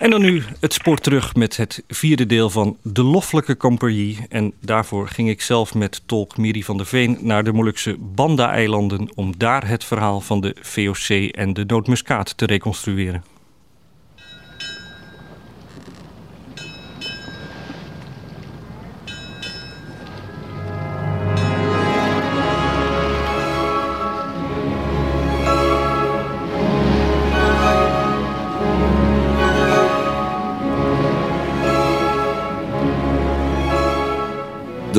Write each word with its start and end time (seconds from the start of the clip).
En 0.00 0.10
dan 0.10 0.20
nu 0.20 0.42
het 0.60 0.72
spoor 0.72 0.98
terug 0.98 1.34
met 1.34 1.56
het 1.56 1.82
vierde 1.88 2.26
deel 2.26 2.50
van 2.50 2.76
De 2.82 3.02
Loffelijke 3.02 3.56
Compagnie. 3.56 4.18
En 4.28 4.52
daarvoor 4.60 5.08
ging 5.08 5.28
ik 5.28 5.42
zelf 5.42 5.74
met 5.74 6.02
tolk 6.06 6.36
Miri 6.36 6.64
van 6.64 6.76
der 6.76 6.86
Veen 6.86 7.18
naar 7.20 7.44
de 7.44 7.52
Molukse 7.52 7.96
Banda-eilanden... 7.98 9.10
om 9.14 9.38
daar 9.38 9.68
het 9.68 9.84
verhaal 9.84 10.20
van 10.20 10.40
de 10.40 10.56
VOC 10.60 11.30
en 11.30 11.52
de 11.52 11.64
nootmuskaat 11.66 12.36
te 12.36 12.46
reconstrueren. 12.46 13.24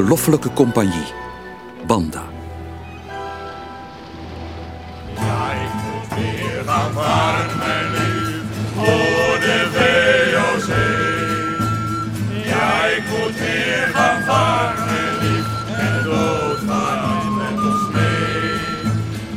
De 0.02 0.08
Loffelijke 0.08 0.54
Compagnie. 0.54 1.14
Banda. 1.88 2.24
Ja, 5.16 5.52
ik 5.52 5.74
moet 5.84 6.20
weer 6.20 6.64
gaan 6.66 6.92
varen, 6.94 7.58
mijn 7.58 7.92
lief, 7.92 8.42
voor 8.76 9.40
de 9.40 9.68
VOC. 9.74 10.70
Ja, 12.46 12.86
ik 12.86 13.04
moet 13.10 13.40
weer 13.40 13.90
gaan 13.94 14.22
varen, 14.24 14.86
mijn 14.86 15.18
lief, 15.22 15.46
en 15.78 16.04
dood 16.04 16.60
gaat 16.68 17.30
met 17.38 17.64
ons 17.66 17.94
mee. 17.94 18.60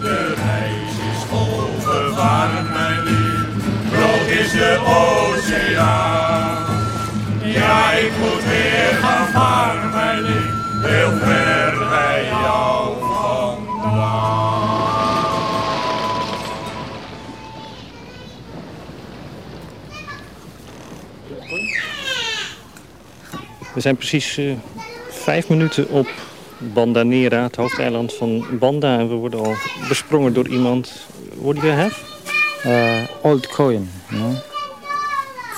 De 0.00 0.34
reis 0.34 0.94
is 1.10 1.22
overvaren, 1.32 2.72
mijn 2.72 3.02
lief, 3.02 3.46
groot 3.92 4.28
is 4.28 4.52
de 4.52 4.78
oceaan. 4.86 6.64
Ja, 7.42 7.92
ik 7.92 8.12
moet 8.20 8.44
weer 8.44 8.98
gaan 9.00 9.26
varen, 9.32 9.83
heel 10.84 11.10
ver 11.10 11.88
bij 11.88 12.24
jou 12.24 12.94
vandaan. 13.00 13.62
We 23.74 23.80
zijn 23.80 23.96
precies 23.96 24.36
eh, 24.36 24.52
vijf 25.10 25.48
minuten 25.48 25.88
op 25.88 26.08
Bandanera, 26.58 27.42
het 27.42 27.56
hoofdeiland 27.56 28.14
van 28.14 28.46
Banda. 28.58 28.98
En 28.98 29.08
we 29.08 29.14
worden 29.14 29.40
al 29.40 29.54
besprongen 29.88 30.32
door 30.32 30.48
iemand. 30.48 31.06
What 31.40 31.54
do 31.54 31.60
you 31.60 31.72
have? 31.72 32.12
uh, 32.64 33.06
old 33.22 33.48
coin, 33.48 33.88
you 34.10 34.18
know, 34.18 34.36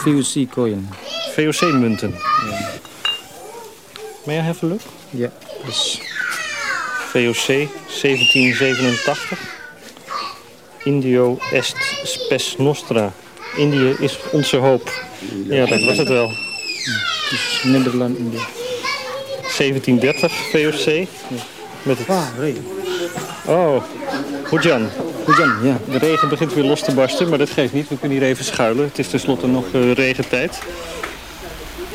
VUC 0.03 0.51
coin. 0.51 0.89
VOC-munten. 1.35 2.15
May 4.27 4.39
I 4.39 4.43
have 4.43 4.63
a 4.63 4.67
look? 4.67 4.81
Yeah, 5.11 5.31
this 5.65 6.01
VOC 7.13 7.69
1787. 7.87 9.39
Indio 10.85 11.39
est 11.53 11.77
spes 12.05 12.57
nostra. 12.57 13.13
Indië 13.57 13.97
is 13.99 14.19
onze 14.33 14.57
hoop. 14.57 14.91
Ja, 15.49 15.67
dat 15.67 15.85
was 15.85 15.97
het 15.97 16.09
wel. 16.09 16.31
is 17.31 17.61
Nederland 17.65 18.19
India. 18.19 18.41
1730 19.59 20.33
VOC. 20.33 21.07
Met 21.83 21.99
het... 21.99 22.09
Ah, 22.09 22.27
regen. 22.39 22.67
Oh, 23.47 23.83
Hujan. 24.51 24.89
Hujan, 25.27 25.55
ja. 25.63 25.79
De 25.91 25.99
regen 25.99 26.29
begint 26.29 26.55
weer 26.55 26.65
los 26.65 26.83
te 26.83 26.95
barsten, 26.95 27.29
maar 27.29 27.39
dat 27.39 27.51
geeft 27.51 27.73
niet. 27.73 27.89
We 27.89 27.99
kunnen 27.99 28.19
hier 28.19 28.27
even 28.27 28.45
schuilen. 28.45 28.85
Het 28.85 28.99
is 28.99 29.09
tenslotte 29.09 29.47
nog 29.47 29.65
eh, 29.73 29.93
regentijd. 29.93 30.59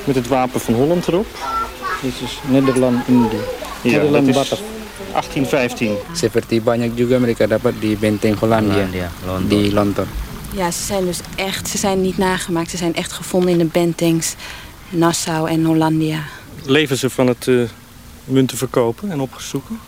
Met 0.03 0.15
het 0.15 0.27
wapen 0.27 0.59
van 0.59 0.73
Holland 0.73 1.07
erop. 1.07 1.27
Dit 2.01 2.13
is 2.21 2.39
Nederland 2.49 3.07
India. 3.07 3.39
Ja, 3.81 3.91
Nederland 4.01 4.31
Batak. 4.33 4.59
1815. 5.13 5.97
Seperti 6.15 6.61
banyak 6.61 6.95
juga 6.95 7.19
mereka 7.19 7.43
dapat 7.45 7.75
di 7.83 7.93
benteng 7.99 8.37
Hollandia, 8.39 8.87
Hollandia, 8.87 9.07
Lontor. 9.25 9.49
di 9.49 9.59
Lontor. 9.71 10.07
Ja, 10.55 10.71
ze 10.71 10.83
zijn 10.83 11.05
dus 11.05 11.19
echt, 11.35 11.67
ze 11.67 11.77
zijn 11.77 12.01
niet 12.01 12.17
nagemaakt. 12.17 12.69
Ze 12.69 12.77
zijn 12.77 12.95
echt 12.95 13.11
gevonden 13.11 13.51
in 13.51 13.57
de 13.57 13.65
bentings 13.65 14.35
Nassau 14.89 15.49
en 15.49 15.65
Hollandia. 15.65 16.23
Leven 16.65 16.97
ze 16.97 17.09
van 17.09 17.27
het 17.27 17.47
eh, 17.47 17.55
munten 18.25 18.57
verkopen 18.57 19.11
en 19.11 19.19
opzoeken? 19.19 19.79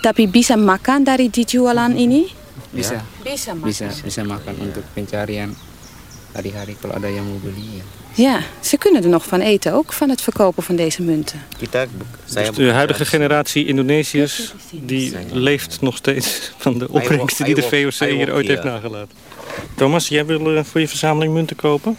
Tapi 0.00 0.28
bisa 0.28 0.56
makan 0.56 1.04
dari 1.04 1.30
dijualan 1.30 1.96
ini? 1.96 2.28
Bisa, 2.70 3.00
Bisa 3.24 3.54
makan. 3.54 3.66
bisa, 3.70 3.86
bisa 4.04 4.20
makan 4.26 4.54
untuk 4.60 4.84
pencarian 4.92 5.54
hari-hari 6.34 6.76
kalau 6.76 6.94
ada 6.98 7.08
yang 7.08 7.24
mau 7.24 7.38
beli. 7.40 7.80
Ya. 7.80 7.84
Ja, 8.14 8.40
ze 8.60 8.76
kunnen 8.76 9.02
er 9.02 9.08
nog 9.08 9.24
van 9.26 9.40
eten, 9.40 9.72
ook 9.72 9.92
van 9.92 10.08
het 10.08 10.20
verkopen 10.20 10.62
van 10.62 10.76
deze 10.76 11.02
munten. 11.02 11.42
Dus 12.34 12.50
de 12.54 12.70
huidige 12.70 13.04
generatie 13.04 13.66
Indonesiërs 13.66 14.54
die 14.70 15.16
leeft 15.32 15.80
nog 15.80 15.96
steeds 15.96 16.52
van 16.56 16.78
de 16.78 16.88
opbrengsten 16.88 17.44
die 17.44 17.54
de 17.54 17.62
VOC 17.62 18.08
hier 18.08 18.32
ooit 18.32 18.46
heeft 18.46 18.64
nagelaten. 18.64 19.16
Thomas, 19.76 20.08
jij 20.08 20.26
wil 20.26 20.56
eh, 20.56 20.64
voor 20.64 20.80
je 20.80 20.88
verzameling 20.88 21.32
munten 21.32 21.56
kopen? 21.56 21.96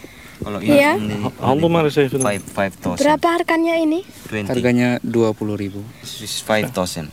Ini 0.60 0.80
Handel 1.40 1.70
maar 1.70 1.84
eens 1.84 1.96
even. 1.96 2.20
dan. 2.20 2.96
Berapa 2.96 3.30
harganya 3.30 3.76
ini? 3.76 4.04
Harganya 4.46 5.00
20.000. 5.00 5.12
This 6.02 6.22
is 6.22 6.44
five 6.46 6.72
thousand. 6.72 7.10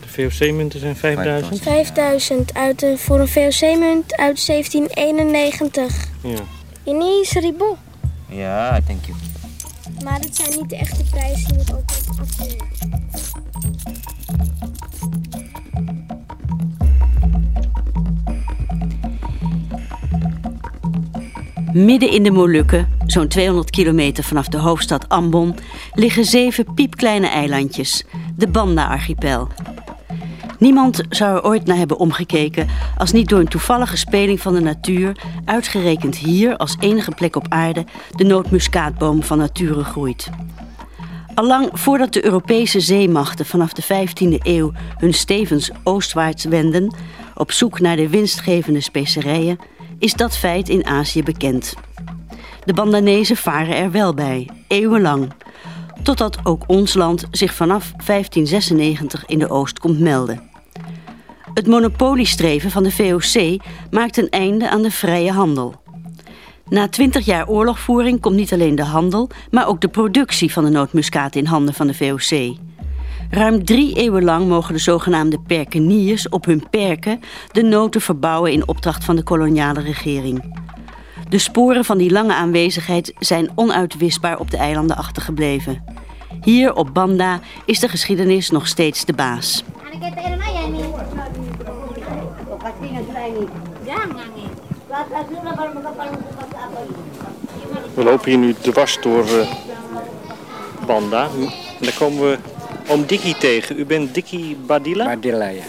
De 0.00 0.08
VOC-munten 0.08 0.80
zijn 0.80 0.96
5000. 0.96 1.62
5000 1.62 2.54
uit 2.54 2.82
een, 2.82 2.98
voor 2.98 3.20
een 3.20 3.28
VOC-munt 3.28 4.16
uit 4.16 4.46
1791. 4.46 6.06
Ja. 6.22 6.59
Ini 6.84 7.24
1000. 7.24 7.76
Ja, 8.28 8.80
thank 8.86 9.04
you. 9.04 9.16
Maar 10.04 10.20
dat 10.20 10.36
zijn 10.36 10.58
niet 10.58 10.68
de 10.68 10.76
echte 10.76 11.04
prijzen, 11.10 11.52
je 11.52 11.54
moet 11.56 11.72
ook 11.72 11.90
wat 11.90 12.18
afrekenen. 12.18 12.68
Midden 21.72 22.10
in 22.10 22.22
de 22.22 22.30
Molukken, 22.30 22.88
zo'n 23.06 23.28
200 23.28 23.70
kilometer 23.70 24.24
vanaf 24.24 24.48
de 24.48 24.58
hoofdstad 24.58 25.08
Ambon, 25.08 25.54
liggen 25.94 26.24
zeven 26.24 26.74
piepkleine 26.74 27.28
eilandjes, 27.28 28.04
de 28.36 28.48
Banda-archipel. 28.48 29.48
Niemand 30.60 31.00
zou 31.08 31.36
er 31.36 31.44
ooit 31.44 31.66
naar 31.66 31.76
hebben 31.76 31.98
omgekeken 31.98 32.68
als 32.96 33.12
niet 33.12 33.28
door 33.28 33.38
een 33.38 33.48
toevallige 33.48 33.96
speling 33.96 34.40
van 34.40 34.54
de 34.54 34.60
natuur, 34.60 35.16
uitgerekend 35.44 36.16
hier 36.16 36.56
als 36.56 36.76
enige 36.80 37.10
plek 37.10 37.36
op 37.36 37.46
aarde, 37.48 37.84
de 38.10 38.24
nootmuskaatboom 38.24 39.22
van 39.22 39.38
nature 39.38 39.84
groeit. 39.84 40.30
Allang 41.34 41.68
voordat 41.72 42.12
de 42.12 42.24
Europese 42.24 42.80
zeemachten 42.80 43.46
vanaf 43.46 43.72
de 43.72 43.82
15e 43.82 44.42
eeuw 44.42 44.72
hun 44.96 45.14
stevens 45.14 45.70
oostwaarts 45.84 46.44
wenden, 46.44 46.94
op 47.34 47.52
zoek 47.52 47.80
naar 47.80 47.96
de 47.96 48.08
winstgevende 48.08 48.80
specerijen, 48.80 49.58
is 49.98 50.14
dat 50.14 50.36
feit 50.36 50.68
in 50.68 50.86
Azië 50.86 51.22
bekend. 51.22 51.74
De 52.64 52.72
Bandanezen 52.72 53.36
varen 53.36 53.76
er 53.76 53.90
wel 53.90 54.14
bij, 54.14 54.50
eeuwenlang. 54.68 55.32
Totdat 56.02 56.38
ook 56.42 56.64
ons 56.66 56.94
land 56.94 57.24
zich 57.30 57.54
vanaf 57.54 57.92
1596 58.06 59.26
in 59.26 59.38
de 59.38 59.50
Oost 59.50 59.78
komt 59.78 60.00
melden. 60.00 60.49
Het 61.54 61.66
monopoliestreven 61.66 62.70
van 62.70 62.82
de 62.82 62.92
VOC 62.92 63.62
maakt 63.90 64.16
een 64.16 64.28
einde 64.28 64.70
aan 64.70 64.82
de 64.82 64.90
vrije 64.90 65.32
handel. 65.32 65.74
Na 66.68 66.88
twintig 66.88 67.24
jaar 67.24 67.48
oorlogvoering 67.48 68.20
komt 68.20 68.36
niet 68.36 68.52
alleen 68.52 68.74
de 68.74 68.84
handel, 68.84 69.30
maar 69.50 69.66
ook 69.66 69.80
de 69.80 69.88
productie 69.88 70.52
van 70.52 70.64
de 70.64 70.70
nootmuskaat 70.70 71.34
in 71.34 71.46
handen 71.46 71.74
van 71.74 71.86
de 71.86 71.94
VOC. 71.94 72.56
Ruim 73.30 73.64
drie 73.64 73.96
eeuwen 73.96 74.24
lang 74.24 74.48
mogen 74.48 74.74
de 74.74 74.80
zogenaamde 74.80 75.40
perkeniers 75.40 76.28
op 76.28 76.44
hun 76.44 76.68
perken 76.70 77.20
de 77.52 77.62
noten 77.62 78.00
verbouwen 78.00 78.52
in 78.52 78.68
opdracht 78.68 79.04
van 79.04 79.16
de 79.16 79.22
koloniale 79.22 79.80
regering. 79.80 80.58
De 81.28 81.38
sporen 81.38 81.84
van 81.84 81.98
die 81.98 82.10
lange 82.10 82.34
aanwezigheid 82.34 83.12
zijn 83.18 83.50
onuitwisbaar 83.54 84.38
op 84.38 84.50
de 84.50 84.56
eilanden 84.56 84.96
achtergebleven. 84.96 85.84
Hier 86.40 86.74
op 86.74 86.94
Banda 86.94 87.40
is 87.64 87.80
de 87.80 87.88
geschiedenis 87.88 88.50
nog 88.50 88.66
steeds 88.66 89.04
de 89.04 89.12
baas. 89.12 89.64
We 97.94 98.02
lopen 98.04 98.30
hier 98.30 98.38
nu 98.38 98.54
dwars 98.54 99.00
door 99.00 99.24
eh, 99.24 99.52
Banda. 100.86 101.24
En 101.24 101.50
daar 101.80 101.94
komen 101.98 102.30
we 102.30 102.38
oom 102.88 103.06
Dikkie 103.06 103.36
tegen. 103.36 103.78
U 103.78 103.86
bent 103.86 104.14
Dikkie 104.14 104.56
Badilla? 104.56 105.04
Badela 105.04 105.48
ya, 105.48 105.64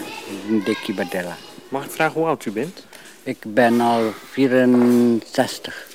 Deki 0.64 0.94
Badela. 0.94 1.36
Mag 1.68 1.84
ik 1.84 1.90
vragen 1.90 2.20
hoe 2.20 2.28
oud 2.28 2.44
u 2.44 2.50
bent? 2.50 2.86
Ik 3.22 3.38
ben 3.46 3.80
al 3.80 4.12
64. 4.30 5.86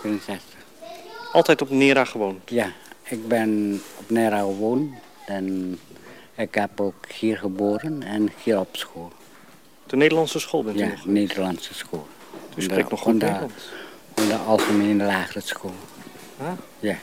64. 0.00 0.44
Altijd 1.32 1.62
op 1.62 1.70
Nera 1.70 2.04
gewoond. 2.04 2.50
Ja, 2.50 2.72
ik 3.02 3.28
ben 3.28 3.82
op 3.98 4.10
Nera 4.10 4.38
gewoond 4.38 4.92
en 5.26 5.78
ik 6.34 6.54
heb 6.54 6.80
ook 6.80 7.06
hier 7.18 7.38
geboren 7.38 8.02
en 8.02 8.30
hier 8.42 8.58
op 8.58 8.76
school. 8.76 9.12
De 9.88 9.96
Nederlandse 9.96 10.38
school 10.38 10.62
bent 10.62 10.76
u 10.76 10.80
Ja, 10.80 10.86
nog. 10.88 11.04
Nederlandse 11.06 11.74
school. 11.74 12.06
U 12.56 12.62
spreekt 12.62 12.90
nog 12.90 13.00
goed 13.00 13.12
Nederlands. 13.12 13.64
Van 14.14 14.28
de 14.28 14.34
algemene 14.34 15.04
lagere 15.04 15.40
school. 15.40 15.74
Huh? 16.38 16.48
Ja. 16.80 16.96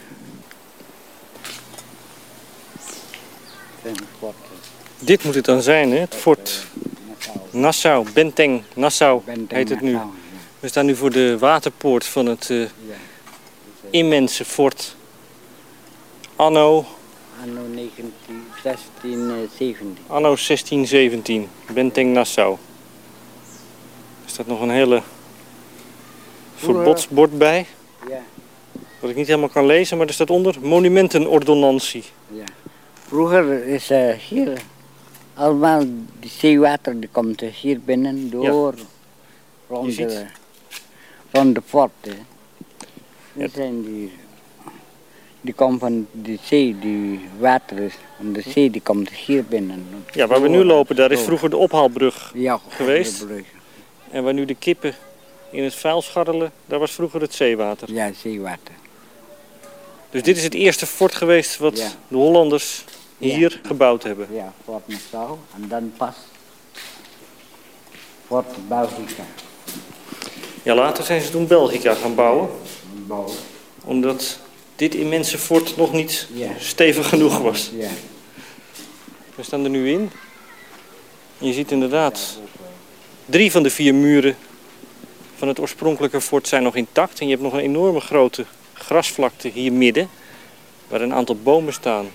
Dit 5.00 5.24
moet 5.24 5.36
het 5.36 5.46
dan 5.46 5.62
zijn, 5.62 5.92
hè? 5.92 5.98
Het 5.98 6.16
fort 6.16 6.66
Nassau, 7.52 8.08
Benteng 8.14 8.64
Nassau 8.74 9.22
heet 9.48 9.70
het 9.70 9.82
nu. 9.82 9.98
We 10.60 10.68
staan 10.68 10.86
nu 10.86 10.96
voor 10.96 11.12
de 11.12 11.38
waterpoort 11.38 12.06
van 12.06 12.26
het 12.26 12.50
eh, 12.50 12.66
immense 13.90 14.46
fort. 14.46 14.96
Anno, 16.36 16.86
Anno 17.42 17.62
19, 17.74 18.14
16, 18.64 19.30
eh, 19.30 19.58
17. 19.58 19.98
anno 20.08 20.36
1617, 20.36 21.50
Benteng 21.74 22.14
Nassau. 22.14 22.58
Er 24.36 24.44
staat 24.44 24.54
nog 24.60 24.62
een 24.68 24.76
hele 24.76 25.02
verbodsbord 26.56 27.38
bij, 27.38 27.66
Ja. 28.10 28.22
wat 29.00 29.10
ik 29.10 29.16
niet 29.16 29.28
helemaal 29.28 29.50
kan 29.50 29.66
lezen, 29.66 29.98
maar 29.98 30.08
er 30.08 30.14
staat 30.14 30.30
onder 30.30 30.56
monumentenordonnantie. 30.62 32.04
Ja. 32.32 32.44
Vroeger 33.08 33.66
is 33.68 33.90
eh, 33.90 34.14
hier 34.14 34.62
allemaal 35.34 35.84
die 36.20 36.30
zeewater 36.30 37.00
die 37.00 37.10
komt 37.12 37.42
eh, 37.42 37.50
hier 37.50 37.80
binnen 37.80 38.30
door 38.30 38.74
rond, 39.68 39.96
de, 39.96 40.26
rond 41.32 41.56
de 41.56 41.62
fort. 41.66 41.92
hè. 42.02 42.14
Dat 43.34 43.52
zijn 43.54 43.84
die, 43.84 44.12
die 45.42 45.54
komt 45.54 45.80
van 45.80 46.08
de 46.12 46.38
zee, 46.44 46.80
die 46.80 47.20
water 47.40 47.80
is 47.80 47.94
van 48.18 48.34
de 48.34 48.42
zee 48.42 48.70
die 48.72 48.82
komt 48.82 49.10
hier 49.10 49.44
binnen. 49.46 49.86
Ja, 50.14 50.28
waar 50.28 50.42
we 50.42 50.48
nu 50.48 50.64
lopen, 50.64 50.96
daar 50.96 51.12
is 51.12 51.22
vroeger 51.22 51.50
de 51.50 51.58
ophaalbrug. 51.58 52.32
ja, 52.34 52.60
geweest. 52.70 53.20
de 53.20 53.26
brug. 53.26 53.46
En 54.12 54.24
waar 54.24 54.34
nu 54.34 54.46
de 54.46 54.56
kippen 54.56 54.96
in 55.52 55.63
het 55.63 55.75
vuil 55.75 56.02
scharrelen, 56.02 56.52
daar 56.66 56.80
was 56.80 56.92
vroeger 56.92 57.22
het 57.22 57.34
zeewater. 57.34 57.92
Ja, 57.94 58.12
zeewater. 58.22 58.74
Dus 60.10 60.24
dit 60.24 60.38
is 60.38 60.44
het 60.44 60.54
eerste 60.54 60.86
fort 60.86 61.16
geweest 61.16 61.57
wat 61.57 61.78
Ja. 61.78 61.92
de 62.07 62.16
Hollanders 62.16 62.84
Ja. 63.18 63.36
hier 63.36 63.60
gebouwd 63.63 64.04
hebben. 64.04 64.28
Ja, 64.31 64.54
Fort 64.63 64.88
Nassau 64.88 65.38
en 65.56 65.68
dan 65.68 65.94
pas 65.98 66.16
Fort 68.28 68.68
Belgica. 68.68 69.24
Ja, 70.63 70.75
later 70.75 71.04
zijn 71.04 71.22
ze 71.22 71.30
toen 71.30 71.48
Belgica 71.48 71.94
gaan 71.94 72.16
bouwen, 72.16 72.50
Bouw. 73.08 73.30
omdat 73.84 74.40
dit 74.75 74.96
immense 74.96 75.38
fort 75.38 75.78
nog 75.78 75.94
niet 75.94 76.28
Ja. 76.34 76.50
stevig 76.60 77.10
genoeg 77.10 77.38
was. 77.40 77.72
Ja. 77.78 77.90
We 79.36 79.44
staan 79.44 79.63
er 79.63 79.69
nu 79.69 79.90
in. 79.92 80.12
En 81.40 81.48
je 81.48 81.54
ziet 81.54 81.72
inderdaad, 81.72 82.38
drie 83.25 83.51
van 83.51 83.63
de 83.63 83.69
vier 83.69 83.95
muren 83.95 84.38
van 85.38 85.48
het 85.48 85.60
oorspronkelijke 85.60 86.22
fort 86.22 86.48
zijn 86.48 86.63
nog 86.63 86.75
intact. 86.75 87.19
En 87.19 87.25
je 87.25 87.31
hebt 87.31 87.44
nog 87.44 87.54
een 87.54 87.60
enorme 87.60 88.00
grote 88.00 88.45
grasvlakte 88.74 89.48
hier 89.48 89.74
midden, 89.74 90.10
waar 90.88 91.01
een 91.01 91.13
aantal 91.13 91.36
bomen 91.36 91.74
staan 91.74 92.07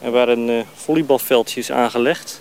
en 0.00 0.12
waar 0.12 0.28
een 0.28 0.48
eh, 0.48 0.60
volleybalveldje 0.74 1.60
is 1.60 1.70
aangelegd. 1.70 2.40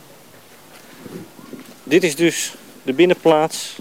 Dit 1.84 2.04
is 2.04 2.16
dus 2.16 2.54
de 2.84 2.94
binnenplaats 2.94 3.76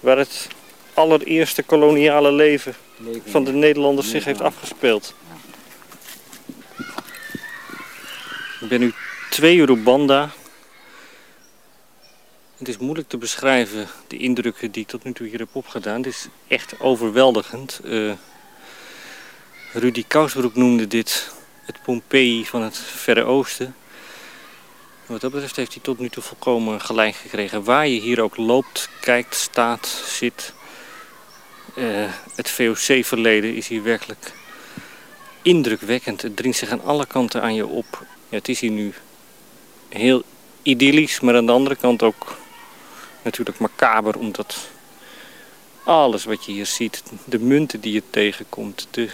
waar 0.00 0.18
het 0.18 0.48
allereerste 0.94 1.62
koloniale 1.62 2.32
leven 2.32 2.74
Leven. 2.96 3.30
van 3.30 3.44
de 3.44 3.52
Nederlanders 3.52 4.10
zich 4.10 4.24
heeft 4.24 4.40
afgespeeld. 4.40 5.14
Ik 8.60 8.68
ben 8.68 8.80
nu 8.80 8.92
twee 9.30 9.56
uur 9.56 9.70
op 9.70 9.84
Banda. 9.84 10.30
Het 12.58 12.68
is 12.68 12.78
moeilijk 12.78 13.08
te 13.08 13.16
beschrijven, 13.16 13.88
de 14.06 14.16
indrukken 14.16 14.70
die 14.70 14.82
ik 14.82 14.88
tot 14.88 15.04
nu 15.04 15.12
toe 15.12 15.26
hier 15.26 15.38
heb 15.38 15.48
opgedaan. 15.52 15.96
Het 15.96 16.06
is 16.06 16.26
echt 16.48 16.80
overweldigend. 16.80 17.80
Eh, 17.84 18.12
Rudy 19.72 20.04
Kousbroek 20.08 20.54
noemde 20.54 20.86
dit 20.86 21.32
het 21.64 21.82
Pompeii 21.82 22.46
van 22.46 22.62
het 22.62 22.78
Verre 22.78 23.24
Oosten. 23.24 23.74
Wat 25.06 25.20
dat 25.20 25.30
betreft 25.32 25.56
heeft 25.56 25.72
hij 25.72 25.82
tot 25.82 25.98
nu 25.98 26.08
toe 26.08 26.22
volkomen 26.22 26.80
gelijk 26.80 27.14
gekregen. 27.14 27.64
Waar 27.64 27.88
je 27.88 28.00
hier 28.00 28.20
ook 28.20 28.36
loopt, 28.36 28.88
kijkt, 29.00 29.34
staat, 29.34 29.86
zit. 30.06 30.52
Eh, 31.74 32.12
het 32.34 32.50
VOC-verleden 32.50 33.54
is 33.54 33.68
hier 33.68 33.82
werkelijk 33.82 34.32
indrukwekkend. 35.42 36.22
Het 36.22 36.36
dringt 36.36 36.58
zich 36.58 36.70
aan 36.70 36.84
alle 36.84 37.06
kanten 37.06 37.42
aan 37.42 37.54
je 37.54 37.66
op. 37.66 38.06
Ja, 38.28 38.36
het 38.36 38.48
is 38.48 38.60
hier 38.60 38.70
nu 38.70 38.94
heel 39.88 40.22
idyllisch, 40.62 41.20
maar 41.20 41.36
aan 41.36 41.46
de 41.46 41.52
andere 41.52 41.76
kant 41.76 42.02
ook 42.02 42.36
natuurlijk 43.22 43.58
macaber, 43.58 44.18
omdat 44.18 44.68
alles 45.84 46.24
wat 46.24 46.44
je 46.44 46.52
hier 46.52 46.66
ziet, 46.66 47.02
de 47.24 47.38
munten 47.38 47.80
die 47.80 47.92
je 47.92 48.02
tegenkomt, 48.10 48.88
de 48.90 49.08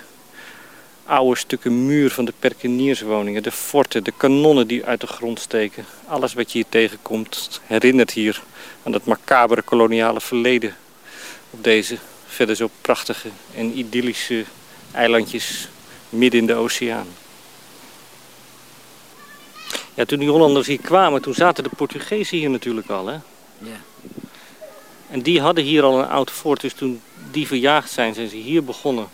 oude 1.05 1.39
stukken 1.39 1.87
muur 1.87 2.11
van 2.11 2.25
de 2.25 2.33
perkenierswoningen, 2.39 3.43
de 3.43 3.53
forten, 3.53 4.05
de 4.05 4.13
kanonnen 4.17 4.67
die 4.67 4.85
uit 4.85 5.01
de 5.01 5.07
grond 5.07 5.41
steken, 5.41 5.85
alles 6.07 6.35
wat 6.35 6.53
je 6.53 6.59
hier 6.59 6.69
tegenkomt, 6.69 7.61
herinnert 7.65 8.11
hier 8.11 8.43
aan 8.83 8.93
dat 8.93 9.05
macabere 9.05 9.63
koloniale 9.63 10.21
verleden 10.21 10.77
op 11.51 11.65
deze 11.65 11.99
verder 12.27 12.57
zo 12.57 12.71
prachtige 12.81 13.29
en 13.57 13.79
idyllische 13.79 14.45
eilandjes 14.93 15.69
midden 16.09 16.41
in 16.41 16.47
de 16.47 16.55
oceaan. 16.55 17.07
Ja, 19.95 20.05
toen 20.05 20.19
die 20.19 20.31
Hollanders 20.31 20.67
hier 20.67 20.81
kwamen, 20.81 21.23
toen 21.23 21.35
zaten 21.35 21.65
de 21.65 21.71
Portugezen 21.77 22.39
hier 22.39 22.51
natuurlijk 22.51 22.91
al. 22.91 23.07
Hè? 23.07 23.17
Ja. 23.59 23.81
En 25.11 25.21
die 25.23 25.41
hadden 25.41 25.65
hier 25.65 25.83
al 25.83 25.99
een 25.99 26.09
oud 26.09 26.31
fort, 26.31 26.61
dus 26.61 26.73
toen 26.73 27.01
die 27.31 27.47
verjaagd 27.47 27.91
zijn, 27.91 28.15
zijn 28.15 28.29
ze 28.29 28.37
hier 28.37 28.65
begonnen 28.65 29.07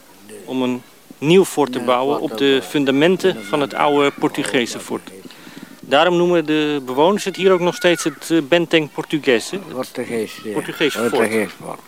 om 0.44 0.62
een 0.62 0.82
nieuw 1.18 1.44
fort 1.44 1.72
te 1.72 1.80
bouwen 1.80 2.20
op 2.20 2.30
de 2.30 2.36
bouwen. 2.36 2.62
fundamenten 2.62 3.44
van 3.44 3.60
het 3.60 3.74
oude 3.74 4.10
Portugese 4.18 4.78
fort. 4.80 5.10
Daarom 5.80 6.16
noemen 6.16 6.46
de 6.46 6.82
bewoners 6.86 7.24
het 7.24 7.36
hier 7.36 7.52
ook 7.52 7.60
nog 7.60 7.74
steeds 7.74 8.04
het 8.04 8.30
eh, 8.30 8.38
Benteng 8.48 8.92
Portugues. 8.92 9.50
hè? 9.50 9.58
Portugees. 9.58 10.40
Ja. 10.44 10.52
Portugees 10.52 10.94
fort. 10.94 11.10
Portugees 11.10 11.50
fort. 11.64 11.80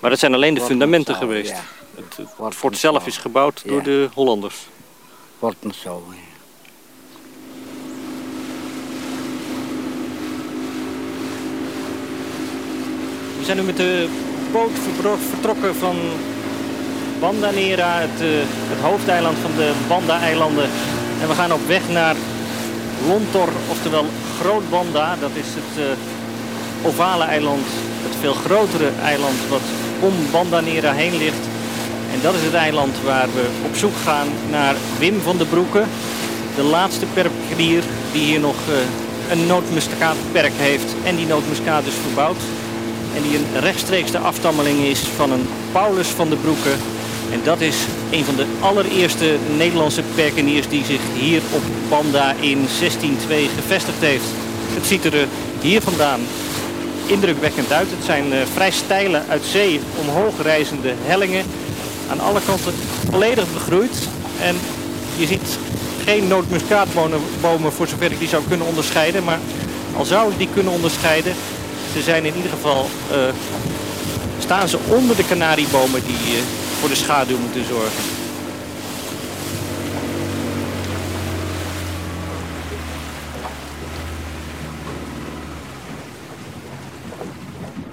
Maar 0.00 0.10
dat 0.10 0.18
zijn 0.18 0.34
alleen 0.34 0.54
de 0.54 0.60
fundamenten 0.60 1.14
geweest. 1.14 1.54
Het, 1.94 2.16
het 2.38 2.54
Fort 2.54 2.78
zelf 2.78 3.06
is 3.06 3.16
gebouwd 3.16 3.62
door 3.66 3.82
de 3.82 4.08
Hollanders. 4.14 4.56
Fort 5.38 5.56
Nassau. 5.60 6.02
ja. 6.10 6.20
We 13.35 13.35
zijn 13.46 13.58
nu 13.58 13.64
met 13.64 13.76
de 13.76 14.08
boot 14.52 14.70
vertrokken 15.30 15.74
van 15.74 15.96
Banda 17.20 17.50
Nera, 17.50 17.92
het, 17.98 18.20
eh, 18.20 18.28
het 18.72 18.80
hoofdeiland 18.82 19.36
van 19.42 19.50
de 19.56 19.72
Banda-eilanden. 19.88 20.68
En 21.20 21.28
we 21.28 21.34
gaan 21.34 21.52
op 21.52 21.66
weg 21.66 21.88
naar 21.88 22.16
Lontor, 23.08 23.48
oftewel 23.68 24.04
Groot 24.40 24.70
Banda. 24.70 25.16
Dat 25.20 25.30
is 25.34 25.46
het 25.46 25.86
eh, 25.86 26.86
ovale 26.88 27.24
eiland, 27.24 27.66
het 28.02 28.16
veel 28.20 28.32
grotere 28.32 28.90
eiland 29.04 29.38
wat 29.48 29.66
om 30.00 30.14
Banda 30.30 30.60
Nera 30.60 30.92
heen 30.92 31.16
ligt. 31.16 31.44
En 32.12 32.20
dat 32.22 32.34
is 32.34 32.42
het 32.42 32.54
eiland 32.54 32.96
waar 33.04 33.28
we 33.34 33.44
op 33.66 33.76
zoek 33.76 33.96
gaan 34.04 34.28
naar 34.50 34.74
Wim 34.98 35.20
van 35.20 35.36
den 35.36 35.48
Broeke. 35.48 35.84
De 36.56 36.62
laatste 36.62 37.06
perkenier 37.14 37.82
die 38.12 38.24
hier 38.24 38.40
nog 38.40 38.56
eh, 38.68 39.32
een 39.32 39.46
nootmuskaatperk 39.46 40.52
heeft 40.56 40.94
en 41.04 41.16
die 41.16 41.26
nootmuskaat 41.26 41.84
dus 41.84 41.94
verbouwt. 42.06 42.42
En 43.16 43.22
die 43.22 43.36
een 43.36 43.60
rechtstreeks 43.60 44.10
de 44.10 44.18
afstammeling 44.18 44.78
is 44.78 45.00
van 45.00 45.30
een 45.32 45.46
Paulus 45.72 46.08
van 46.08 46.28
de 46.28 46.36
Broeke. 46.36 46.70
En 47.32 47.40
dat 47.44 47.60
is 47.60 47.76
een 48.10 48.24
van 48.24 48.36
de 48.36 48.46
allereerste 48.60 49.36
Nederlandse 49.56 50.02
perkeniers 50.14 50.68
die 50.68 50.84
zich 50.84 51.00
hier 51.14 51.42
op 51.52 51.62
Banda 51.88 52.32
in 52.40 52.66
1602 52.78 53.48
gevestigd 53.56 54.00
heeft. 54.00 54.24
Het 54.74 54.86
ziet 54.86 55.04
er 55.04 55.20
eh, 55.20 55.26
hier 55.60 55.80
vandaan 55.80 56.20
indrukwekkend 57.06 57.72
uit. 57.72 57.90
Het 57.90 58.04
zijn 58.04 58.32
eh, 58.32 58.38
vrij 58.54 58.70
steile, 58.70 59.22
uit 59.28 59.44
zee 59.44 59.80
omhoog 60.00 60.42
reizende 60.42 60.94
hellingen. 61.02 61.44
Aan 62.10 62.20
alle 62.20 62.40
kanten 62.46 62.72
volledig 63.10 63.52
begroeid. 63.52 64.08
En 64.40 64.56
je 65.16 65.26
ziet 65.26 65.58
geen 66.04 66.28
nootmuskaatbomen 66.28 67.20
bomen 67.40 67.72
voor 67.72 67.86
zover 67.88 68.12
ik 68.12 68.18
die 68.18 68.28
zou 68.28 68.42
kunnen 68.48 68.66
onderscheiden. 68.66 69.24
Maar 69.24 69.38
al 69.96 70.04
zou 70.04 70.30
ik 70.30 70.38
die 70.38 70.48
kunnen 70.54 70.72
onderscheiden, 70.72 71.34
ze 71.96 72.02
zijn 72.02 72.24
in 72.24 72.36
ieder 72.36 72.50
geval, 72.50 72.86
eh, 73.10 73.28
staan 74.38 74.68
ze 74.68 74.78
onder 74.88 75.16
de 75.16 75.24
kanariebomen 75.24 76.04
die 76.06 76.16
eh, 76.16 76.42
voor 76.80 76.88
de 76.88 76.94
schaduw 76.94 77.38
moeten 77.38 77.64
zorgen. 77.64 78.02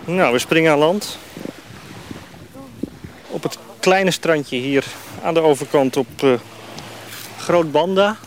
Nou, 0.06 0.34
we 0.34 0.40
springen 0.40 0.72
aan 0.72 0.78
land. 0.78 1.18
Op 3.28 3.44
het 3.44 3.58
kleine 3.80 4.12
strandje 4.12 4.58
hier 4.58 4.86
aan 5.22 5.34
de 5.34 5.42
overkant 5.42 5.98
op 5.98 6.24
eh 6.24 6.34
Groot 7.38 7.72
Banda. 7.72 8.18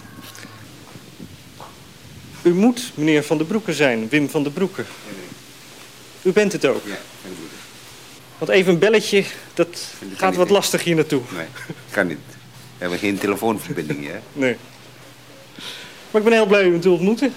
U 2.42 2.54
moet 2.54 2.92
meneer 2.95 3.25
Van 3.25 3.37
der 3.37 3.47
Broeke 3.47 3.75
zijn, 3.75 4.09
Wim 4.09 4.28
van 4.28 4.42
der 4.42 4.52
Broeke. 4.52 4.85
U 6.26 6.33
bent 6.33 6.52
het 6.52 6.66
ook. 6.66 6.83
Want 8.38 8.50
even 8.50 8.73
een 8.73 8.78
belletje, 8.78 9.25
dat 9.54 9.95
gaat 10.16 10.37
wat 10.37 10.50
lastig 10.50 10.85
hier 10.85 10.95
naartoe. 10.95 11.23
Nee, 11.35 11.47
kan 11.90 12.06
niet. 12.06 12.18
We 12.28 12.78
hebben 12.78 12.99
geen 12.99 13.18
telefoonverbinding, 13.18 14.06
hè? 14.06 14.18
Nee. 14.33 14.56
Maar 16.11 16.21
ik 16.21 16.28
ben 16.28 16.33
heel 16.33 16.47
blij 16.47 16.64
u 16.64 16.78
te 16.78 16.90
ontmoeten. 16.90 17.35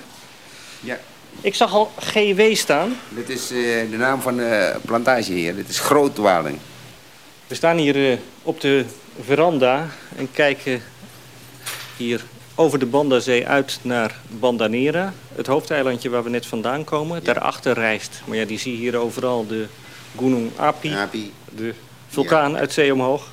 Ja. 0.80 1.00
Ik 1.42 1.56
zag 1.56 1.74
al 1.74 1.92
GW 2.00 2.42
staan. 2.54 2.98
Dit 3.10 3.30
is 3.30 3.42
eh, 3.42 3.58
de 3.90 3.98
naam 3.98 4.22
van 4.22 4.38
de 4.38 4.76
plantage 4.86 5.32
hier. 5.32 5.56
Dit 5.56 5.70
is 5.70 5.80
Grootwaling. 5.80 6.58
We 7.48 7.56
staan 7.56 7.78
hier 7.78 8.12
eh, 8.12 8.18
op 8.44 8.62
de 8.62 8.86
veranda 9.24 9.88
en 10.16 10.32
kijken 10.32 10.82
hier 11.98 12.24
over 12.60 12.80
de 12.80 12.86
Bandazee 12.86 13.48
uit 13.48 13.80
naar 13.82 14.20
Bandanera. 14.40 15.14
Het 15.36 15.48
hoofdeilandje 15.48 16.10
waar 16.10 16.24
we 16.24 16.30
net 16.30 16.46
vandaan 16.46 16.84
komen. 16.84 17.24
Daarachter 17.24 17.74
rijst, 17.74 18.22
maar 18.26 18.38
ja, 18.38 18.46
die 18.46 18.60
zie 18.60 18.72
je 18.72 18.78
hier 18.78 18.98
overal, 18.98 19.48
de 19.48 19.66
Gunung 20.18 20.52
Api. 20.56 20.94
Api. 20.94 21.34
De 21.56 21.74
vulkaan 22.08 22.58
uit 22.58 22.74
zee 22.74 22.94
omhoog. 22.94 23.32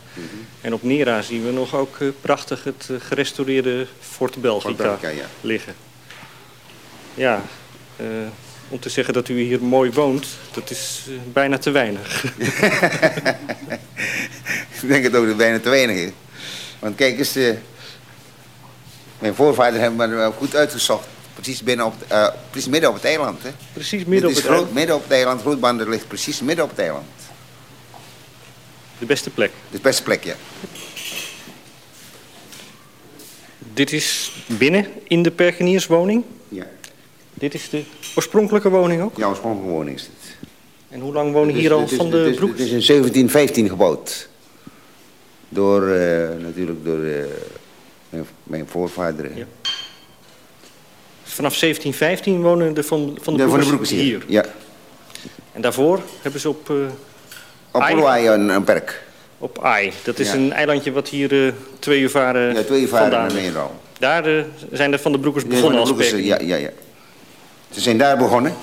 En 0.60 0.74
op 0.74 0.82
Nera 0.82 1.22
zien 1.22 1.44
we 1.44 1.50
nog 1.52 1.74
ook 1.74 1.96
eh, 2.00 2.08
prachtig 2.20 2.64
het 2.64 2.88
eh, 2.90 2.96
gerestaureerde 3.00 3.86
Fort 4.00 4.40
Belgica, 4.40 4.68
Fort 4.68 4.76
Belgica, 4.76 5.08
ja. 5.08 5.26
liggen. 5.40 5.74
Ja, 7.14 7.42
eh, 7.96 8.06
om 8.68 8.80
te 8.80 8.88
zeggen 8.88 9.14
dat 9.14 9.28
u 9.28 9.40
hier 9.40 9.62
mooi 9.62 9.90
woont, 9.90 10.26
dat 10.52 10.70
is 10.70 11.04
bijna 11.32 11.58
te 11.58 11.70
weinig. 11.70 12.24
Ik 14.82 14.88
denk 14.88 15.04
het 15.04 15.14
ook 15.14 15.26
dat 15.26 15.36
bijna 15.36 15.60
te 15.60 15.68
weinig 15.68 15.96
is. 15.96 16.10
Want 16.78 16.94
kijk 16.94 17.18
eens, 17.18 17.36
mijn 19.18 19.34
voorvaders 19.34 19.82
hebben 19.82 20.08
me 20.08 20.14
wel 20.16 20.32
goed 20.32 20.54
uitgezocht. 20.56 21.06
Precies, 21.34 21.62
binnen 21.62 21.86
op, 21.86 21.94
het- 21.98 22.10
eh, 22.10 22.28
precies 22.50 22.68
midden 22.70 22.88
op 22.90 22.94
het 22.96 23.04
eiland. 23.04 23.42
Hè? 23.42 23.50
Precies 23.72 24.04
midden 24.04 24.28
op 24.28 24.34
Dit 24.34 24.36
het 24.36 24.38
is 24.38 24.42
groot, 24.44 24.54
eiland. 24.56 24.74
midden 24.74 24.96
op 24.96 25.02
het 25.02 25.12
eiland. 25.12 25.40
Grootbanden 25.40 25.88
ligt 25.88 26.08
precies 26.08 26.40
midden 26.40 26.64
op 26.64 26.70
het 26.70 26.78
eiland. 26.78 27.06
De 28.98 29.06
beste 29.06 29.30
plek. 29.30 29.50
De 29.70 29.78
beste 29.82 30.02
plek, 30.02 30.24
ja. 30.24 30.34
Dit 33.74 33.92
is 33.92 34.32
binnen 34.46 34.86
in 35.08 35.22
de 35.22 35.30
perkenierswoning. 35.30 36.24
Ja, 36.48 36.66
Dit 37.34 37.54
is 37.54 37.70
de 37.70 37.82
oorspronkelijke 38.14 38.68
woning 38.68 39.02
ook. 39.02 39.16
ja 39.16 39.26
oorspronkelijke 39.26 39.72
woning 39.74 39.96
is 39.96 40.02
het. 40.02 40.36
En 40.88 41.00
hoe 41.00 41.12
lang 41.12 41.32
wonen 41.32 41.54
is- 41.54 41.60
hier 41.60 41.72
al 41.72 41.82
is- 41.82 41.92
van 41.92 42.06
het 42.06 42.14
de 42.24 42.30
is- 42.30 42.36
broek? 42.36 42.50
Het 42.50 42.58
is 42.60 42.70
in 42.70 42.82
1715 42.82 43.68
gebouwd. 43.68 44.28
Door, 45.48 45.88
eh, 45.88 46.28
natuurlijk 46.38 46.84
door 46.84 47.02
eh, 47.04 47.24
mijn, 48.08 48.26
mijn 48.42 48.66
voorvader. 48.68 49.36
Ja. 49.36 49.44
Vanaf 51.22 51.58
1715 51.58 52.42
wonen 52.42 52.74
de 52.74 52.82
van, 52.82 53.18
van 53.22 53.36
de, 53.36 53.42
De, 53.44 53.48
van 53.50 53.60
de 53.60 53.66
broekers 53.66 53.90
hier. 53.90 54.00
hier. 54.02 54.24
Ja. 54.26 54.44
En 55.52 55.60
daarvoor 55.62 56.00
hebben 56.22 56.40
ze 56.40 56.48
op, 56.48 56.70
Op 57.70 57.80
Ai. 57.82 57.94
Polwaai 57.94 58.28
een, 58.28 58.48
een 58.48 58.64
perk. 58.64 59.02
op 59.38 59.58
Ai. 59.64 59.92
Dat 60.04 60.18
is 60.18 60.28
Ja. 60.28 60.34
een 60.34 60.52
eilandje 60.52 60.92
wat 60.92 61.08
hier 61.08 61.46
eh, 61.46 61.52
twee 61.78 62.00
uur 62.00 62.10
varen 62.10 62.54
Ja, 62.54 62.62
twee 62.62 62.88
varen 62.88 63.30
vandaan. 63.30 63.70
Daar 63.98 64.24
eh, 64.38 64.42
zijn 64.72 64.90
de 64.90 64.98
van 64.98 65.12
de 65.12 65.18
broekers 65.18 65.46
begonnen 65.46 65.80
als 65.80 65.88
broekers, 65.92 66.10
ja, 66.10 66.38
ja, 66.40 66.56
ja. 66.56 66.70
Ze 67.70 67.80
zijn 67.80 67.98
daar 67.98 68.16
begonnen. 68.16 68.54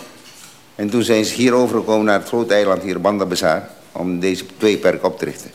En 0.76 0.90
toen 0.90 1.04
zijn 1.04 1.26
ze 1.26 1.34
hier 1.34 1.54
overgekomen 1.54 2.06
naar 2.06 2.20
het 2.20 2.28
grote 2.28 2.54
eiland 2.54 2.84
hier, 2.84 3.02
Banda 3.02 3.26
Bazaar. 3.26 3.70
Om 3.92 4.20
deze 4.20 4.44
twee 4.58 4.78
perken 4.78 5.08
op 5.08 5.20
te 5.20 5.26
richten. 5.26 5.52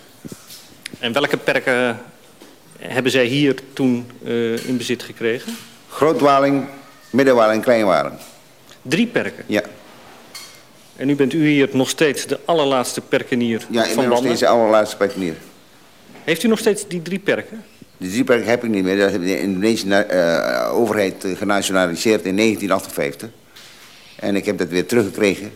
En 0.98 1.12
welke 1.12 1.36
perken 1.36 1.98
hebben 2.78 3.12
zij 3.12 3.24
hier 3.24 3.54
toen 3.72 4.06
eh, 4.24 4.66
in 4.66 4.76
bezit 4.76 5.02
gekregen? 5.02 5.56
Grootwaling, 5.88 6.64
middenwaling 7.10 7.56
en 7.56 7.64
kleinwaling. 7.64 8.14
Drie 8.82 9.06
perken. 9.06 9.44
Ja, 9.46 9.62
En 10.96 11.06
nu 11.06 11.16
bent 11.16 11.32
u 11.32 11.48
hier 11.48 11.68
nog 11.72 11.88
steeds 11.88 12.26
de 12.26 12.40
allerlaatste 12.44 13.00
perkenier 13.00 13.66
ja 13.70 13.84
ik 13.84 13.90
van 13.90 14.00
ben 14.00 14.08
nog 14.08 14.18
steeds 14.18 14.40
de 14.40 14.48
allerlaatste 14.48 14.96
perkenier. 14.96 15.34
Heeft 16.24 16.42
u 16.42 16.48
nog 16.48 16.58
steeds 16.58 16.88
die 16.88 17.02
drie 17.02 17.18
perken? 17.18 17.64
Die 17.98 18.10
drie 18.10 18.24
perken 18.24 18.48
heb 18.48 18.64
ik 18.64 18.70
niet 18.70 18.84
meer. 18.84 18.98
Dat 18.98 19.10
heeft 19.10 19.22
de 19.22 19.40
Indonesische 19.40 19.94
eh, 19.94 20.74
overheid 20.74 21.24
eh, 21.24 21.36
genationaliseerd 21.36 22.24
in 22.24 22.36
1958. 22.36 23.28
En 24.16 24.36
ik 24.36 24.44
heb 24.44 24.58
dat 24.58 24.68
weer 24.68 24.86
teruggekregen. 24.86 25.52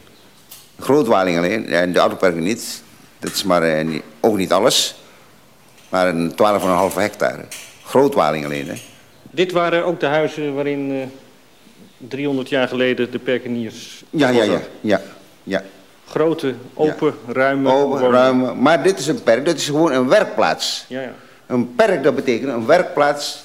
Grootwaling 0.78 1.36
alleen 1.36 1.66
en 1.66 1.92
de 1.92 2.00
andere 2.00 2.20
perken 2.20 2.42
niet. 2.42 2.82
Dat 3.18 3.32
is 3.32 3.42
maar 3.42 3.62
eh, 3.62 4.00
ook 4.20 4.36
niet 4.36 4.52
alles. 4.52 4.94
Maar 5.92 6.08
een 6.08 6.30
12,5 6.30 6.94
hectare. 6.94 7.44
Grootwaling 7.84 8.44
alleen, 8.44 8.68
hè. 8.68 8.74
Dit 9.30 9.52
waren 9.52 9.84
ook 9.84 10.00
de 10.00 10.06
huizen 10.06 10.54
waarin 10.54 10.90
eh 10.90 11.06
300 12.08 12.48
jaar 12.48 12.68
geleden 12.68 13.10
de 13.10 13.18
perkeniers 13.18 14.04
Ja, 14.10 14.28
ja, 14.28 14.42
ja. 14.42 14.60
ja, 14.80 15.00
ja. 15.42 15.62
Grote, 16.06 16.54
open, 16.74 17.14
ruime 17.26 17.70
Open, 17.70 18.10
ruime. 18.10 18.54
Maar 18.54 18.82
dit 18.82 18.98
is 18.98 19.06
een 19.06 19.22
perk, 19.22 19.44
dit 19.44 19.56
is 19.56 19.66
gewoon 19.66 19.92
een 19.92 20.08
werkplaats. 20.08 20.84
Ja, 20.88 21.00
ja. 21.00 21.12
Een 21.46 21.74
perk, 21.74 22.02
dat 22.02 22.14
betekent 22.14 22.52
een 22.52 22.66
werkplaats. 22.66 23.44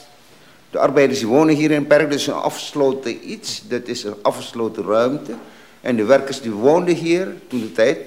De 0.71 0.77
arbeiders 0.77 1.19
die 1.19 1.27
wonen 1.27 1.55
hier 1.55 1.71
in 1.71 1.77
een 1.77 1.87
perk, 1.87 2.09
dat 2.09 2.19
is 2.19 2.27
een 2.27 2.33
afgesloten 2.33 3.31
iets. 3.31 3.61
Dat 3.67 3.87
is 3.87 4.03
een 4.03 4.15
afgesloten 4.21 4.83
ruimte. 4.85 5.31
En 5.81 5.95
de 5.95 6.03
werkers 6.03 6.41
die 6.41 6.51
woonden 6.51 6.95
hier 6.95 7.27
toen 7.47 7.59
de 7.59 7.71
tijd. 7.71 7.97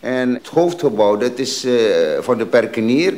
En 0.00 0.34
het 0.34 0.46
hoofdgebouw, 0.46 1.16
dat 1.16 1.38
is 1.38 1.64
eh, 1.64 1.72
van 2.20 2.38
de 2.38 2.46
perkenier. 2.46 3.14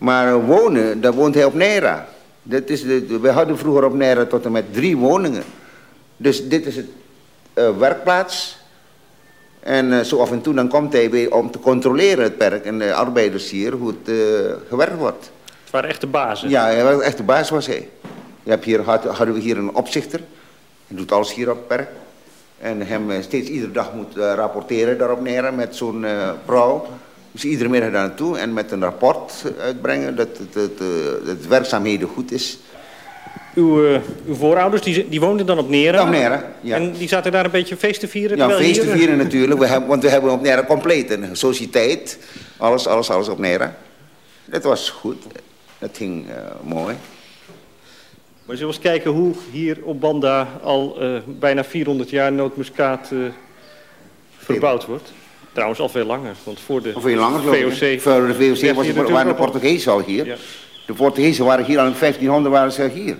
Maar 0.00 0.44
wonen, 0.44 1.00
daar 1.00 1.12
woont 1.12 1.34
hij 1.34 1.44
op 1.44 1.54
Nera. 1.54 2.06
Dat 2.42 2.68
is 2.68 2.82
de, 2.82 3.18
we 3.20 3.28
hadden 3.30 3.58
vroeger 3.58 3.84
op 3.84 3.94
Nera 3.94 4.24
tot 4.24 4.44
en 4.44 4.52
met 4.52 4.72
drie 4.74 4.96
woningen. 4.96 5.42
Dus 6.16 6.48
dit 6.48 6.66
is 6.66 6.76
het 6.76 6.86
eh, 7.54 7.76
werkplaats. 7.78 8.58
En 9.60 9.92
eh, 9.92 10.00
zo 10.00 10.20
af 10.20 10.30
en 10.30 10.40
toe 10.40 10.54
dan 10.54 10.68
komt 10.68 10.92
hij 10.92 11.10
weer 11.10 11.34
om 11.34 11.50
te 11.50 11.58
controleren 11.58 12.24
het 12.24 12.38
perk 12.38 12.64
en 12.64 12.78
de 12.78 12.94
arbeiders 12.94 13.50
hier, 13.50 13.72
hoe 13.72 13.88
het 14.02 14.08
eh, 14.16 14.52
gewerkt 14.68 14.96
wordt. 14.98 15.30
Het 15.62 15.70
waren 15.70 15.88
echte 15.90 16.06
bazen. 16.06 16.48
Ja, 16.48 16.64
hij 16.64 16.84
was 16.84 17.02
echt 17.02 17.16
de 17.16 17.22
baas 17.22 17.50
was 17.50 17.66
hij. 17.66 17.88
Je 18.42 18.50
hebt 18.50 18.64
hier, 18.64 18.80
had- 18.82 19.04
hadden 19.04 19.34
we 19.34 19.40
hier 19.40 19.58
een 19.58 19.74
opzichter. 19.74 20.20
Hij 20.86 20.96
doet 20.96 21.12
alles 21.12 21.34
hier 21.34 21.50
op 21.50 21.56
het 21.56 21.66
perk. 21.66 21.88
En 22.58 22.86
hem 22.86 23.10
eh, 23.10 23.22
steeds 23.22 23.48
iedere 23.48 23.72
dag 23.72 23.92
moet 23.94 24.16
eh, 24.16 24.32
rapporteren 24.34 24.98
daarop 24.98 25.20
neer 25.20 25.54
met 25.54 25.76
zo'n 25.76 26.04
eh 26.04 26.30
vrouw. 26.44 26.86
Dus 27.32 27.44
iedere 27.44 27.68
middag 27.68 27.90
daar 27.90 28.06
naartoe 28.06 28.38
en 28.38 28.52
met 28.52 28.70
een 28.70 28.82
rapport 28.82 29.32
uitbrengen 29.60 30.16
dat 30.16 30.28
het, 30.38 30.54
het, 30.54 30.80
eh, 30.80 30.86
dat 31.24 31.26
het 31.26 31.46
werkzaamheden 31.46 32.08
goed 32.08 32.32
is. 32.32 32.58
Uw, 33.54 33.86
eh, 33.86 34.00
uw 34.26 34.34
voorouders 34.34 34.82
die, 34.82 35.08
die 35.08 35.20
woonden 35.20 35.46
dan 35.46 35.58
op 35.58 35.68
Nera. 35.68 36.02
Op 36.02 36.08
Nera, 36.08 36.52
ja. 36.60 36.76
En 36.76 36.92
die 36.92 37.08
zaten 37.08 37.32
daar 37.32 37.44
een 37.44 37.50
beetje 37.50 37.76
feest 37.76 38.00
te 38.00 38.08
vieren? 38.08 38.36
Ja, 38.36 38.50
feest 38.50 38.74
te 38.74 38.80
hier, 38.80 38.92
eh, 38.92 38.98
vieren 38.98 39.16
natuurlijk, 39.16 39.60
we 39.60 39.66
hebben, 39.66 39.88
want 39.88 40.02
we 40.02 40.08
hebben 40.08 40.30
op 40.30 40.42
Nera 40.42 40.64
compleet 40.64 41.10
een 41.10 41.36
sociëteit. 41.36 42.18
Alles, 42.56 42.86
alles, 42.86 43.10
alles 43.10 43.28
op 43.28 43.38
Nera. 43.38 43.76
Dat 44.44 44.62
was 44.62 44.90
goed, 44.90 45.24
dat 45.78 45.96
ging 45.96 46.28
eh, 46.28 46.34
mooi. 46.62 46.96
Maar 48.44 48.56
zullen 48.56 48.74
we 48.74 48.80
eens 48.80 48.90
kijken 48.90 49.10
hoe 49.10 49.34
hier 49.50 49.78
op 49.82 50.00
Banda 50.00 50.48
al 50.62 51.00
eh, 51.00 51.20
bijna 51.26 51.64
400 51.64 52.10
jaar 52.10 52.32
nootmuskaat 52.32 53.10
eh, 53.12 53.18
verbouwd 54.36 54.86
wordt? 54.86 55.12
Trouwens 55.52 55.80
al 55.80 55.88
veel 55.88 56.04
langer, 56.04 56.34
want 56.44 56.60
voor 56.60 56.82
de 56.82 56.92
veel 56.96 57.16
langer? 57.16 57.40
VOC... 57.40 58.00
Voor 58.00 58.26
de 58.26 58.34
VOC 58.34 58.74
was 58.74 58.86
het, 58.86 59.10
waren 59.10 59.28
de 59.28 59.34
Portugezen 59.34 59.92
al 59.92 60.00
hier. 60.00 60.26
Ja. 60.26 60.36
De 60.86 60.92
Portugezen 60.92 61.44
waren 61.44 61.64
hier 61.64 61.78
al 61.78 61.86
in 61.86 61.94
1500 61.98 62.54
waren 62.54 62.72
ze 62.72 62.90
hier. 62.94 63.16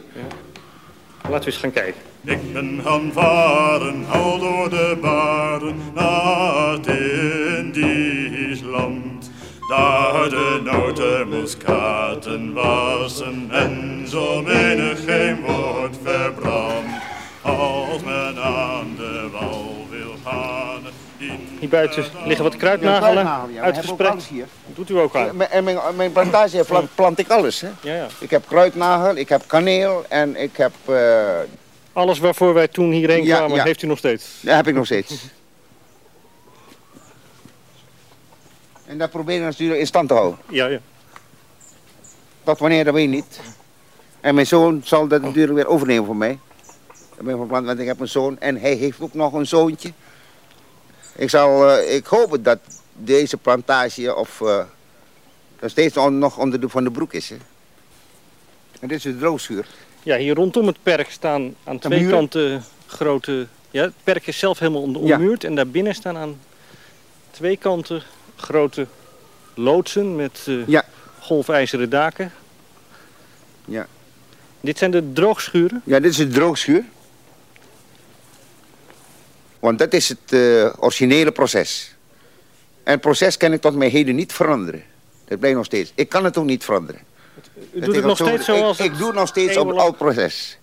Laten 1.23 1.41
we 1.41 1.47
eens 1.47 1.57
gaan 1.57 1.73
kijken. 1.73 2.01
Ik 2.25 2.53
ben 2.53 2.81
gaan 2.85 3.11
varen, 3.13 4.05
al 4.09 4.39
door 4.39 4.71
de 4.71 4.99
baren, 5.01 5.77
naar 5.95 6.73
het 6.73 6.87
Indisch 6.87 8.61
land. 8.61 9.31
Daar 9.69 10.29
de 10.29 10.61
notenmuskaten 10.65 12.53
wassen 12.53 13.49
en 13.51 14.05
zo 14.09 14.43
menig 14.43 15.05
geen 15.05 15.41
woord 15.41 15.97
verbrand. 16.03 16.87
Als 17.43 18.03
men 18.05 18.43
aan 18.43 18.80
Hier 21.59 21.69
buiten 21.69 22.05
liggen 22.25 22.45
wat 22.45 22.57
kruidnagelen 22.57 23.27
uitgespreid. 23.63 24.31
Doet 24.75 24.91
u 24.91 24.99
ook 24.99 25.17
aan? 25.17 25.43
En 25.43 25.65
mijn, 25.65 25.79
mijn 25.97 26.13
plantage 26.13 26.65
plant, 26.69 26.95
plant 26.95 27.19
ik 27.19 27.29
alles. 27.29 27.61
Hè? 27.61 27.69
Ja, 27.81 27.95
ja. 27.95 28.07
Ik 28.19 28.31
heb 28.31 28.47
kruidnagel, 28.49 29.17
ik 29.17 29.29
heb 29.29 29.43
kaneel 29.47 30.05
en 30.09 30.37
ik 30.37 30.57
heb... 30.57 30.73
eh, 30.85 31.39
Alles 31.93 32.19
waarvoor 32.19 32.55
wij 32.55 32.69
toen 32.69 32.91
hierheen 32.93 33.25
Ja, 33.25 33.37
kwamen, 33.37 33.57
ja. 33.57 33.63
heeft 33.63 33.83
u 33.83 33.87
nog 33.87 33.99
steeds? 33.99 34.25
dat 34.41 34.55
heb 34.55 34.67
ik 34.67 34.75
nog 34.75 34.85
steeds. 34.85 35.15
en 38.87 38.99
dat 38.99 39.11
probeer 39.11 39.37
ik 39.37 39.43
natuurlijk 39.43 39.81
in 39.81 39.87
stand 39.87 40.09
te 40.09 40.15
houden. 40.15 40.39
Ja, 40.49 40.67
ja. 40.67 40.79
Tot 42.45 42.59
wanneer, 42.59 42.85
dat 42.85 42.95
weet 42.95 43.05
ik 43.05 43.11
niet. 43.11 43.41
En 44.21 44.35
mijn 44.35 44.47
zoon 44.47 44.81
zal 44.85 45.07
dat 45.09 45.23
natuurlijk 45.23 45.55
weer 45.55 45.67
overnemen 45.67 46.05
voor 46.07 46.17
mij. 46.17 46.39
Ik 47.19 47.27
ben 47.27 47.37
van 47.37 47.47
plan, 47.47 47.65
want 47.65 47.79
ik 47.79 47.87
heb 47.87 48.01
een 48.01 48.09
zoon 48.09 48.39
en 48.39 48.57
hij 48.61 48.75
heeft 48.75 49.01
ook 49.01 49.15
nog 49.15 49.33
een 49.33 49.47
zoontje. 49.47 49.93
Ik, 51.15 51.31
zal, 51.31 51.71
eh, 51.71 51.95
ik 51.95 52.07
hoop 52.07 52.39
dat 52.45 52.59
deze 52.93 53.37
plantage 53.37 54.15
of 54.15 54.41
eh, 54.41 54.65
nog 55.61 55.71
steeds 55.71 55.97
on- 55.97 56.19
nog 56.19 56.39
onder 56.39 56.61
de 56.61 56.69
Van 56.69 56.85
de 56.85 56.91
Broek 56.91 57.13
is. 57.13 57.29
Hè. 57.29 57.37
En 58.81 58.89
dit 58.89 58.97
is 58.97 59.03
de 59.03 59.19
droogschuur. 59.19 59.67
Ja, 60.03 60.17
hier 60.17 60.35
rondom 60.35 60.67
het 60.67 60.83
perk 60.83 61.11
staan 61.11 61.55
aan 61.65 61.79
twee 61.79 61.99
muren? 62.01 62.15
kanten 62.17 62.65
grote... 62.87 63.47
Ja, 63.71 63.83
het 63.83 63.93
perk 64.05 64.27
is 64.27 64.39
zelf 64.39 64.59
helemaal 64.59 65.07
Ja. 65.07 65.17
ommuurd 65.17 65.45
en 65.45 65.55
daarbinnen 65.55 65.95
staan 65.95 66.17
aan 66.17 66.41
twee 67.31 67.57
kanten 67.57 68.03
grote 68.37 68.87
loodsen 69.55 70.17
met 70.17 70.41
eh, 70.47 70.67
Ja. 70.67 70.85
golfijzeren 71.21 71.91
daken. 71.91 72.33
Ja. 73.65 73.87
Dit 74.61 74.79
zijn 74.79 74.91
de 74.91 75.13
droogschuren? 75.13 75.83
Ja, 75.85 76.01
dit 76.01 76.11
is 76.11 76.19
het 76.19 76.33
droogschuur. 76.33 76.85
Want 79.61 79.79
dat 79.79 79.93
is 79.93 80.09
het 80.09 80.19
eh, 80.33 80.73
originele 80.79 81.33
proces. 81.33 81.95
En 82.83 82.93
het 82.93 83.01
proces 83.01 83.37
kan 83.37 83.53
ik 83.53 83.61
tot 83.61 83.75
mijn 83.75 83.91
heden 83.91 84.15
niet 84.15 84.33
veranderen. 84.33 84.83
Dat 85.29 85.39
blijft 85.39 85.57
nog 85.57 85.67
steeds. 85.67 85.93
Ik 85.95 86.09
kan 86.09 86.25
het 86.25 86.39
ook 86.39 86.45
niet 86.45 86.65
veranderen. 86.65 87.01
U 87.73 87.81
doet 87.81 87.95
het 87.95 88.05
nog 88.05 88.17
zo- 88.17 88.25
steeds 88.27 88.45
zoals 88.45 88.79
Ik, 88.79 88.85
ik 88.93 88.99
doe 88.99 89.07
het 89.07 89.17
nog 89.17 89.29
steeds 89.29 89.57
op 89.57 89.69
het 89.69 89.77
oud 89.79 89.97
proces. 89.97 90.59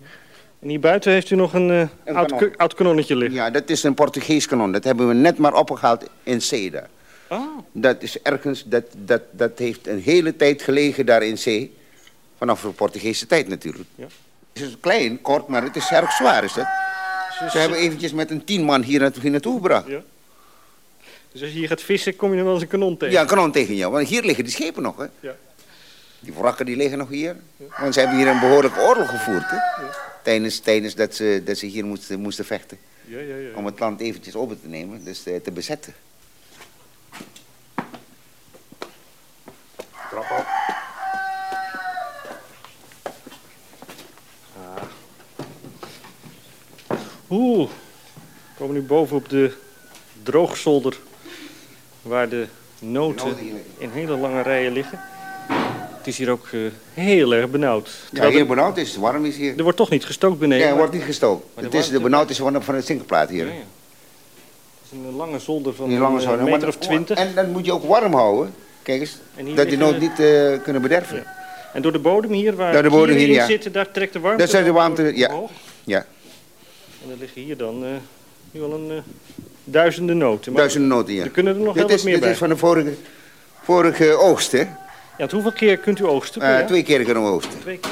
En 0.60 0.68
hier 0.68 0.80
buiten 0.80 1.12
heeft 1.12 1.30
u 1.30 1.36
nog 1.36 1.52
een, 1.54 1.70
eh, 1.70 1.80
Een 2.04 2.16
oud, 2.16 2.30
kanon. 2.30 2.56
oud 2.56 2.74
kanonnetje 2.74 3.16
liggen. 3.16 3.36
Ja, 3.36 3.50
dat 3.50 3.70
is 3.70 3.82
een 3.82 3.94
Portugees 3.94 4.46
kanon. 4.46 4.72
Dat 4.72 4.84
hebben 4.84 5.08
we 5.08 5.14
net 5.14 5.38
maar 5.38 5.54
opgehaald 5.54 6.04
in 6.22 6.40
Seda. 6.42 6.86
Ah, 7.28 7.40
Dat 7.72 8.02
is 8.02 8.22
ergens, 8.22 8.64
dat, 8.66 8.84
dat, 8.96 9.22
dat 9.30 9.58
heeft 9.58 9.86
een 9.86 10.00
hele 10.00 10.36
tijd 10.36 10.62
gelegen 10.62 11.06
daar 11.06 11.22
in 11.22 11.38
zee. 11.38 11.76
Vanaf 12.38 12.60
de 12.60 12.68
Portugese 12.68 13.26
tijd 13.26 13.48
natuurlijk. 13.48 13.88
Ja. 13.94 14.06
Het 14.52 14.62
is 14.62 14.76
klein, 14.80 15.20
kort, 15.20 15.48
maar 15.48 15.62
het 15.62 15.76
is 15.76 15.90
erg 15.90 16.12
zwaar 16.12 16.44
is 16.44 16.54
het. 16.54 16.66
Dus, 17.40 17.52
Ze 17.52 17.58
hebben 17.58 17.78
eventjes 17.78 18.12
met 18.12 18.30
een 18.30 18.44
tien 18.44 18.62
man 18.62 18.82
hier 18.82 19.00
naartoe, 19.00 19.22
hier 19.22 19.30
naartoe 19.30 19.54
gebracht. 19.54 19.88
Ja. 19.88 20.02
dus 21.32 21.42
als 21.42 21.50
je 21.50 21.58
hier 21.58 21.68
gaat 21.68 21.82
vissen, 21.82 22.16
kom 22.16 22.30
je 22.30 22.36
dan 22.36 22.44
wel 22.44 22.54
eens 22.54 22.62
een 22.62 22.68
kanon 22.68 22.96
tegen. 22.96 23.14
Ja, 23.14 23.20
een 23.20 23.26
kanon 23.26 23.52
tegen 23.52 23.74
jou. 23.74 23.92
Want 23.92 24.08
hier 24.08 24.22
liggen 24.22 24.44
die 24.44 24.52
schepen 24.52 24.82
nog, 24.82 24.96
hè. 24.96 25.06
Ja. 25.20 25.36
Die 26.20 26.32
wrakken 26.32 26.66
die 26.66 26.76
liggen 26.76 26.98
nog 26.98 27.08
hier. 27.08 27.36
Want 27.80 27.94
ze 27.94 28.00
hebben 28.00 28.18
hier 28.18 28.26
een 28.26 28.40
behoorlijke 28.40 28.80
oorlog 28.80 29.10
gevoerd, 29.10 29.50
hè. 29.50 29.56
Tijdens, 30.22 30.58
tijdens 30.58 30.94
dat, 30.94 31.14
ze, 31.14 31.42
dat 31.44 31.58
ze 31.58 31.66
hier 31.66 31.84
moesten, 31.84 32.20
moesten 32.20 32.44
vechten. 32.44 32.78
Ja, 33.04 33.18
ja, 33.18 33.36
ja. 33.36 33.54
Om 33.54 33.66
het 33.66 33.78
land 33.78 34.00
eventjes 34.00 34.34
over 34.34 34.60
te 34.60 34.68
nemen, 34.68 35.04
dus 35.04 35.26
eh, 35.26 35.36
te 35.40 35.50
bezetten. 35.50 35.94
Oeh, 47.30 47.68
we 47.68 48.58
komen 48.58 48.74
nu 48.74 48.82
boven 48.82 49.16
op 49.16 49.28
de 49.28 49.52
droogzolder 50.22 50.96
waar 52.02 52.28
de 52.28 52.46
noten 52.78 53.26
Noten 53.28 53.62
in 53.78 53.90
hele 53.90 54.16
lange 54.16 54.42
rijen 54.42 54.72
liggen. 54.72 55.00
Het 55.96 56.06
is 56.06 56.18
hier 56.18 56.30
ook 56.30 56.48
eh, 56.52 56.60
heel 56.94 57.34
erg 57.34 57.50
benauwd. 57.50 57.90
Ja, 58.12 58.28
heel 58.28 58.46
benauwd 58.46 58.76
is 58.76 58.90
het, 58.90 59.00
warm 59.00 59.24
is 59.24 59.36
hier. 59.36 59.56
er 59.56 59.62
wordt 59.62 59.78
toch 59.78 59.90
niet 59.90 60.04
gestookt 60.04 60.38
beneden. 60.38 60.64
Ja, 60.66 60.70
er 60.72 60.76
wordt 60.78 60.92
niet 60.92 61.02
gestookt. 61.02 61.46
Het 61.54 61.74
is 61.74 61.88
de 61.88 62.00
benauwd 62.00 62.30
is 62.30 62.36
van, 62.36 62.62
van 62.62 62.74
het 62.74 62.86
zinkerplaat 62.86 63.28
hier. 63.28 63.46
Ja, 63.46 63.52
ja. 63.52 63.58
Het 63.58 64.92
is 64.92 64.98
een 65.08 65.14
lange 65.16 65.38
zolder 65.38 65.74
van 65.74 65.98
lange 65.98 66.14
een, 66.14 66.20
zouden. 66.20 66.44
eh, 66.44 66.50
Maar 66.50 66.60
meter 66.60 66.68
of 66.68 66.76
twintig. 66.86 67.18
En 67.18 67.34
dan 67.34 67.50
moet 67.50 67.64
je 67.64 67.72
ook 67.72 67.84
warm 67.84 68.12
houden. 68.14 68.54
Kijk 68.82 69.00
eens, 69.00 69.16
dat 69.54 69.68
die 69.68 69.78
nood 69.78 69.98
niet 69.98 70.20
eh, 70.20 70.62
kunnen 70.62 70.82
bederven. 70.82 71.16
Ja. 71.16 71.36
En 71.72 71.82
door 71.82 71.92
de 71.92 71.98
bodem 71.98 72.30
hier, 72.32 72.56
waar 72.56 72.72
Door 72.72 72.82
de 72.82 72.90
bodem 72.90 73.16
hier, 73.16 73.28
in 73.28 73.34
ja. 73.34 73.46
zitten, 73.46 73.72
daar 73.72 73.90
trekt 73.90 74.12
de 74.12 74.20
warmte 74.20 74.42
Dat 74.42 74.50
zijn 74.50 74.64
de 74.64 74.72
warmte, 74.72 75.12
ja. 75.16 75.28
omhoog. 75.28 75.50
Ja, 75.84 76.06
En 77.04 77.10
er 77.10 77.16
liggen 77.18 77.42
hier 77.42 77.56
dan 77.56 77.84
eh, 77.84 77.90
nu 78.50 78.62
al 78.62 78.72
een 78.72 78.90
eh, 78.90 78.96
duizenden 79.64 80.18
noten. 80.18 80.52
Maar 80.52 80.60
duizenden 80.60 80.88
noten 80.88 81.12
hier. 81.12 81.24
Er 81.24 81.30
kunnen 81.30 81.54
er 81.56 81.60
nog 81.62 81.74
heel 81.74 81.86
Dit 81.86 81.96
wat 81.96 82.04
meer 82.04 82.12
dit 82.14 82.22
bij. 82.22 82.32
is 82.32 82.38
van 82.38 82.48
de 82.48 82.56
vorige, 82.56 82.94
vorige 83.62 84.12
oogst, 84.12 84.52
hè. 84.52 84.66
Ja, 85.18 85.28
hoeveel 85.30 85.52
keer 85.52 85.76
kunt 85.76 85.98
u 86.00 86.04
oogsten? 86.06 86.42
Eh, 86.42 86.66
twee 86.66 86.82
keer 86.82 87.04
kunnen 87.04 87.22
we 87.22 87.28
oogsten. 87.28 87.60
Twee 87.60 87.78
keer. 87.78 87.90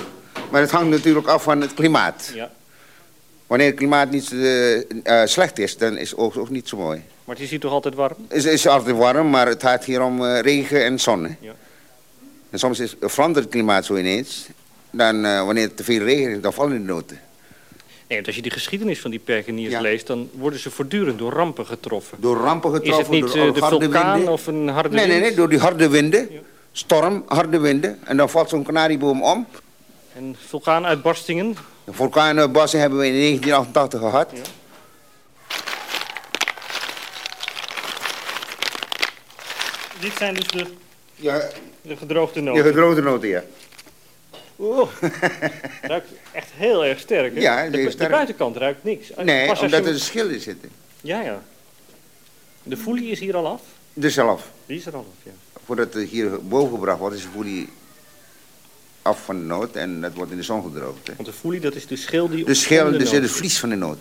Maar 0.50 0.60
het 0.60 0.70
hangt 0.70 0.90
natuurlijk 0.90 1.26
af 1.26 1.42
van 1.42 1.60
het 1.60 1.74
klimaat. 1.74 2.30
Ja. 2.34 2.50
Wanneer 3.46 3.66
het 3.66 3.76
klimaat 3.76 4.10
niet 4.10 4.32
eh, 4.32 4.76
eh, 5.22 5.28
slecht 5.28 5.58
is, 5.58 5.76
dan 5.76 5.96
is 5.96 6.14
oogst 6.16 6.38
ook 6.38 6.50
niet 6.50 6.68
zo 6.68 6.76
mooi. 6.76 7.02
Maar 7.24 7.34
het 7.34 7.44
is 7.44 7.50
hier 7.50 7.60
toch 7.60 7.72
altijd 7.72 7.94
warm? 7.94 8.16
Het 8.28 8.36
is, 8.36 8.44
is 8.44 8.66
altijd 8.66 8.96
warm, 8.96 9.30
maar 9.30 9.46
het 9.46 9.62
gaat 9.62 9.84
hier 9.84 10.02
om 10.02 10.24
eh, 10.24 10.40
regen 10.40 10.84
en 10.84 11.00
zon. 11.00 11.24
Hè. 11.24 11.34
Ja. 11.40 11.52
En 12.50 12.58
soms 12.58 12.80
is, 12.80 12.94
verandert 13.00 13.44
het 13.44 13.54
klimaat 13.54 13.84
zo 13.84 13.96
ineens. 13.96 14.46
Dan, 14.90 15.24
eh, 15.24 15.44
wanneer 15.44 15.62
het 15.64 15.76
te 15.76 15.84
veel 15.84 16.02
regen 16.04 16.30
is, 16.32 16.40
dan 16.40 16.52
vallen 16.52 16.72
de 16.72 16.78
noten. 16.78 17.20
Nee, 18.08 18.16
want 18.18 18.26
als 18.26 18.36
je 18.36 18.42
die 18.42 18.50
geschiedenis 18.50 19.00
van 19.00 19.10
die 19.10 19.20
perkeniers 19.20 19.72
Ja. 19.72 19.80
leest... 19.80 20.06
dan 20.06 20.30
worden 20.32 20.58
ze 20.58 20.70
voortdurend 20.70 21.18
door 21.18 21.32
rampen 21.32 21.66
getroffen. 21.66 22.18
Door 22.20 22.36
rampen 22.36 22.70
Is 22.70 22.76
het 22.76 22.86
getroffen, 22.86 23.14
niet 23.14 23.32
door 23.32 23.46
eh, 23.46 23.54
de 23.54 23.60
harde 23.60 23.80
vulkaan 23.84 24.14
winden. 24.16 24.32
of 24.32 24.46
een 24.46 24.68
harde 24.68 24.88
Nee, 24.96 25.06
nee, 25.06 25.14
wind? 25.14 25.26
nee, 25.26 25.36
door 25.36 25.48
die 25.48 25.58
harde 25.58 25.88
winden. 25.88 26.28
Ja. 26.32 26.38
Storm, 26.72 27.24
harde 27.26 27.58
winden. 27.58 27.98
En 28.04 28.16
dan 28.16 28.30
valt 28.30 28.48
zo'n 28.48 28.64
kanarieboom 28.64 29.22
om. 29.22 29.46
En 30.14 30.36
vulkaanuitbarstingen? 30.46 31.56
De 31.84 31.92
vulkaanuitbarsting 31.92 32.82
hebben 32.82 32.98
we 33.00 33.06
in 33.06 33.12
1988 33.12 34.00
gehad. 34.00 34.30
Ja. 34.34 34.40
Dit 40.00 40.12
zijn 40.18 40.34
dus 40.34 40.46
de, 40.46 40.66
Ja, 41.14 41.42
de 41.82 41.96
gedroogde 41.96 42.40
noten. 42.40 42.64
gedroogde 42.64 43.02
noten, 43.02 43.28
ja. 43.28 43.42
Oeh, 44.58 44.88
ruikt 45.82 46.08
echt 46.32 46.48
heel 46.54 46.84
erg 46.84 46.98
sterk. 47.00 47.34
Hè? 47.34 47.40
Ja, 47.40 47.68
de, 47.70 47.94
de 47.98 48.08
buitenkant 48.08 48.56
ruikt 48.56 48.84
niks. 48.84 49.10
Nee, 49.22 49.46
Pas 49.46 49.60
omdat 49.60 49.80
je- 49.80 49.86
er 49.88 49.92
een 49.94 50.00
schil 50.00 50.28
in 50.28 50.40
zit. 50.40 50.56
Ja, 51.00 51.20
ja. 51.22 51.42
De 52.62 52.76
foelie 52.76 53.10
is 53.10 53.18
hier 53.20 53.36
al 53.36 53.46
af? 53.46 53.62
Dus 53.94 54.14
zelf. 54.14 54.50
Die 54.66 54.76
is 54.78 54.86
er 54.86 54.94
al 54.94 54.98
af, 55.12 55.22
ja. 55.22 55.30
Voordat 55.64 55.94
het 55.94 56.08
hier 56.08 56.42
boven 56.48 56.74
gebracht 56.74 56.98
wordt, 56.98 57.16
is 57.16 57.22
de 57.22 57.28
folie 57.34 57.68
af 59.02 59.24
van 59.24 59.38
de 59.38 59.44
noot. 59.44 59.76
En 59.76 60.00
dat 60.00 60.14
wordt 60.14 60.30
in 60.30 60.36
de 60.36 60.42
zon 60.42 60.62
gedroogd. 60.62 61.06
Hè. 61.06 61.12
Want 61.16 61.28
de 61.28 61.34
foelie, 61.34 61.60
dat 61.60 61.74
is 61.74 61.86
de 61.86 61.96
schil 61.96 62.28
die... 62.28 62.44
De 62.44 62.54
schil, 62.54 62.90
de 62.90 62.98
dus 62.98 63.10
het 63.10 63.22
zit. 63.22 63.30
vlies 63.30 63.58
van 63.58 63.68
de 63.68 63.76
noot. 63.76 63.98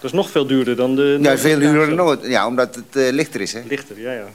Dat 0.00 0.04
is 0.04 0.12
nog 0.12 0.30
veel 0.30 0.46
duurder 0.46 0.76
dan 0.76 0.96
de... 0.96 1.18
Ja, 1.22 1.38
veel 1.38 1.58
duurder 1.58 1.86
daar 1.86 1.94
noot. 1.96 2.26
Ja, 2.26 2.46
omdat 2.46 2.74
het 2.74 2.96
eh, 2.96 3.12
lichter 3.12 3.40
is. 3.40 3.52
Hè. 3.52 3.62
Lichter, 3.68 4.00
ja, 4.00 4.12
ja. 4.12 4.28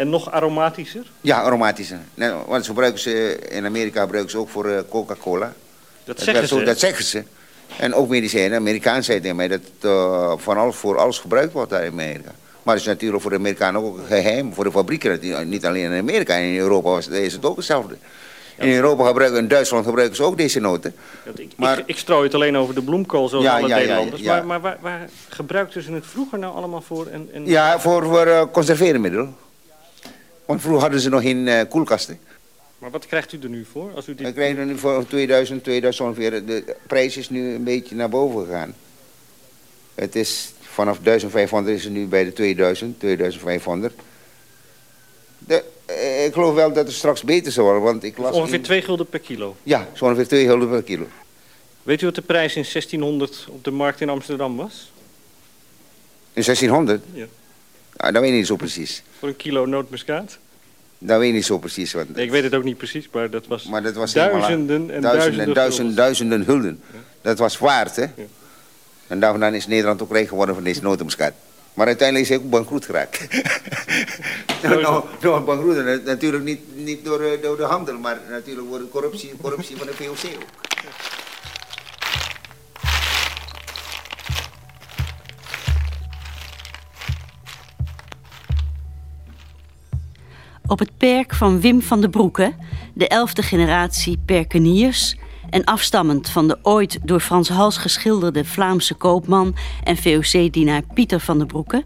En 0.00 0.08
nog 0.10 0.30
aromatischer? 0.30 1.06
Ja, 1.20 1.42
aromatische. 1.42 1.96
Nee, 2.14 2.30
want 2.46 2.64
ze 2.64 2.70
gebruiken 2.70 3.00
ze, 3.00 3.38
in 3.50 3.64
Amerika 3.64 4.00
gebruiken 4.00 4.30
ze 4.30 4.38
ook 4.38 4.48
voor 4.48 4.68
eh, 4.68 4.78
Coca-Cola. 4.88 5.52
Dat 6.04 6.16
Dat, 6.16 6.24
zeggen 6.24 6.48
zo- 6.48 6.58
ze. 6.58 6.64
dat 6.64 6.78
zeggen 6.78 7.04
ze. 7.04 7.22
En 7.78 7.94
ook 7.94 8.08
medicijnen. 8.08 8.58
Amerikaan 8.58 9.02
zei 9.02 9.20
tegen 9.20 9.36
mij 9.36 9.48
dat 9.48 9.60
het 9.60 9.84
eh, 9.90 10.32
van 10.36 10.56
alles, 10.56 10.76
voor 10.76 10.98
alles 10.98 11.18
gebruikt 11.18 11.52
wordt 11.52 11.70
daar 11.70 11.84
in 11.84 11.92
Amerika. 11.92 12.30
Maar 12.62 12.74
het 12.74 12.82
is 12.82 12.88
natuurlijk 12.90 13.22
voor 13.22 13.30
de 13.30 13.36
Amerikanen 13.36 13.82
ook 13.82 13.98
een 13.98 14.06
geheim. 14.06 14.54
Voor 14.54 14.64
de 14.64 14.70
fabrieken, 14.70 15.48
niet 15.48 15.66
alleen 15.66 15.92
in 15.92 15.98
Amerika. 15.98 16.34
In 16.34 16.58
Europa 16.58 16.88
was, 16.90 17.08
is 17.08 17.32
het 17.32 17.44
ook 17.44 17.56
hetzelfde. 17.56 17.96
In 18.58 18.72
Europa 18.74 19.06
gebruiken, 19.06 19.38
in 19.38 19.48
Duitsland 19.48 19.84
gebruiken 19.86 20.16
ze 20.16 20.22
ook 20.22 20.36
deze 20.36 20.60
noten. 20.60 20.94
Ik, 21.36 21.52
Maar- 21.56 21.78
ik, 21.78 21.84
ik 21.86 21.98
strooi 21.98 22.24
het 22.24 22.34
alleen 22.34 22.56
over 22.56 22.74
de 22.74 22.82
bloemkool, 22.82 23.28
zoals 23.28 23.44
Ja, 23.44 23.56
alle 23.58 23.68
ja, 23.68 23.76
ja, 23.76 23.80
Nederlanders. 23.80 24.22
ja. 24.22 24.34
Maar, 24.34 24.46
maar 24.46 24.60
waar, 24.60 24.78
waar 24.80 25.08
gebruikten 25.28 25.82
ze 25.82 25.92
het 25.92 26.06
vroeger 26.06 26.38
nou 26.38 26.54
allemaal 26.54 26.80
voor? 26.82 27.06
En, 27.06 27.28
en... 27.32 27.46
Ja, 27.46 27.80
voor, 27.80 28.04
voor 28.04 28.26
eh, 28.26 28.42
conserveermiddel. 28.52 29.28
Want 30.50 30.62
vroeger 30.62 30.82
hadden 30.82 31.00
ze 31.00 31.08
nog 31.08 31.22
geen 31.22 31.48
eh, 31.48 31.68
koelkasten. 31.68 32.18
Maar 32.78 32.90
wat 32.90 33.06
krijgt 33.06 33.32
u 33.32 33.38
er 33.42 33.48
nu 33.48 33.64
voor? 33.72 33.92
Als 33.94 34.06
u 34.08 34.14
dit... 34.14 34.24
Dan 34.24 34.32
krijgen 34.32 34.58
we 34.58 34.64
nu 34.64 34.78
voor 34.78 35.06
2000, 35.06 35.62
2000 35.62 36.08
ongeveer. 36.08 36.46
De 36.46 36.76
prijs 36.86 37.16
is 37.16 37.30
nu 37.30 37.54
een 37.54 37.64
beetje 37.64 37.94
naar 37.94 38.08
boven 38.08 38.44
gegaan. 38.46 38.74
Het 39.94 40.16
is 40.16 40.52
vanaf 40.60 40.98
1500 41.02 41.76
is 41.76 41.84
het 41.84 41.92
nu 41.92 42.06
bij 42.06 42.24
de 42.24 42.32
2000, 42.32 42.98
2500. 42.98 43.94
De, 45.38 45.64
eh, 45.86 46.24
ik 46.24 46.32
geloof 46.32 46.54
wel 46.54 46.72
dat 46.72 46.86
het 46.86 46.94
straks 46.94 47.22
beter 47.22 47.52
zal 47.52 47.64
worden, 47.64 47.82
want 47.82 48.04
ik 48.04 48.18
las... 48.18 48.34
Ongeveer 48.34 48.54
in- 48.54 48.62
2 48.62 48.82
gulden 48.82 49.06
per 49.06 49.18
kilo. 49.20 49.56
Ja, 49.62 49.88
zo 49.92 50.04
ongeveer 50.04 50.28
2 50.28 50.46
gulden 50.46 50.68
per 50.70 50.82
kilo. 50.82 51.06
Weet 51.82 52.02
u 52.02 52.04
wat 52.06 52.14
de 52.14 52.22
prijs 52.22 52.56
in 52.56 52.64
1600 52.72 53.46
op 53.50 53.64
de 53.64 53.70
markt 53.70 54.00
in 54.00 54.08
Amsterdam 54.08 54.56
was? 54.56 54.92
In 56.32 56.42
1600? 56.42 57.02
Ja. 57.12 57.26
Ah, 58.00 58.12
dat 58.12 58.22
weet 58.22 58.30
ik 58.30 58.36
niet 58.36 58.46
zo 58.46 58.56
precies. 58.56 59.02
Voor 59.18 59.28
een 59.28 59.36
kilo 59.36 59.66
nootmuskaat? 59.66 60.38
Dat 60.98 61.18
weet 61.18 61.28
ik 61.28 61.34
niet 61.34 61.44
zo 61.44 61.58
precies. 61.58 61.92
Want, 61.92 62.14
Nee, 62.14 62.24
ik 62.24 62.30
weet 62.30 62.42
het 62.42 62.54
ook 62.54 62.64
niet 62.64 62.76
precies, 62.76 63.08
maar 63.12 63.30
dat 63.30 63.46
was, 63.46 63.64
maar 63.64 63.82
dat 63.82 63.94
was 63.94 64.12
duizenden 64.12 64.90
en 64.90 65.00
duizenden, 65.00 65.02
duizenden 65.02 65.54
duizenden, 65.54 65.94
duizenden 65.94 66.44
gulden. 66.44 66.80
Ja. 66.92 66.98
Dat 67.20 67.38
was 67.38 67.58
waard, 67.58 67.96
hè? 67.96 68.06
En 69.06 69.20
daarvan 69.20 69.54
is 69.54 69.66
Nederland 69.66 70.02
ook 70.02 70.12
rijk 70.12 70.28
geworden 70.28 70.54
van 70.54 70.64
deze 70.64 70.82
notenmuskaat. 70.82 71.32
Maar 71.74 71.86
uiteindelijk 71.86 72.28
is 72.28 72.36
hij 72.36 72.44
ook 72.44 72.50
bankroet 72.50 72.84
geraakt. 72.84 73.20
nou, 74.62 74.80
nou, 74.82 75.04
nou, 75.20 75.40
bankroet, 75.40 75.76
en 75.76 76.02
natuurlijk 76.04 76.44
niet, 76.44 76.60
niet 76.74 77.04
door, 77.04 77.20
eh, 77.20 77.42
door 77.42 77.56
de 77.56 77.62
handel, 77.62 77.98
maar 77.98 78.20
natuurlijk 78.30 78.68
door 78.68 78.78
de 78.78 78.88
corruptie, 78.88 79.32
corruptie 79.40 79.76
van 79.76 79.86
de 79.86 79.92
VOC 79.92 80.30
ook. 80.34 80.44
Op 90.70 90.78
het 90.78 90.96
perk 90.96 91.34
van 91.34 91.60
Wim 91.60 91.82
van 91.82 92.00
den 92.00 92.10
Broeke, 92.10 92.54
de 92.94 93.08
elfde 93.08 93.42
generatie 93.42 94.18
perkeniers... 94.24 95.16
en 95.48 95.64
afstammend 95.64 96.28
van 96.28 96.48
de 96.48 96.58
ooit 96.62 96.98
door 97.02 97.20
Frans 97.20 97.48
Hals 97.48 97.76
geschilderde 97.76 98.44
Vlaamse 98.44 98.94
koopman... 98.94 99.54
en 99.84 99.96
VOC-dienaar 99.96 100.82
Pieter 100.94 101.20
van 101.20 101.38
den 101.38 101.46
Broeke... 101.46 101.84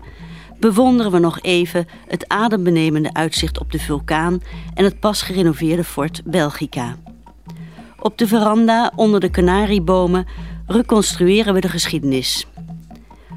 bewonderen 0.61 1.13
we 1.13 1.19
nog 1.19 1.41
even 1.41 1.87
het 2.09 2.29
adembenemende 2.29 3.13
uitzicht 3.13 3.61
op 3.61 3.73
de 3.73 3.79
vulkaan... 3.79 4.43
en 4.75 4.85
het 4.85 5.01
pas 5.01 5.23
gerenoveerde 5.23 5.85
fort 5.85 6.23
Belgica. 6.25 6.97
Op 7.99 8.19
de 8.19 8.27
veranda 8.27 8.93
onder 8.97 9.21
de 9.21 9.31
kanariebomen 9.31 10.27
reconstrueren 10.67 11.55
we 11.55 11.61
de 11.61 11.69
geschiedenis... 11.69 12.47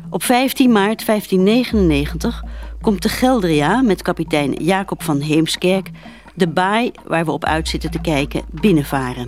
Op 0.09 0.23
15 0.23 0.71
maart 0.71 1.05
1599 1.05 2.43
komt 2.81 3.01
de 3.01 3.09
Geldria 3.09 3.81
met 3.81 4.01
kapitein 4.01 4.53
Jacob 4.53 5.03
van 5.03 5.19
Heemskerk 5.19 5.91
de 6.37 6.47
baai 6.47 6.91
waar 7.05 7.25
we 7.25 7.31
op 7.31 7.45
uit 7.45 7.67
zitten 7.67 7.91
te 7.91 8.01
kijken 8.01 8.45
binnenvaren. 8.51 9.27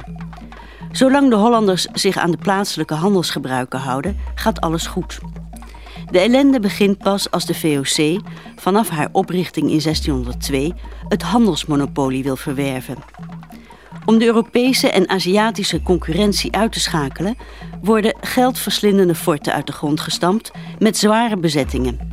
Zolang 0.92 1.30
de 1.30 1.36
Hollanders 1.36 1.88
zich 1.94 2.18
aan 2.18 2.32
de 2.32 2.38
plaatselijke 2.38 2.94
handelsgebruiken 2.94 3.80
houden, 3.80 4.18
gaat 4.36 4.62
alles 4.62 4.88
goed. 4.88 5.20
De 6.12 6.20
ellende 6.20 6.60
begint 6.60 6.98
pas 6.98 7.32
als 7.32 7.46
de 7.46 7.54
VOC 7.54 8.22
vanaf 8.56 8.90
haar 8.90 9.10
oprichting 9.12 9.70
in 9.72 9.80
1602 9.82 10.74
het 11.08 11.22
handelsmonopolie 11.22 12.24
wil 12.24 12.36
verwerven. 12.36 12.96
Om 14.06 14.18
de 14.18 14.26
Europese 14.26 14.90
en 14.90 15.10
Aziatische 15.10 15.82
concurrentie 15.82 16.56
uit 16.56 16.72
te 16.72 16.80
schakelen, 16.80 17.38
worden 17.82 18.16
geldverslindende 18.22 19.16
forten 19.16 19.54
uit 19.54 19.68
de 19.68 19.74
grond 19.74 20.00
gestampt 20.00 20.52
met 20.80 20.98
zware 20.98 21.38
bezettingen. 21.38 22.09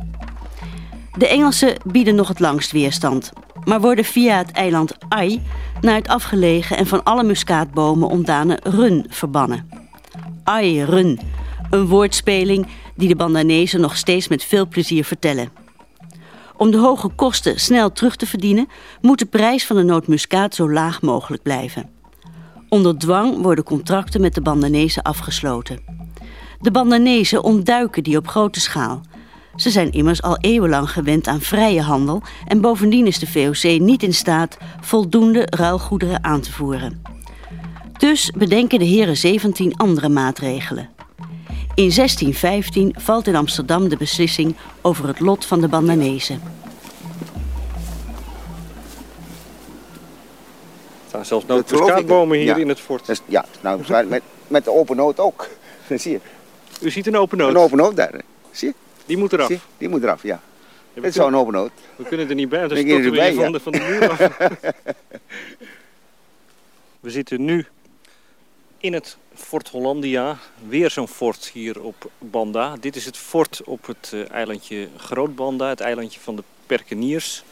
De 1.17 1.27
Engelsen 1.27 1.75
bieden 1.85 2.15
nog 2.15 2.27
het 2.27 2.39
langst 2.39 2.71
weerstand, 2.71 3.31
maar 3.63 3.81
worden 3.81 4.05
via 4.05 4.37
het 4.37 4.51
eiland 4.51 4.93
Ai 5.09 5.41
naar 5.81 5.95
het 5.95 6.07
afgelegen 6.07 6.77
en 6.77 6.87
van 6.87 7.03
alle 7.03 7.23
muskaatbomen 7.23 8.09
ontdane 8.09 8.59
Run 8.63 9.05
verbannen. 9.09 9.69
Ai 10.43 10.83
Run, 10.83 11.19
een 11.69 11.87
woordspeling 11.87 12.67
die 12.95 13.07
de 13.07 13.15
Bandanezen 13.15 13.81
nog 13.81 13.97
steeds 13.97 14.27
met 14.27 14.43
veel 14.43 14.67
plezier 14.67 15.05
vertellen. 15.05 15.49
Om 16.57 16.71
de 16.71 16.77
hoge 16.77 17.09
kosten 17.09 17.59
snel 17.59 17.91
terug 17.91 18.15
te 18.15 18.25
verdienen, 18.25 18.67
moet 19.01 19.19
de 19.19 19.25
prijs 19.25 19.65
van 19.65 19.75
de 19.75 19.83
nootmuskaat 19.83 20.55
zo 20.55 20.71
laag 20.71 21.01
mogelijk 21.01 21.43
blijven. 21.43 21.89
Onder 22.69 22.97
dwang 22.97 23.41
worden 23.41 23.63
contracten 23.63 24.21
met 24.21 24.33
de 24.33 24.41
Bandanezen 24.41 25.03
afgesloten. 25.03 25.79
De 26.59 26.71
Bandanezen 26.71 27.43
ontduiken 27.43 28.03
die 28.03 28.17
op 28.17 28.27
grote 28.27 28.59
schaal. 28.59 29.01
Ze 29.57 29.69
zijn 29.69 29.91
immers 29.91 30.21
al 30.21 30.37
eeuwenlang 30.37 30.89
gewend 30.89 31.27
aan 31.27 31.41
vrije 31.41 31.81
handel 31.81 32.21
en 32.47 32.61
bovendien 32.61 33.07
is 33.07 33.19
de 33.19 33.27
VOC 33.27 33.79
niet 33.79 34.03
in 34.03 34.13
staat 34.13 34.57
voldoende 34.81 35.47
ruilgoederen 35.49 36.23
aan 36.23 36.41
te 36.41 36.51
voeren. 36.51 37.01
Dus 37.97 38.31
bedenken 38.35 38.79
de 38.79 38.85
heren 38.85 39.17
17 39.17 39.77
andere 39.77 40.09
maatregelen. 40.09 40.89
In 41.75 41.91
1615 41.95 42.95
valt 42.97 43.27
in 43.27 43.35
Amsterdam 43.35 43.89
de 43.89 43.97
beslissing 43.97 44.55
over 44.81 45.07
het 45.07 45.19
lot 45.19 45.45
van 45.45 45.61
de 45.61 45.67
Bandanezen. 45.67 46.41
Er 51.03 51.07
staan 51.07 51.25
zelfs 51.25 51.45
nootmuskaatbomen 51.45 52.37
hier 52.37 52.57
in 52.57 52.69
het 52.69 52.79
fort. 52.79 53.21
Ja, 53.25 53.45
nou, 53.61 53.81
met, 54.09 54.21
met 54.47 54.63
de 54.63 54.71
open 54.71 54.95
noot 54.95 55.19
ook. 55.19 55.47
Zie 55.95 56.11
je. 56.11 56.19
U 56.81 56.89
ziet 56.89 57.07
een 57.07 57.17
open 57.17 57.37
noot? 57.37 57.49
Een 57.49 57.57
open 57.57 57.77
noot 57.77 57.95
daar. 57.95 58.21
Zie 58.51 58.67
je? 58.67 58.86
Die 59.07 59.17
moet 59.17 59.33
eraf? 59.33 59.47
Zie? 59.47 59.59
Die 59.77 59.89
moet 59.89 60.03
eraf, 60.03 60.23
ja. 60.23 60.41
ja 60.93 61.01
Het 61.01 61.03
is 61.03 61.15
zo'n 61.15 61.35
open 61.35 61.53
noot. 61.53 61.71
We 61.95 62.03
kunnen 62.03 62.29
er 62.29 62.35
niet 62.35 62.49
bij, 62.49 62.59
want 62.59 62.71
dan 62.71 62.79
storten 62.79 63.11
we 63.11 63.33
van, 63.33 63.51
de, 63.51 63.59
van 63.59 63.71
de 63.71 63.79
muur 63.79 64.09
af. 64.09 64.17
we 66.99 67.09
zitten 67.09 67.45
nu 67.45 67.65
in 68.77 68.93
het 68.93 69.17
Fort 69.33 69.69
Hollandia. 69.69 70.37
Weer 70.67 70.89
zo'n 70.89 71.07
fort 71.07 71.49
hier 71.53 71.81
op 71.81 72.11
Banda. 72.19 72.75
Dit 72.79 72.95
is 72.95 73.05
het 73.05 73.17
fort 73.17 73.61
op 73.65 73.85
het 73.85 74.11
uh, 74.13 74.29
eilandje 74.29 74.87
Groot 74.97 75.35
Banda, 75.35 75.69
het 75.69 75.79
eilandje 75.79 76.19
van 76.19 76.35
de 76.35 76.43
Perkeniers. 76.65 77.43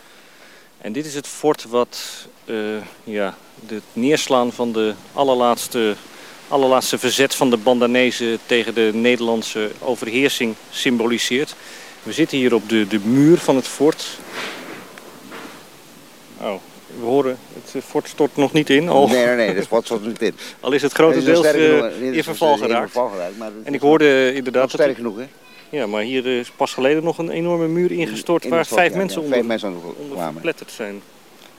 En 0.77 0.93
dit 0.93 1.05
is 1.05 1.15
het 1.15 1.27
fort 1.27 1.63
wat 1.63 2.27
uh, 2.45 2.81
ja, 3.03 3.37
het 3.65 3.83
neerslaan 3.93 4.51
van 4.51 4.71
de 4.71 4.93
allerlaatste, 5.13 5.95
allerlaatste 6.47 6.97
verzet 6.97 7.35
van 7.35 7.49
de 7.49 7.57
Bandanezen 7.57 8.39
tegen 8.45 8.73
de 8.73 8.91
Nederlandse 8.93 9.71
overheersing 9.79 10.55
symboliseert. 10.69 11.55
We 12.03 12.13
zitten 12.13 12.37
hier 12.37 12.53
op 12.53 12.69
de, 12.69 12.87
de 12.87 12.99
muur 12.99 13.37
van 13.37 13.55
het 13.55 13.67
fort. 13.67 14.19
Oh, 16.41 16.53
we 16.99 17.05
horen, 17.05 17.37
het 17.53 17.83
fort 17.83 18.07
stort 18.07 18.35
nog 18.35 18.53
niet 18.53 18.69
in. 18.69 18.89
Al. 18.89 19.07
Nee, 19.07 19.25
nee, 19.25 19.35
nee, 19.35 19.55
het 19.55 19.67
fort 19.67 19.85
stort 19.85 20.05
niet 20.05 20.21
in. 20.21 20.35
Al 20.59 20.71
is 20.71 20.81
het 20.81 20.91
grotendeels 20.91 21.53
uh, 21.53 22.13
in 22.13 22.23
verval 22.23 22.57
geraakt. 22.57 22.99
En 23.63 23.73
ik 23.73 23.81
hoorde 23.81 24.33
inderdaad... 24.33 24.69
sterk 24.69 24.87
dat 24.87 24.95
genoeg, 24.95 25.17
hè? 25.17 25.25
Ja, 25.69 25.87
maar 25.87 26.01
hier 26.01 26.25
is 26.25 26.51
pas 26.51 26.73
geleden 26.73 27.03
nog 27.03 27.17
een 27.17 27.29
enorme 27.29 27.67
muur 27.67 27.91
ingestort 27.91 28.43
in, 28.43 28.49
in 28.49 28.55
waar 28.55 28.65
vijf, 28.65 28.91
ja, 28.91 28.97
mensen 28.97 29.21
ja, 29.21 29.23
onder, 29.23 29.37
vijf 29.37 29.47
mensen 29.47 29.81
onder, 30.09 30.23
verpletterd 30.31 30.71
zijn. 30.71 31.01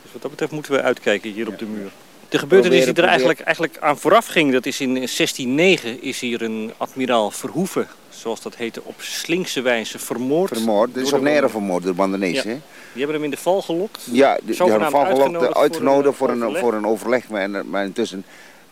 Dus 0.02 0.12
wat 0.12 0.22
dat 0.22 0.30
betreft 0.30 0.52
moeten 0.52 0.72
we 0.72 0.82
uitkijken 0.82 1.32
hier 1.32 1.46
ja. 1.46 1.52
op 1.52 1.58
de 1.58 1.66
muur. 1.66 1.90
De 2.28 2.38
gebeurtenis 2.38 2.84
die 2.84 2.94
er 2.94 3.04
eigenlijk, 3.04 3.40
eigenlijk 3.40 3.78
aan 3.78 3.98
vooraf 3.98 4.26
ging, 4.26 4.52
dat 4.52 4.66
is 4.66 4.80
in 4.80 4.94
1609 4.94 6.02
is 6.02 6.20
hier 6.20 6.42
een 6.42 6.72
admiraal 6.76 7.30
Verhoeven, 7.30 7.88
zoals 8.08 8.40
dat 8.42 8.56
heette, 8.56 8.80
op 8.84 8.94
slinkse 8.98 9.60
wijze 9.60 9.98
vermoord. 9.98 10.52
Vermoord, 10.52 10.94
dit 10.94 11.06
is 11.06 11.12
op 11.12 11.20
Nere 11.20 11.48
vermoord 11.48 11.82
door 11.82 11.92
de 11.92 11.98
Bandanezen, 11.98 12.50
ja. 12.50 12.56
Die 12.92 13.04
hebben 13.04 13.14
hem 13.14 13.24
in 13.24 13.30
de 13.30 13.42
val 13.42 13.62
gelokt. 13.62 14.08
Ja, 14.10 14.34
die, 14.34 14.44
die 14.44 14.56
hebben 14.56 14.80
hem 14.80 14.90
val 14.90 15.04
gelokt, 15.04 15.54
uitgenodigd 15.54 16.16
voor 16.16 16.30
een, 16.30 16.38
voor 16.38 16.48
een, 16.48 16.56
voor 16.56 16.74
een 16.74 16.86
overleg. 16.86 17.28
Maar, 17.28 17.66
maar 17.66 17.84
intussen 17.84 18.24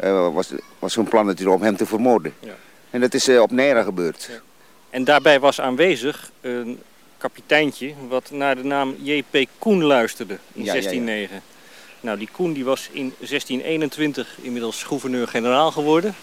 uh, 0.04 0.34
was, 0.34 0.50
was 0.78 0.94
hun 0.94 1.08
plan 1.08 1.26
natuurlijk 1.26 1.56
om 1.56 1.62
hem 1.62 1.76
te 1.76 1.86
vermoorden. 1.86 2.34
Ja. 2.40 2.54
En 2.90 3.00
dat 3.00 3.14
is 3.14 3.28
uh, 3.28 3.40
op 3.40 3.50
Nera 3.50 3.82
gebeurd. 3.82 4.28
Ja. 4.30 4.40
En 4.90 5.04
daarbij 5.04 5.40
was 5.40 5.60
aanwezig 5.60 6.30
een 6.40 6.80
kapiteintje 7.18 7.94
wat 8.08 8.30
naar 8.30 8.56
de 8.56 8.64
naam 8.64 8.96
J.P. 9.02 9.46
Koen 9.58 9.82
luisterde 9.82 10.38
in 10.52 10.64
1609. 10.64 11.42
Nou, 12.04 12.18
die 12.18 12.28
Koen 12.32 12.52
die 12.52 12.64
was 12.64 12.88
in 12.92 13.12
1621 13.18 14.36
inmiddels 14.40 14.82
gouverneur-generaal 14.82 15.70
geworden. 15.70 16.14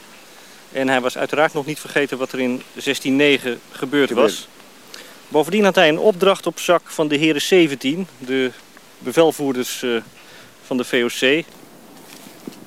En 0.72 0.88
hij 0.88 1.02
was 1.02 1.18
uiteraard 1.18 1.54
nog 1.54 1.66
niet 1.66 1.80
vergeten 1.80 2.18
wat 2.18 2.32
er 2.32 2.40
in 2.40 2.62
1609 2.74 3.60
gebeurd 3.72 4.12
was. 4.12 4.48
Bovendien 5.28 5.64
had 5.64 5.76
hij 5.76 5.90
een 5.90 6.00
opdracht 6.00 6.48
op 6.48 6.60
zak 6.60 6.82
van 6.90 7.08
de 7.08 7.16
heren 7.16 7.42
17, 7.42 8.08
de 8.18 8.52
bevelvoerders 8.98 9.82
uh, 9.82 10.02
van 10.66 10.78
de 10.78 10.84
VOC. 10.84 11.46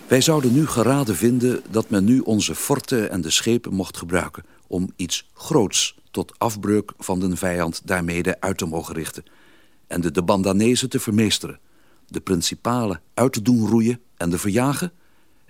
Wij 0.07 0.21
zouden 0.21 0.53
nu 0.53 0.67
geraden 0.67 1.17
vinden 1.17 1.63
dat 1.71 1.91
men 1.91 2.05
nu 2.05 2.21
onze 2.21 2.55
forten 2.55 3.11
en 3.11 3.21
de 3.21 3.31
schepen 3.31 3.75
mocht 3.75 3.97
gebruiken 3.97 4.45
om 4.67 4.93
iets 4.97 5.27
groots 5.35 5.95
tot 6.11 6.33
afbreuk 6.39 6.93
van 6.99 7.21
de 7.21 7.37
vijand 7.37 7.81
daarmede 7.85 8.41
uit 8.41 8.59
te 8.59 8.67
mogen 8.67 8.95
richten 8.95 9.25
en 9.87 10.01
de, 10.01 10.11
de 10.11 10.23
Bandanezen 10.23 10.89
te 10.89 11.01
vermeesteren, 11.01 11.59
de 12.15 12.21
principalen 12.21 13.01
uit 13.15 13.33
te 13.33 13.43
doen 13.43 13.69
roeien 13.69 14.01
en 14.17 14.31
de 14.31 14.39
verjagen 14.39 14.93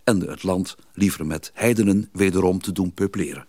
en 0.04 0.20
het 0.20 0.42
land 0.42 0.76
liever 0.92 1.26
met 1.26 1.50
heidenen 1.54 2.08
wederom 2.12 2.60
te 2.60 2.72
doen 2.72 2.92
peupleren. 2.92 3.46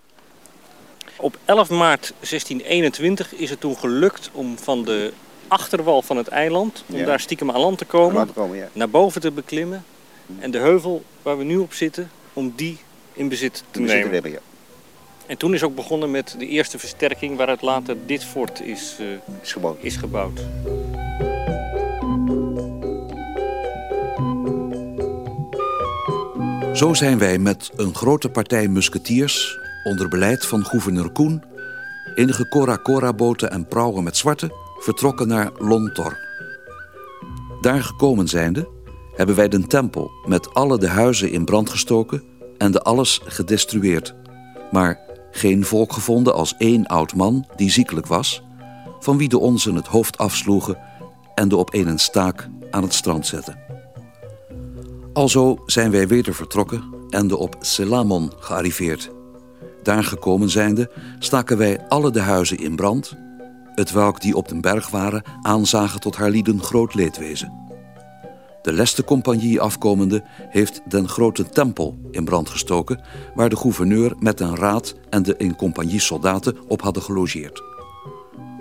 Op 1.17 1.37
11 1.45 1.69
maart 1.69 2.13
1621 2.19 3.33
is 3.33 3.49
het 3.49 3.59
toen 3.59 3.77
gelukt 3.77 4.29
om 4.33 4.57
van 4.57 4.83
de 4.83 5.13
achterwal 5.47 6.01
van 6.01 6.17
het 6.17 6.27
eiland, 6.27 6.83
om 6.87 6.95
ja. 6.95 7.05
daar 7.05 7.19
stiekem 7.19 7.51
aan 7.51 7.59
land 7.59 7.77
te 7.77 7.85
komen, 7.85 8.27
te 8.27 8.33
komen 8.33 8.57
ja. 8.57 8.69
naar 8.73 8.89
boven 8.89 9.21
te 9.21 9.31
beklimmen 9.31 9.83
en 10.39 10.51
de 10.51 10.57
heuvel 10.57 11.03
waar 11.21 11.37
we 11.37 11.43
nu 11.43 11.57
op 11.57 11.73
zitten, 11.73 12.09
om 12.33 12.53
die 12.55 12.77
in 13.13 13.29
bezit 13.29 13.63
te 13.71 13.79
in 13.79 13.85
nemen. 13.85 14.09
Bezit 14.09 14.33
te. 14.33 14.39
En 15.25 15.37
toen 15.37 15.53
is 15.53 15.63
ook 15.63 15.75
begonnen 15.75 16.11
met 16.11 16.35
de 16.37 16.47
eerste 16.47 16.79
versterking 16.79 17.37
waaruit 17.37 17.61
later 17.61 17.97
dit 18.05 18.23
fort 18.23 18.61
is, 18.61 18.97
uh, 19.01 19.07
is 19.41 19.51
gebouwd. 19.51 19.77
Is 19.81 19.95
gebouwd. 19.95 20.41
Zo 26.75 26.93
zijn 26.93 27.17
wij 27.17 27.37
met 27.37 27.71
een 27.75 27.95
grote 27.95 28.29
partij 28.29 28.67
musketiers 28.67 29.59
onder 29.83 30.07
beleid 30.07 30.45
van 30.45 30.65
gouverneur 30.65 31.11
Koen, 31.11 31.43
enige 32.15 32.47
Cora-Cora-boten 32.47 33.51
en 33.51 33.67
prauwen 33.67 34.03
met 34.03 34.17
zwarte, 34.17 34.51
vertrokken 34.77 35.27
naar 35.27 35.51
Lontor. 35.59 36.17
Daar 37.61 37.83
gekomen 37.83 38.27
zijnde, 38.27 38.67
hebben 39.15 39.35
wij 39.35 39.47
de 39.47 39.67
tempel 39.67 40.11
met 40.25 40.53
alle 40.53 40.77
de 40.77 40.87
huizen 40.87 41.31
in 41.31 41.45
brand 41.45 41.69
gestoken 41.69 42.23
en 42.57 42.71
de 42.71 42.81
alles 42.81 43.21
gedestrueerd. 43.25 44.15
Maar 44.71 44.99
geen 45.31 45.65
volk 45.65 45.93
gevonden 45.93 46.33
als 46.33 46.55
één 46.57 46.85
oud 46.85 47.15
man 47.15 47.47
die 47.55 47.71
ziekelijk 47.71 48.07
was, 48.07 48.43
van 48.99 49.17
wie 49.17 49.29
de 49.29 49.39
onzen 49.39 49.75
het 49.75 49.87
hoofd 49.87 50.17
afsloegen 50.17 50.77
en 51.35 51.49
de 51.49 51.55
op 51.55 51.73
een 51.73 51.99
staak 51.99 52.49
aan 52.71 52.83
het 52.83 52.93
strand 52.93 53.27
zetten. 53.27 53.64
Alzo 55.15 55.63
zijn 55.65 55.91
wij 55.91 56.07
weder 56.07 56.33
vertrokken 56.33 56.83
en 57.09 57.27
de 57.27 57.37
op 57.37 57.55
Selamon 57.59 58.31
gearriveerd. 58.39 59.11
Daar 59.83 60.03
gekomen 60.03 60.49
zijnde 60.49 60.91
staken 61.19 61.57
wij 61.57 61.87
alle 61.87 62.11
de 62.11 62.19
huizen 62.19 62.57
in 62.57 62.75
brand, 62.75 63.15
het 63.75 63.91
welk 63.91 64.21
die 64.21 64.35
op 64.35 64.47
den 64.47 64.61
berg 64.61 64.89
waren 64.89 65.23
aanzagen 65.41 65.99
tot 65.99 66.15
haar 66.15 66.29
lieden 66.29 66.61
groot 66.61 66.93
leedwezen. 66.93 67.53
De 68.61 68.73
Leste-compagnie 68.73 69.61
afkomende 69.61 70.23
heeft 70.49 70.81
den 70.87 71.07
grote 71.07 71.49
tempel 71.49 71.99
in 72.11 72.25
brand 72.25 72.49
gestoken... 72.49 73.01
waar 73.35 73.49
de 73.49 73.57
gouverneur 73.57 74.15
met 74.19 74.39
een 74.39 74.55
raad 74.55 74.95
en 75.09 75.23
de 75.23 75.35
in 75.37 75.55
compagnie 75.55 75.99
soldaten 75.99 76.57
op 76.67 76.81
hadden 76.81 77.03
gelogeerd. 77.03 77.63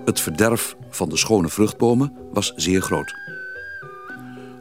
Het 0.05 0.19
verderf 0.19 0.75
van 0.89 1.09
de 1.09 1.17
schone 1.17 1.49
vruchtbomen 1.49 2.13
was 2.33 2.53
zeer 2.55 2.81
groot. 2.81 3.24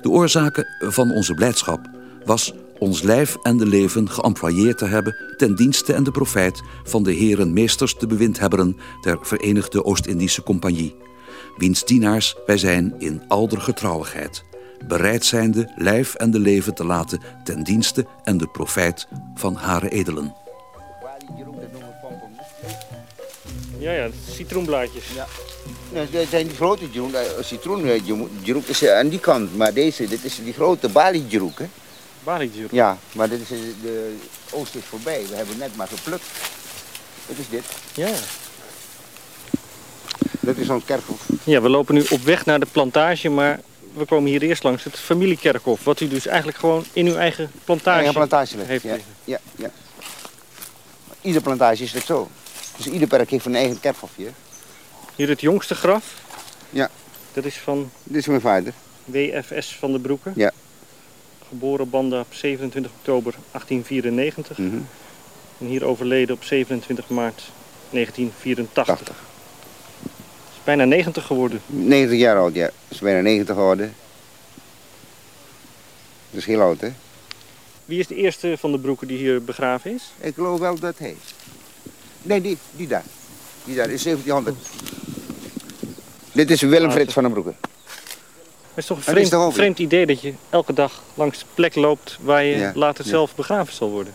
De 0.04 0.10
oorzaken 0.10 0.66
van 0.80 1.12
onze 1.12 1.34
blijdschap 1.34 1.88
was 2.24 2.52
ons 2.78 3.02
lijf 3.02 3.36
en 3.42 3.56
de 3.56 3.66
leven 3.66 4.10
geëmployeerd 4.10 4.78
te 4.78 4.84
hebben... 4.84 5.16
ten 5.36 5.54
dienste 5.54 5.92
en 5.92 6.04
de 6.04 6.10
profijt 6.10 6.62
van 6.82 7.02
de 7.02 7.12
heren 7.12 7.52
meesters 7.52 7.98
de 7.98 8.06
bewindhebberen... 8.06 8.76
der 9.00 9.18
Verenigde 9.20 9.84
Oost-Indische 9.84 10.42
Compagnie 10.42 10.96
wiens 11.56 11.84
dienaars 11.84 12.36
wij 12.46 12.58
zijn 12.58 12.94
in 12.98 13.22
alder 13.28 13.60
getrouwigheid, 13.60 14.44
bereid 14.86 15.24
zijnde 15.24 15.72
lijf 15.76 16.14
en 16.14 16.30
de 16.30 16.38
leven 16.38 16.74
te 16.74 16.84
laten 16.84 17.20
ten 17.44 17.62
dienste 17.62 18.06
en 18.22 18.36
de 18.38 18.48
profijt 18.48 19.08
van 19.34 19.54
hare 19.54 19.88
edelen. 19.88 20.34
Ja, 23.78 23.92
ja, 23.92 24.08
citroenblaadjes. 24.28 25.04
Ja. 25.14 25.26
Nou, 25.92 26.06
dat 26.10 26.26
zijn 26.30 26.46
die 26.46 26.56
grote 26.56 26.90
jeroen, 26.90 27.14
eh, 27.14 27.22
citroen 27.40 27.86
eh, 27.86 28.66
is 28.66 28.82
eh, 28.82 28.96
aan 28.96 29.08
die 29.08 29.18
kant, 29.18 29.56
maar 29.56 29.72
deze, 29.72 30.08
dit 30.08 30.24
is 30.24 30.36
die 30.44 30.52
grote 30.52 30.88
Bali 30.88 31.24
jeroen, 31.28 31.52
hè? 31.54 31.66
Bali-jeroen. 32.24 32.68
Ja, 32.72 32.98
maar 33.12 33.28
dit 33.28 33.40
is, 33.40 33.48
de 33.82 34.16
oost 34.50 34.74
is 34.74 34.82
voorbij, 34.88 35.26
we 35.28 35.36
hebben 35.36 35.58
net 35.58 35.76
maar 35.76 35.88
geplukt. 35.88 36.24
Wat 37.26 37.36
is 37.38 37.48
dit? 37.48 37.64
Ja. 37.94 38.10
Dat 40.40 40.56
is 40.56 40.68
ons 40.68 40.84
kerkhof. 40.84 41.20
ja, 41.44 41.60
we 41.60 41.68
lopen 41.68 41.94
nu 41.94 42.04
op 42.10 42.22
weg 42.22 42.44
naar 42.44 42.60
de 42.60 42.66
plantage, 42.72 43.28
maar 43.28 43.60
we 43.94 44.04
komen 44.04 44.30
hier 44.30 44.42
eerst 44.42 44.62
langs 44.62 44.84
het 44.84 44.98
familiekerkhof. 44.98 45.84
Wat 45.84 46.00
u 46.00 46.08
dus 46.08 46.26
eigenlijk 46.26 46.58
gewoon 46.58 46.84
in 46.92 47.06
uw 47.06 47.16
eigen 47.16 47.50
plantage, 47.64 47.96
Eigen 47.96 48.14
plantage 48.14 48.56
heeft 48.58 48.82
ja, 48.82 48.96
ja, 49.24 49.38
ja. 49.56 49.70
Ieder 51.20 51.42
plantage 51.42 51.82
is 51.82 51.92
het 51.92 52.04
zo. 52.04 52.28
Dus 52.76 52.86
ieder 52.86 53.08
perk 53.08 53.30
heeft 53.30 53.46
een 53.46 53.54
eigen 53.54 53.80
kerkhof 53.80 54.10
hier. 55.16 55.28
Het 55.28 55.40
jongste 55.40 55.74
graf. 55.74 56.14
Ja. 56.70 56.90
Dat 57.32 57.44
is 57.44 57.56
van 57.56 57.90
Dit 58.02 58.16
is 58.16 58.26
mijn 58.26 58.40
vader. 58.40 58.72
WFS 59.04 59.76
van 59.78 59.92
de 59.92 59.98
Broeken. 59.98 60.32
Ja. 60.36 60.52
Geboren 61.48 61.90
Banda 61.90 62.20
op 62.20 62.34
27 62.34 62.92
oktober 62.98 63.34
1894. 63.50 64.58
Mhm. 64.58 64.76
En 65.58 65.66
hier 65.66 65.84
overleden 65.84 66.34
op 66.34 66.44
27 66.44 67.08
maart 67.08 67.42
1984. 67.90 68.96
80. 68.96 69.16
Is 70.52 70.64
bijna 70.64 70.84
90 70.84 71.26
geworden. 71.26 71.60
90 71.66 72.18
jaar 72.18 72.36
oud, 72.36 72.54
ja. 72.54 72.70
Is 72.88 72.98
bijna 72.98 73.20
90 73.20 73.54
geworden. 73.54 73.94
Dat 76.30 76.40
is 76.40 76.46
heel 76.46 76.60
oud, 76.60 76.80
hè? 76.80 76.92
Wie 77.84 77.98
is 77.98 78.06
de 78.06 78.14
eerste 78.14 78.56
van 78.58 78.72
de 78.72 78.78
Broeken 78.78 79.06
die 79.06 79.18
hier 79.18 79.44
begraven 79.44 79.94
is? 79.94 80.12
Ik 80.20 80.34
geloof 80.34 80.58
wel 80.58 80.78
dat 80.78 80.98
hij. 80.98 81.16
Nee, 82.22 82.40
die, 82.40 82.58
die 82.70 82.86
daar. 82.86 83.04
Die 83.64 83.74
daar 83.74 83.90
is 83.90 84.02
1700. 84.02 84.56
Dit 86.34 86.50
is 86.50 86.60
Willem 86.62 86.90
Frits 86.90 87.12
van 87.12 87.22
den 87.22 87.32
Broeke. 87.32 87.54
Het 88.74 88.82
is 88.82 88.86
toch 88.86 88.96
een 88.96 89.02
vreemd, 89.02 89.30
toch 89.30 89.54
vreemd 89.54 89.78
idee 89.78 90.06
dat 90.06 90.20
je 90.20 90.34
elke 90.50 90.72
dag 90.72 91.02
langs 91.14 91.38
de 91.38 91.44
plek 91.54 91.74
loopt 91.74 92.18
waar 92.20 92.44
je 92.44 92.56
Ja, 92.56 92.72
later 92.74 93.04
ja. 93.04 93.10
zelf 93.10 93.34
begraven 93.34 93.74
zal 93.74 93.90
worden. 93.90 94.14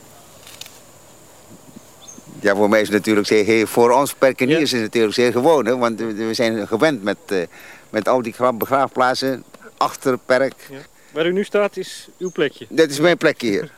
Ja, 2.40 2.56
voor 2.56 2.70
mij 2.70 2.82
is 2.82 2.88
het 2.88 2.96
natuurlijk 2.98 3.28
zeer, 3.28 3.68
voor 3.68 3.92
ons 3.92 4.14
perkeniers 4.14 4.58
Ja. 4.60 4.64
is 4.66 4.72
het 4.72 4.82
natuurlijk 4.82 5.14
zeer 5.14 5.32
gewoon, 5.32 5.66
hè? 5.66 5.78
want 5.78 6.00
we 6.00 6.34
zijn 6.34 6.68
gewend 6.68 7.04
met, 7.04 7.18
eh, 7.26 7.42
met 7.90 8.08
al 8.08 8.22
die 8.22 8.34
gra- 8.34 8.54
begraafplaatsen 8.54 9.44
achter 9.78 10.12
het 10.12 10.26
perk. 10.26 10.70
Waar 11.12 11.26
u 11.26 11.32
nu 11.32 11.44
staat 11.44 11.78
is 11.78 12.10
uw 12.18 12.32
plekje. 12.32 12.66
Dat 12.70 12.90
is 12.90 13.00
mijn 13.00 13.18
plekje 13.18 13.48
hier. 13.50 13.72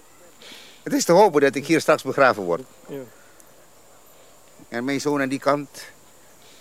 het 0.84 0.92
is 0.92 1.04
te 1.04 1.12
hopen 1.12 1.40
dat 1.40 1.54
ik 1.54 1.66
hier 1.66 1.80
straks 1.80 2.02
begraven 2.02 2.42
word. 2.42 2.62
Ja. 2.88 2.96
En 4.68 4.84
mijn 4.84 5.00
zoon 5.00 5.20
aan 5.20 5.28
die 5.28 5.38
kant, 5.38 5.68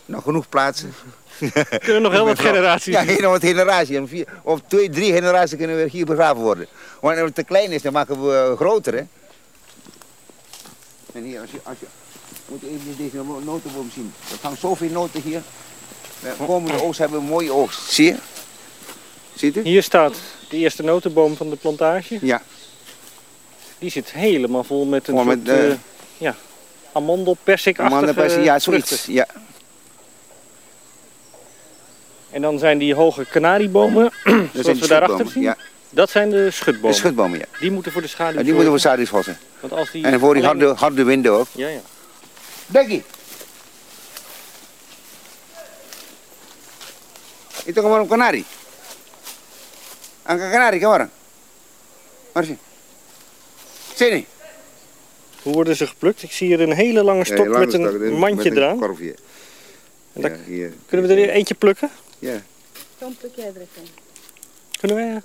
nog 0.05 0.23
genoeg 0.23 0.49
plaatsen. 0.49 0.93
Kunnen 1.85 2.01
nog 2.01 2.11
heel 2.11 2.25
wat 2.25 2.39
generaties. 2.39 2.93
Ja, 2.93 3.01
heel 3.01 3.29
wat 3.29 3.43
generaties. 3.43 3.95
En 3.95 4.07
vier, 4.07 4.27
of 4.43 4.59
twee, 4.67 4.89
drie 4.89 5.13
generaties 5.13 5.57
kunnen 5.57 5.75
we 5.75 5.89
hier 5.89 6.05
begraven 6.05 6.41
worden. 6.41 6.67
Als 7.01 7.15
het 7.15 7.35
te 7.35 7.43
klein 7.43 7.71
is, 7.71 7.81
dan 7.81 7.93
maken 7.93 8.25
we 8.27 8.33
eh, 8.37 8.55
groter, 8.55 8.93
hè. 8.93 9.03
En 11.13 11.23
hier, 11.23 11.41
als 11.41 11.51
je, 11.51 11.59
als 11.63 11.77
je 11.79 11.85
moet 12.45 12.61
je 12.61 12.67
even 12.67 12.95
deze 12.97 13.17
notenboom 13.45 13.89
zien. 13.93 14.13
Er 14.31 14.37
hangt 14.41 14.59
zoveel 14.59 14.89
noten 14.89 15.21
hier. 15.21 15.41
De 16.21 16.45
komende 16.45 16.81
oogst 16.81 16.99
hebben 16.99 17.17
we 17.17 17.23
een 17.23 17.31
mooie 17.31 17.53
oogst. 17.53 17.91
Zie 17.91 18.05
je? 18.05 18.15
Ziet 19.35 19.55
u? 19.57 19.61
Hier 19.61 19.83
staat 19.83 20.15
de 20.49 20.57
eerste 20.57 20.83
notenboom 20.83 21.35
van 21.35 21.49
de 21.49 21.55
plantage. 21.55 22.17
Ja. 22.21 22.41
Die 23.79 23.89
zit 23.89 24.11
helemaal 24.11 24.63
vol 24.63 24.85
met 24.85 25.07
een 25.07 25.25
met, 25.25 25.47
eh, 25.47 25.71
eh, 25.71 25.77
ja, 26.17 26.35
amandel 26.91 27.37
persikachtige 27.43 27.95
Amandelpersie, 27.95 28.41
ja, 28.41 28.59
vruchten. 28.59 28.97
zoiets. 28.97 29.05
Ja. 29.05 29.27
En 32.35 32.41
dan 32.41 32.59
zijn 32.59 32.77
die 32.77 32.95
hoge 32.95 33.25
kanariebomen, 33.25 34.11
zoals 34.53 34.65
de 34.65 34.77
we 34.79 34.87
daarachter 34.87 35.27
zien. 35.27 35.43
Ja, 35.43 35.57
Dat 35.89 36.09
zijn 36.09 36.29
de 36.29 36.51
schutbomen. 36.51 36.91
de 36.91 36.97
schutbomen, 36.97 37.39
ja. 37.39 37.45
Die 37.59 37.71
moeten 37.71 37.91
voor 37.91 38.01
de 38.01 38.07
schaduw 38.07 38.37
En 38.39 38.43
die 38.45 38.53
moeten 38.53 38.73
we 38.73 38.79
zorgen. 38.79 39.05
schaduwsvossen. 39.07 39.37
Want 39.59 39.73
als 39.73 39.91
die 39.91 40.05
En 40.05 40.19
voor 40.19 40.33
die 40.33 40.43
harde, 40.43 40.73
harde 40.73 41.03
winden 41.03 41.31
ook. 41.31 41.47
Ja, 41.51 41.67
ja. 41.67 41.79
Becky. 42.65 43.01
Itu 47.65 47.81
kemarin 47.81 48.07
kanari. 48.07 48.43
Angka 50.23 50.49
kanari 50.49 50.79
kemarin. 50.79 51.09
Mari 52.33 52.57
sini. 53.95 54.25
Hoe 55.41 55.53
worden 55.53 55.75
ze 55.75 55.87
geplukt? 55.87 56.23
Ik 56.23 56.31
zie 56.31 56.47
hier 56.47 56.61
een 56.61 56.71
hele 56.73 57.03
lange 57.03 57.25
stok 57.25 57.47
met 57.47 57.73
een 57.73 58.13
mandje 58.13 58.51
eraan. 58.55 58.79
Korfje. 58.79 59.15
Ja, 60.13 60.21
daar- 60.21 60.37
hier. 60.45 60.73
Kunnen 60.87 61.07
we 61.07 61.13
er 61.13 61.29
eentje 61.29 61.53
plukken? 61.55 61.89
Ja, 62.19 62.41
Dan 62.97 63.15
pluk 63.19 63.35
jij 63.35 63.45
er 63.45 63.61
even. 63.61 63.87
Kunnen 64.79 64.97
we? 64.97 65.21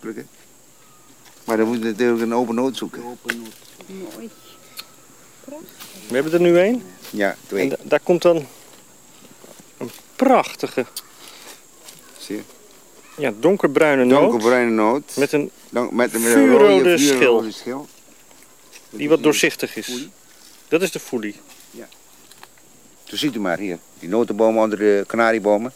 plukken. 0.00 0.28
Maar 1.44 1.56
dan 1.56 1.66
moet 1.66 1.78
je 1.78 1.84
natuurlijk 1.84 2.22
een 2.22 2.34
open 2.34 2.54
noot 2.54 2.76
zoeken. 2.76 3.02
Mooi. 3.02 4.30
We 6.08 6.14
hebben 6.14 6.32
er 6.32 6.40
nu 6.40 6.58
één. 6.58 6.82
Ja, 7.10 7.30
En 7.30 7.36
twee. 7.46 7.68
da- 7.68 7.76
daar 7.82 8.00
komt 8.00 8.22
dan 8.22 8.46
een 9.78 9.90
prachtige, 10.16 10.86
Zie 12.18 12.36
je? 12.36 12.42
ja, 13.16 13.32
donkerbruine 13.40 14.04
noot. 14.04 14.20
Donkerbruine 14.20 14.70
noot. 14.70 15.16
Met 15.16 15.32
een, 15.32 15.50
met, 15.70 15.90
met 15.92 16.14
een 16.14 16.20
vuurrode 16.20 16.64
rode 16.78 16.98
schil. 16.98 17.44
schil. 17.52 17.88
die 18.90 19.08
wat 19.08 19.22
doorzichtig 19.22 19.76
is. 19.76 19.86
Foelie. 19.86 20.10
Dat 20.68 20.82
is 20.82 20.90
de 20.90 21.00
foelie. 21.00 21.34
Zo 23.04 23.16
ziet 23.16 23.34
u 23.34 23.40
maar 23.40 23.58
hier. 23.58 23.78
Die 23.98 24.08
notenbomen 24.08 24.62
onder 24.62 24.78
de 24.78 25.04
kanariebomen. 25.06 25.72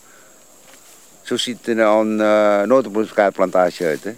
Zo 1.29 1.37
ziet 1.37 1.67
er 1.67 1.77
een 2.01 2.19
uh, 2.19 2.63
uit. 3.87 4.05
Hè? 4.05 4.15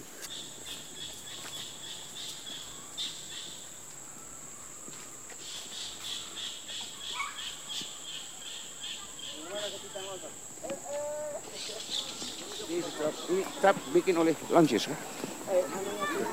Deze 12.69 12.87
trap, 12.99 13.77
die 13.93 14.03
trap 14.03 14.17
oleh 14.17 14.35
landjes. 14.49 14.87
Hè? 14.87 14.93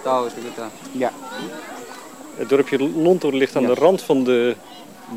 Tahu 0.04 0.30
kita. 0.30 0.70
Ja. 0.92 1.12
Het 2.36 2.50
dorpje 2.50 2.90
Lontor 2.90 3.34
ligt 3.34 3.56
aan 3.56 3.66
de 3.66 3.74
rand 3.74 4.02
van 4.02 4.24
de 4.24 4.56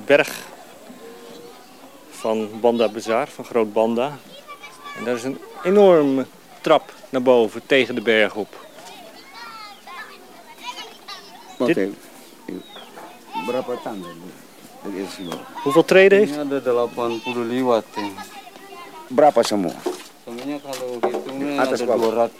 berg 0.07 0.39
van 2.11 2.61
Banda 2.61 2.89
Bazaar, 2.89 3.29
van 3.29 3.45
Groot 3.45 3.73
Banda. 3.73 4.19
En 4.97 5.05
daar 5.05 5.15
is 5.15 5.25
een 5.25 5.39
enorme 5.65 6.27
trap 6.61 6.93
naar 7.09 7.23
boven, 7.23 7.63
tegen 7.67 7.95
de 7.95 8.01
berg 8.01 8.35
op. 8.35 8.67
Dit-. 11.59 11.89
Hoeveel 15.63 15.85
treden 15.85 16.19
heeft 16.19 16.33
Ini 16.33 16.55
ada 16.55 16.87
80 16.87 17.35
liwat 17.37 17.85
ya. 17.95 18.09
Berapa 19.11 19.43
semua? 19.43 19.75
Sebenarnya 20.25 20.59
kalau 20.63 21.03
hitungnya 21.03 21.59
ada 21.59 21.77
bawah. 21.85 22.31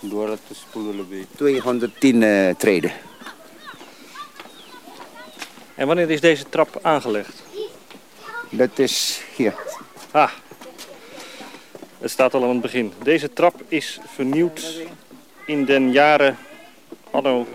200, 0.00 0.40
210 0.72 0.96
lebih. 0.96 1.22
210 1.36 2.22
eh, 2.22 2.56
treden. 2.56 2.92
En 5.74 5.86
wanneer 5.86 6.10
is 6.10 6.20
deze 6.20 6.48
trap 6.48 6.78
aangelegd? 6.82 7.42
Dat 8.50 8.78
is 8.78 9.20
hier. 9.36 9.54
Ah, 10.10 10.30
het 12.00 12.10
staat 12.10 12.34
al 12.34 12.42
aan 12.42 12.48
het 12.48 12.60
begin. 12.60 12.92
Deze 13.02 13.32
trap 13.32 13.62
is 13.68 13.98
vernieuwd 14.06 14.82
in 15.46 15.64
den 15.64 15.92
jaren 15.92 16.38
anno 17.10 17.46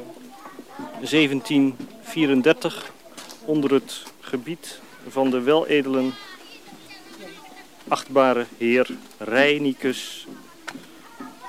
1734 1.01 2.91
onder 3.45 3.73
het 3.73 4.03
gebied 4.19 4.79
van 5.07 5.29
de 5.29 5.41
weledelen 5.41 6.13
achtbare 7.87 8.45
heer 8.57 8.89
Reinicus 9.17 10.27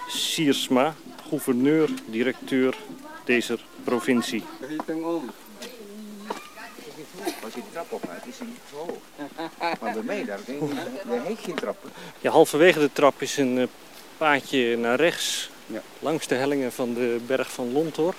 Siersma, 0.08 0.94
gouverneur, 1.28 1.90
directeur 2.06 2.76
deze 3.24 3.58
provincie. 3.84 4.44
Hitung 4.68 5.04
om. 5.04 5.30
Als 7.44 7.54
je 7.54 7.60
de 7.60 7.66
trap 7.72 7.92
op 7.92 8.04
gaat, 8.08 8.26
is 8.26 8.38
hij 8.38 8.46
niet 8.46 8.56
zo 8.70 8.76
hoog. 8.76 8.96
Maar 9.58 9.92
bij 9.92 10.02
mij 10.02 10.24
daar, 10.24 10.38
daar 11.08 11.22
heet 11.24 11.38
geen 11.44 11.54
trappen. 11.54 11.90
Ja, 12.20 12.30
halverwege 12.30 12.78
de 12.78 12.90
trap 12.92 13.22
is 13.22 13.36
een 13.36 13.58
eh, 13.58 13.66
paadje 14.18 14.76
naar 14.76 14.96
rechts, 14.96 15.50
Ja. 15.66 15.82
langs 15.98 16.26
de 16.26 16.34
hellingen 16.34 16.72
van 16.72 16.94
de 16.94 17.20
berg 17.26 17.50
van 17.50 17.72
Lontor. 17.72 18.14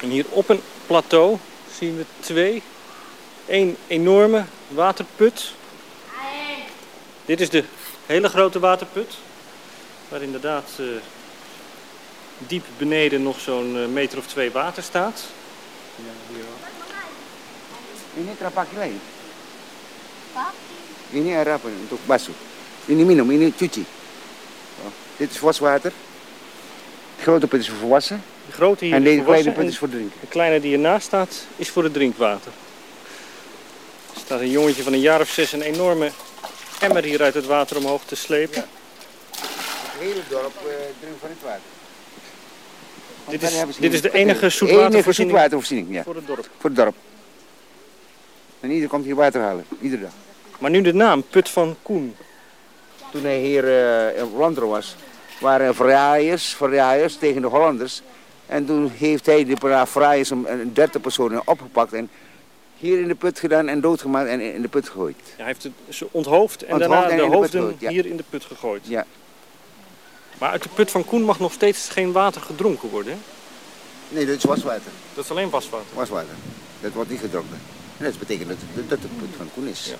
En 0.00 0.08
hier 0.08 0.26
op 0.30 0.48
een 0.48 0.60
plateau 0.86 1.38
zien 1.78 1.96
we 1.96 2.04
twee. 2.20 2.62
Eén 3.48 3.76
enorme 3.86 4.44
waterput. 4.68 5.52
Dit 7.24 7.40
is 7.40 7.50
de 7.50 7.64
hele 8.06 8.28
grote 8.28 8.58
waterput. 8.58 9.14
Waar 10.08 10.22
inderdaad 10.22 10.70
uh, 10.80 10.86
diep 12.38 12.64
beneden 12.76 13.22
nog 13.22 13.40
zo'n 13.40 13.76
uh, 13.76 13.86
meter 13.86 14.18
of 14.18 14.26
twee 14.26 14.50
water 14.50 14.82
staat. 14.82 15.22
Ja, 15.96 16.34
hier 16.34 16.44
Ini 18.14 18.30
terpakai 18.38 18.78
lagi. 18.78 19.00
Ini 21.10 21.34
air 21.34 21.58
apa 21.58 21.66
untuk 21.66 21.98
basuh. 22.06 22.34
Ini 22.86 23.02
minum, 23.02 23.26
ini 23.30 23.50
cuci. 23.50 23.82
Oh, 24.86 24.92
dit 25.18 25.30
is 25.30 25.40
waswater. 25.40 25.92
De 27.16 27.22
grote 27.22 27.46
put 27.46 27.60
is 27.60 27.68
voor 27.68 27.88
wassen. 27.88 28.22
De 28.46 28.52
grote 28.52 28.84
hier 28.84 28.94
en 28.94 29.02
deze 29.02 29.22
kleine 29.22 29.50
put 29.50 29.62
en 29.62 29.68
is 29.68 29.78
voor 29.78 29.88
drinken. 29.88 30.20
De 30.20 30.26
kleine 30.26 30.60
die 30.60 30.74
ernaast 30.74 31.06
staat 31.06 31.46
is 31.56 31.70
voor 31.70 31.84
het 31.84 31.92
drinkwater. 31.92 32.52
Er 34.14 34.20
staat 34.20 34.40
een 34.40 34.50
jongetje 34.50 34.82
van 34.82 34.92
een 34.92 35.00
jaar 35.00 35.20
of 35.20 35.28
zes 35.28 35.52
een 35.52 35.62
enorme 35.62 36.10
emmer 36.80 37.04
hier 37.04 37.22
uit 37.22 37.34
het 37.34 37.46
water 37.46 37.76
omhoog 37.76 38.04
te 38.04 38.14
slepen. 38.16 38.62
Ja. 38.62 38.66
Het 39.30 40.00
hele 40.00 40.22
dorp 40.28 40.54
uh, 40.66 40.72
drinkt 41.00 41.20
van 41.20 41.28
het 41.28 41.42
water. 41.42 41.73
Dit 43.28 43.42
is, 43.42 43.76
dit 43.78 43.92
is 43.92 44.02
de 44.02 44.12
enige 44.12 44.48
zoetwatervoorziening, 44.48 45.14
zoetwatervoorziening 45.14 45.94
ja. 45.94 46.02
voor 46.02 46.14
het 46.14 46.26
dorp. 46.26 46.48
Voor 46.58 46.70
het 46.70 46.78
dorp. 46.78 46.94
En 48.60 48.68
iedereen 48.68 48.88
komt 48.88 49.04
hier 49.04 49.14
water 49.14 49.40
halen, 49.40 49.64
iedere 49.80 50.02
dag. 50.02 50.12
Maar 50.58 50.70
nu 50.70 50.80
de 50.80 50.94
naam, 50.94 51.22
Put 51.30 51.48
van 51.48 51.76
Koen. 51.82 52.16
Toen 53.12 53.22
hij 53.22 53.38
hier 53.38 53.64
uh, 53.64 54.18
in 54.18 54.30
Vlaanderen 54.34 54.68
was, 54.68 54.96
waren 55.40 55.74
verraaiers, 55.74 56.54
verraaiers 56.54 57.16
tegen 57.16 57.42
de 57.42 57.48
Hollanders. 57.48 58.02
En 58.46 58.66
toen 58.66 58.90
heeft 58.96 59.26
hij 59.26 59.44
die 59.44 59.56
verraaiers 59.84 60.30
een 60.30 60.70
derde 60.72 61.00
personen 61.00 61.42
opgepakt 61.44 61.92
en 61.92 62.10
hier 62.78 63.00
in 63.00 63.08
de 63.08 63.14
put 63.14 63.38
gedaan 63.38 63.68
en 63.68 63.80
doodgemaakt 63.80 64.28
en 64.28 64.40
in 64.40 64.62
de 64.62 64.68
put 64.68 64.88
gegooid. 64.88 65.16
Ja, 65.24 65.32
hij 65.36 65.46
heeft 65.46 65.62
het 65.62 65.72
ze 65.88 66.06
onthoofd 66.10 66.62
en 66.62 66.72
Onthoofd 66.72 66.90
daarna 66.90 67.10
en 67.10 67.16
de 67.16 67.22
de 67.30 67.36
hoofden 67.36 67.60
gegooid, 67.60 67.80
ja. 67.80 67.90
hier 67.90 68.06
in 68.06 68.16
de 68.16 68.24
put 68.30 68.44
gegooid. 68.44 68.86
Ja. 68.86 69.04
Maar 70.44 70.52
uit 70.52 70.62
de 70.62 70.68
put 70.74 70.90
van 70.90 71.04
Koen 71.04 71.22
mag 71.22 71.38
nog 71.38 71.52
steeds 71.52 71.88
geen 71.88 72.12
water 72.12 72.40
gedronken 72.40 72.88
worden, 72.90 73.12
hè? 73.12 73.18
Nee, 74.16 74.26
dat 74.26 74.36
is 74.36 74.44
waswater. 74.44 74.90
Dat 75.14 75.24
is 75.24 75.30
alleen 75.30 75.50
waswater. 75.50 75.86
Waswater. 75.94 76.34
Dat 76.80 76.92
wordt 76.92 77.10
niet 77.10 77.20
gedronken. 77.20 77.60
En 77.98 78.04
dat 78.04 78.18
betekent 78.18 78.48
dat 78.48 78.56
dat 78.74 78.84
het 78.88 79.02
de 79.02 79.08
put 79.18 79.28
van 79.36 79.50
Koen 79.54 79.66
is. 79.68 79.84
Ja. 79.86 79.94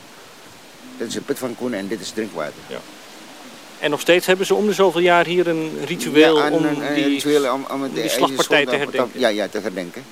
Dit 0.98 1.08
is 1.08 1.14
een 1.14 1.24
put 1.24 1.38
van 1.38 1.54
Koen 1.56 1.72
en 1.72 1.88
dit 1.88 2.00
is 2.00 2.10
drinkwater. 2.10 2.54
Ja. 2.66 2.78
En 3.78 3.90
nog 3.90 4.00
steeds 4.00 4.26
hebben 4.26 4.46
ze 4.46 4.54
om 4.54 4.66
de 4.66 4.72
zoveel 4.72 5.00
jaar 5.00 5.26
hier 5.26 5.48
een 5.48 5.70
ritueel 5.84 6.38
Ja, 6.38 6.46
een- 6.46 6.52
om 6.52 6.64
een- 6.64 6.94
die, 6.94 7.04
ritueel 7.04 7.52
om, 7.70 7.90
die 7.92 8.08
slagpartij 8.08 8.66
te 8.66 8.76
herdenken. 8.76 9.20
Ja, 9.20 9.28
ja, 9.28 9.48
te 9.48 9.58
herdenken. 9.58 10.04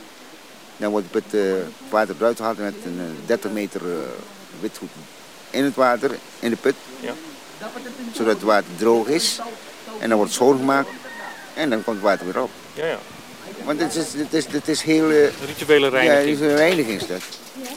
Dan 0.77 0.91
wordt 0.91 1.07
het 1.11 1.25
uh, 1.35 1.53
water 1.91 2.15
eruit 2.19 2.37
gehaald 2.37 2.59
met 2.59 2.75
een 2.85 2.99
eh, 2.99 3.27
30 3.27 3.51
meter 3.51 3.81
eh, 3.81 3.97
wit 4.61 4.79
goed 4.79 4.89
in 5.51 5.65
het 5.65 5.75
water, 5.75 6.11
in 6.39 6.51
de 6.51 6.57
put. 6.57 6.75
Ja. 7.01 7.13
Zodat 8.13 8.35
het 8.35 8.43
water 8.43 8.71
droog 8.79 9.07
is. 9.09 9.39
En 10.03 10.09
dan 10.09 10.17
wordt 10.19 10.33
het 10.33 10.43
schoongemaakt. 10.43 10.89
En 11.55 11.71
dan 11.71 11.85
komt 11.85 11.97
het 11.97 12.05
water 12.05 12.27
weer 12.27 12.43
op. 12.43 12.51
Ja, 12.75 12.87
ja. 12.87 12.99
Want 13.65 13.81
het 13.81 13.95
is, 13.95 14.13
het 14.15 14.35
is, 14.35 14.47
het 14.47 14.69
is 14.69 14.83
heel... 14.83 15.11
eh, 15.11 15.29
Rituele 15.47 15.87
ja, 15.87 15.93
reiniging. 15.93 16.35
is 16.35 16.41
een 16.41 16.57
reiniging 16.57 17.01
is 17.01 17.07
dat. 17.07 17.21
We 17.53 17.69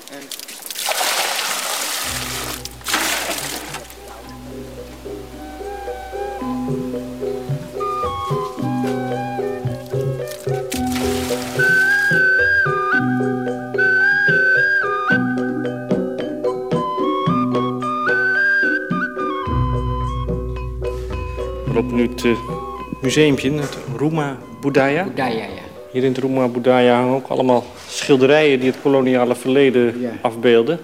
museumpje, 23.16 23.52
het 23.52 23.78
Roema 23.98 24.38
Budaya. 24.62 25.04
Budaya, 25.04 25.44
ja. 25.44 25.64
Hier 25.92 26.04
in 26.04 26.12
het 26.14 26.18
Roema 26.18 26.48
Budaya 26.48 26.96
hangen 26.96 27.16
ook 27.16 27.28
allemaal 27.28 27.64
schilderijen 27.88 28.60
die 28.60 28.72
het 28.72 28.82
koloniale 28.82 29.36
verleden 29.36 30.00
Ja. 30.02 30.12
afbeelden. 30.22 30.80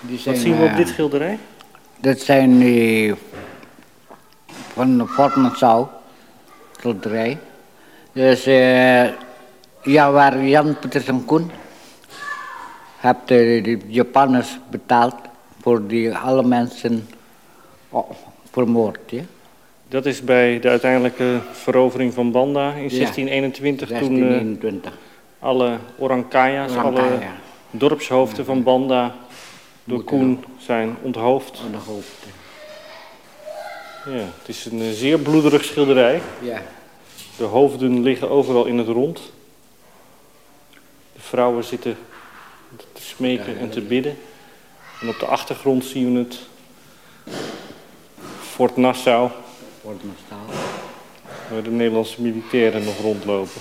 Die 0.00 0.14
Wat 0.14 0.22
zijn, 0.22 0.36
zien 0.36 0.56
we 0.56 0.64
op 0.64 0.70
eh, 0.70 0.76
dit 0.76 0.88
schilderij? 0.88 1.38
Dat 2.00 2.18
zijn 2.18 2.62
eh, 2.62 3.14
van 4.72 4.98
de 4.98 5.06
Fort 5.06 5.36
Nassau, 5.36 5.86
schilderij. 6.78 7.38
Dus 8.12 8.46
eh, 8.46 9.04
ja, 9.82 10.10
waar 10.10 10.44
Jan 10.44 10.78
Petersen 10.78 11.24
Koen 11.24 11.50
heeft 12.96 13.28
de, 13.28 13.60
de 13.62 13.78
Japanners 13.86 14.58
betaald 14.70 15.14
voor 15.60 15.86
die 15.86 16.14
alle 16.16 16.42
mensen 16.42 17.08
oh, 17.88 18.10
vermoord. 18.50 18.98
Ja? 19.06 19.22
Dat 19.90 20.06
is 20.06 20.22
bij 20.22 20.60
de 20.60 20.68
uiteindelijke 20.68 21.40
verovering 21.52 22.14
van 22.14 22.30
Banda 22.30 22.68
in 22.68 22.88
1621, 22.88 23.88
toen 23.88 23.98
1621. 23.98 24.98
alle 25.38 25.78
Orankaya's, 25.98 26.76
alle 26.76 27.18
dorpshoofden 27.70 28.44
van 28.44 28.62
Banda 28.62 29.14
door 29.84 30.02
Koen 30.02 30.44
zijn 30.58 30.96
onthoofd. 31.02 31.60
Ja, 34.06 34.12
het 34.12 34.48
is 34.48 34.64
een 34.64 34.80
eh, 34.80 34.90
zeer 34.90 35.18
bloederig 35.18 35.64
schilderij. 35.64 36.20
Ja. 36.42 36.62
De 37.36 37.44
hoofden 37.44 38.02
liggen 38.02 38.30
overal 38.30 38.64
in 38.64 38.78
het 38.78 38.88
rond. 38.88 39.32
De 41.12 41.20
vrouwen 41.20 41.64
zitten 41.64 41.96
te 42.92 43.02
smeken 43.02 43.58
en 43.58 43.70
te 43.70 43.80
bidden. 43.80 44.16
En 45.00 45.08
op 45.08 45.18
de 45.18 45.26
achtergrond 45.26 45.84
zien 45.84 46.12
we 46.12 46.18
het 46.18 46.38
Fort 48.40 48.76
Nassau, 48.76 49.30
Fort 49.80 50.02
Nassau. 50.04 50.58
waar 51.50 51.62
de 51.62 51.70
Nederlandse 51.70 52.22
militairen 52.22 52.84
nog 52.84 52.98
rondlopen. 52.98 53.60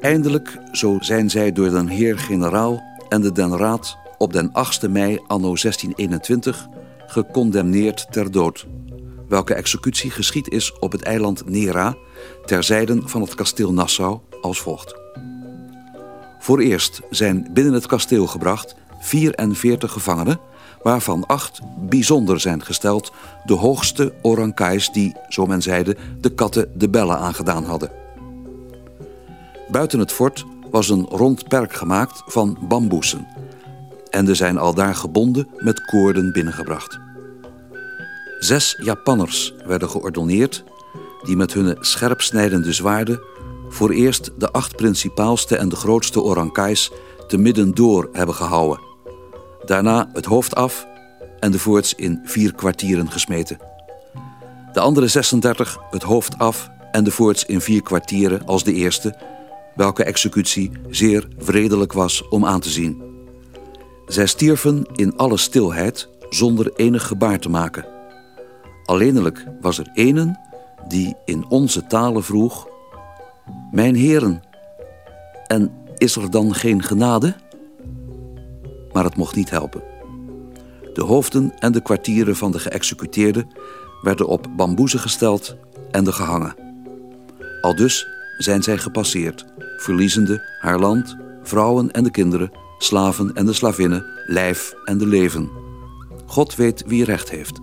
Eindelijk, 0.00 0.58
zo 0.72 0.96
zijn 1.00 1.30
zij 1.30 1.52
door 1.52 1.70
den 1.70 1.86
heer-generaal 1.86 2.82
en 3.08 3.20
de 3.20 3.32
den 3.32 3.56
raad 3.56 3.98
op 4.18 4.32
den 4.32 4.48
8e 4.48 4.90
mei 4.90 5.18
anno 5.26 5.54
1621 5.54 6.68
gecondemneerd 7.06 8.06
ter 8.12 8.30
dood, 8.30 8.66
welke 9.28 9.54
executie 9.54 10.10
geschied 10.10 10.48
is 10.48 10.78
op 10.78 10.92
het 10.92 11.02
eiland 11.02 11.48
Nera, 11.48 11.96
ter 12.44 12.62
zijden 12.62 13.08
van 13.08 13.20
het 13.20 13.34
kasteel 13.34 13.72
Nassau, 13.72 14.18
als 14.40 14.60
volgt. 14.60 14.98
Vooreerst 16.40 17.00
zijn 17.10 17.46
binnen 17.50 17.72
het 17.72 17.86
kasteel 17.86 18.26
gebracht 18.26 18.74
44 19.00 19.92
gevangenen, 19.92 20.40
waarvan 20.82 21.26
acht 21.26 21.60
bijzonder 21.78 22.40
zijn 22.40 22.62
gesteld, 22.62 23.12
de 23.44 23.54
hoogste 23.54 24.12
orankais 24.22 24.92
die, 24.92 25.16
zo 25.28 25.46
men 25.46 25.62
zeide, 25.62 25.96
de 26.20 26.34
katten 26.34 26.70
de 26.74 26.88
bellen 26.88 27.18
aangedaan 27.18 27.64
hadden. 27.64 27.90
Buiten 29.70 29.98
het 29.98 30.12
fort 30.12 30.44
was 30.70 30.88
een 30.88 31.04
rond 31.04 31.48
perk 31.48 31.72
gemaakt 31.72 32.22
van 32.26 32.58
bamboesen. 32.68 33.26
En 34.10 34.28
er 34.28 34.36
zijn 34.36 34.58
aldaar 34.58 34.94
gebonden 34.94 35.48
met 35.56 35.84
koorden 35.84 36.32
binnengebracht. 36.32 36.98
Zes 38.38 38.76
Japanners 38.78 39.54
werden 39.66 39.90
geordonneerd, 39.90 40.64
die 41.22 41.36
met 41.36 41.52
hun 41.52 41.76
scherpsnijdende 41.80 42.72
zwaarden 42.72 43.20
voor 43.70 43.90
eerst 43.90 44.30
de 44.38 44.50
acht 44.50 44.76
principaalste 44.76 45.56
en 45.56 45.68
de 45.68 45.76
grootste 45.76 46.22
orankais 46.22 46.90
te 47.28 47.38
midden 47.38 47.74
door 47.74 48.08
hebben 48.12 48.34
gehouden. 48.34 48.80
Daarna 49.64 50.10
het 50.12 50.24
hoofd 50.24 50.54
af 50.54 50.86
en 51.38 51.50
de 51.50 51.58
voorts 51.58 51.94
in 51.94 52.20
vier 52.24 52.54
kwartieren 52.54 53.10
gesmeten. 53.10 53.58
De 54.72 54.80
andere 54.80 55.08
36 55.08 55.78
het 55.90 56.02
hoofd 56.02 56.38
af 56.38 56.70
en 56.90 57.04
de 57.04 57.10
voorts 57.10 57.44
in 57.44 57.60
vier 57.60 57.82
kwartieren 57.82 58.46
als 58.46 58.64
de 58.64 58.72
eerste, 58.72 59.18
welke 59.74 60.04
executie 60.04 60.70
zeer 60.88 61.28
vredelijk 61.38 61.92
was 61.92 62.28
om 62.28 62.46
aan 62.46 62.60
te 62.60 62.70
zien. 62.70 63.02
Zij 64.06 64.26
stierven 64.26 64.86
in 64.92 65.16
alle 65.16 65.36
stilheid 65.36 66.08
zonder 66.30 66.72
enig 66.76 67.06
gebaar 67.06 67.38
te 67.38 67.48
maken. 67.48 67.86
Alleenlijk 68.84 69.46
was 69.60 69.78
er 69.78 69.90
enen 69.94 70.40
die 70.88 71.16
in 71.24 71.44
onze 71.48 71.86
talen 71.86 72.24
vroeg: 72.24 72.68
Mijn 73.70 73.94
heren, 73.94 74.42
en 75.46 75.72
is 75.96 76.16
er 76.16 76.30
dan 76.30 76.54
geen 76.54 76.82
genade? 76.82 77.34
Maar 78.92 79.04
het 79.04 79.16
mocht 79.16 79.36
niet 79.36 79.50
helpen. 79.50 79.82
De 80.94 81.02
hoofden 81.02 81.52
en 81.58 81.72
de 81.72 81.82
kwartieren 81.82 82.36
van 82.36 82.52
de 82.52 82.58
geëxecuteerden 82.58 83.48
werden 84.02 84.26
op 84.26 84.46
bamboezen 84.56 85.00
gesteld 85.00 85.56
en 85.90 86.06
er 86.06 86.12
gehangen. 86.12 86.54
Aldus 87.60 88.06
zijn 88.38 88.62
zij 88.62 88.78
gepasseerd, 88.78 89.44
verliezende 89.76 90.42
haar 90.60 90.78
land, 90.78 91.16
vrouwen 91.42 91.90
en 91.90 92.04
de 92.04 92.10
kinderen, 92.10 92.50
slaven 92.78 93.34
en 93.34 93.46
de 93.46 93.52
slavinnen, 93.52 94.06
lijf 94.26 94.74
en 94.84 94.98
de 94.98 95.06
leven. 95.06 95.50
God 96.26 96.54
weet 96.56 96.84
wie 96.86 97.04
recht 97.04 97.30
heeft. 97.30 97.60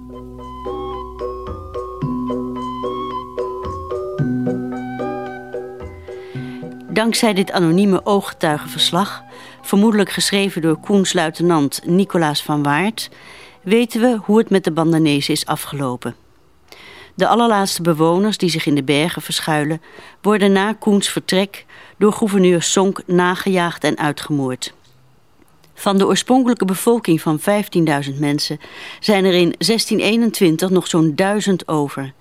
Dankzij 6.98 7.34
dit 7.34 7.52
anonieme 7.52 8.06
ooggetuigenverslag, 8.06 9.24
vermoedelijk 9.62 10.10
geschreven 10.10 10.62
door 10.62 10.78
Koens 10.78 11.14
luitenant 11.14 11.82
Nicolaas 11.86 12.44
van 12.44 12.64
Waard, 12.64 13.10
weten 13.64 14.02
we 14.02 14.20
hoe 14.24 14.38
het 14.38 14.50
met 14.50 14.64
de 14.64 14.72
Bandanezen 14.72 15.34
is 15.34 15.46
afgelopen. 15.46 16.16
De 17.16 17.28
allerlaatste 17.28 17.82
bewoners 17.82 18.38
die 18.38 18.50
zich 18.50 18.66
in 18.66 18.76
de 18.76 18.84
bergen 18.84 19.22
verschuilen, 19.22 19.82
worden 20.22 20.52
na 20.52 20.74
Koens 20.74 21.10
vertrek 21.10 21.66
door 21.98 22.14
gouverneur 22.14 22.62
Sonk 22.62 23.02
nagejaagd 23.06 23.84
en 23.84 23.98
uitgemoord. 23.98 24.74
Van 25.74 25.98
de 25.98 26.06
oorspronkelijke 26.06 26.66
bevolking 26.66 27.22
van 27.22 27.40
15.000 27.40 28.20
mensen 28.20 28.60
zijn 29.00 29.26
er 29.26 29.34
in 29.34 29.54
1621 29.58 30.70
nog 30.70 30.88
zo'n 30.88 31.16
duizend 31.16 31.68
over. 31.68 32.14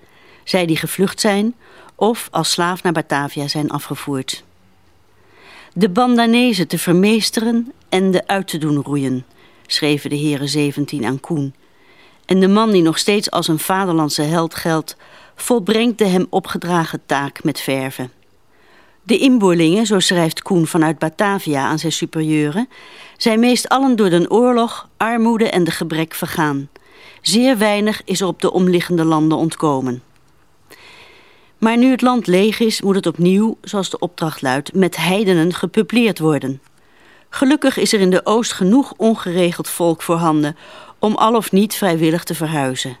Zij 0.43 0.65
die 0.65 0.77
gevlucht 0.77 1.19
zijn 1.19 1.55
of 1.95 2.27
als 2.31 2.51
slaaf 2.51 2.83
naar 2.83 2.93
Batavia 2.93 3.47
zijn 3.47 3.69
afgevoerd. 3.69 4.45
De 5.77 5.89
Bandanezen 5.89 6.67
te 6.67 6.77
vermeesteren 6.77 7.73
en 7.89 8.11
de 8.11 8.27
uit 8.27 8.47
te 8.47 8.57
doen 8.57 8.81
roeien, 8.83 9.25
schreven 9.67 10.09
de 10.09 10.15
heren 10.15 10.49
17 10.49 11.05
aan 11.05 11.19
Koen. 11.19 11.53
En 12.25 12.39
de 12.39 12.47
man 12.47 12.71
die 12.71 12.81
nog 12.81 12.97
steeds 12.97 13.31
als 13.31 13.47
een 13.47 13.59
vaderlandse 13.59 14.21
held 14.21 14.55
geldt, 14.55 14.97
volbrengt 15.35 15.97
de 15.97 16.05
hem 16.05 16.27
opgedragen 16.29 17.01
taak 17.05 17.43
met 17.43 17.59
verven. 17.59 18.11
De 19.03 19.17
inboorlingen, 19.17 19.85
zo 19.85 19.99
schrijft 19.99 20.41
Koen 20.41 20.67
vanuit 20.67 20.99
Batavia 20.99 21.67
aan 21.67 21.79
zijn 21.79 21.91
superieuren, 21.91 22.69
zijn 23.17 23.39
meest 23.39 23.69
allen 23.69 23.95
door 23.95 24.09
de 24.09 24.29
oorlog, 24.29 24.89
armoede 24.97 25.49
en 25.49 25.63
de 25.63 25.71
gebrek 25.71 26.13
vergaan. 26.13 26.69
Zeer 27.21 27.57
weinig 27.57 28.01
is 28.05 28.21
er 28.21 28.27
op 28.27 28.41
de 28.41 28.51
omliggende 28.51 29.03
landen 29.03 29.37
ontkomen. 29.37 30.03
Maar 31.57 31.77
nu 31.77 31.91
het 31.91 32.01
land 32.01 32.27
leeg 32.27 32.59
is, 32.59 32.81
moet 32.81 32.95
het 32.95 33.07
opnieuw, 33.07 33.57
zoals 33.61 33.89
de 33.89 33.99
opdracht 33.99 34.41
luidt, 34.41 34.73
met 34.73 34.95
heidenen 34.95 35.53
gepubliceerd 35.53 36.19
worden. 36.19 36.61
Gelukkig 37.29 37.77
is 37.77 37.93
er 37.93 37.99
in 37.99 38.09
de 38.09 38.25
Oost 38.25 38.51
genoeg 38.51 38.93
ongeregeld 38.97 39.69
volk 39.69 40.01
voorhanden 40.01 40.57
om 40.99 41.15
al 41.15 41.35
of 41.35 41.51
niet 41.51 41.75
vrijwillig 41.75 42.23
te 42.23 42.35
verhuizen. 42.35 42.97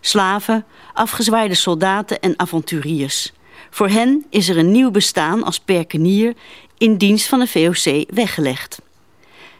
Slaven, 0.00 0.64
afgezwaaide 0.92 1.54
soldaten 1.54 2.20
en 2.20 2.38
avonturiers. 2.38 3.32
Voor 3.70 3.88
hen 3.88 4.26
is 4.30 4.48
er 4.48 4.58
een 4.58 4.70
nieuw 4.70 4.90
bestaan 4.90 5.42
als 5.44 5.60
perkenier 5.60 6.34
in 6.78 6.96
dienst 6.96 7.26
van 7.26 7.38
de 7.38 7.46
VOC 7.46 8.04
weggelegd. 8.14 8.80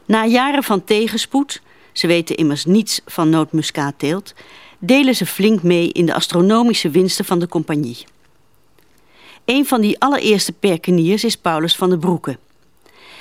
Na 0.05 0.24
jaren 0.24 0.62
van 0.62 0.84
tegenspoed, 0.84 1.62
ze 1.93 2.07
weten 2.07 2.36
immers 2.36 2.64
niets 2.64 3.01
van 3.07 3.28
nootmuskaatteelt, 3.28 4.34
delen 4.78 5.16
ze 5.16 5.26
flink 5.26 5.62
mee 5.62 5.93
in 5.93 6.07
de 6.07 6.14
astronomische 6.14 6.91
winsten 6.91 7.24
van 7.24 7.38
de 7.38 7.49
compagnie. 7.49 8.05
Een 9.51 9.67
van 9.67 9.81
die 9.81 10.01
allereerste 10.01 10.53
perkeniers 10.53 11.25
is 11.25 11.37
Paulus 11.37 11.77
van 11.77 11.89
der 11.89 11.99
Broeke. 11.99 12.39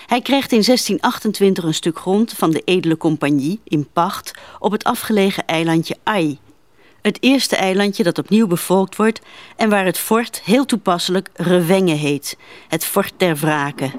Hij 0.08 0.22
kreeg 0.22 0.44
in 0.44 0.64
1628 0.64 1.64
een 1.64 1.74
stuk 1.74 1.98
grond 1.98 2.34
van 2.34 2.52
de 2.52 2.62
edele 2.66 2.98
compagnie 2.98 3.60
in 3.64 3.88
pacht 3.94 4.32
op 4.60 4.72
het 4.72 4.84
afgelegen 4.84 5.46
eilandje 5.46 5.98
Ai. 6.04 6.40
Het 7.02 7.18
eerste 7.22 7.56
eilandje 7.56 8.04
dat 8.04 8.18
opnieuw 8.18 8.48
bevolkt 8.48 8.96
wordt 8.96 9.22
en 9.56 9.70
waar 9.70 9.86
het 9.86 9.98
fort 9.98 10.42
heel 10.44 10.66
toepasselijk 10.66 11.30
Revenge 11.34 11.94
heet, 11.94 12.38
het 12.68 12.86
fort 12.86 13.14
der 13.18 13.36
wraken. 13.36 13.92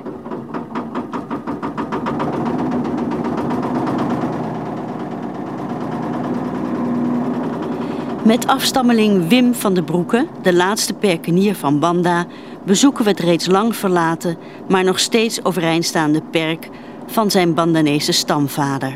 Met 8.25 8.47
afstammeling 8.47 9.29
Wim 9.29 9.55
van 9.55 9.75
de 9.75 9.83
Broeke, 9.83 10.27
de 10.43 10.55
laatste 10.55 10.95
perkenier 10.95 11.55
van 11.55 11.79
Banda, 11.79 12.27
bezoeken 12.65 13.05
we 13.05 13.11
het 13.11 13.21
reeds 13.21 13.47
lang 13.47 13.77
verlaten, 13.77 14.37
maar 14.69 14.85
nog 14.85 14.99
steeds 14.99 15.45
overeindstaande 15.45 16.23
perk 16.31 16.69
van 17.07 17.31
zijn 17.31 17.55
Bandanese 17.55 18.13
stamvader. 18.13 18.93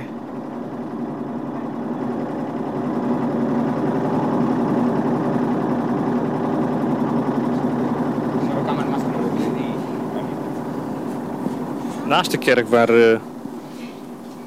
Naast 12.06 12.30
de 12.30 12.38
kerk 12.38 12.68
waar 12.68 12.90
uh, 12.90 13.18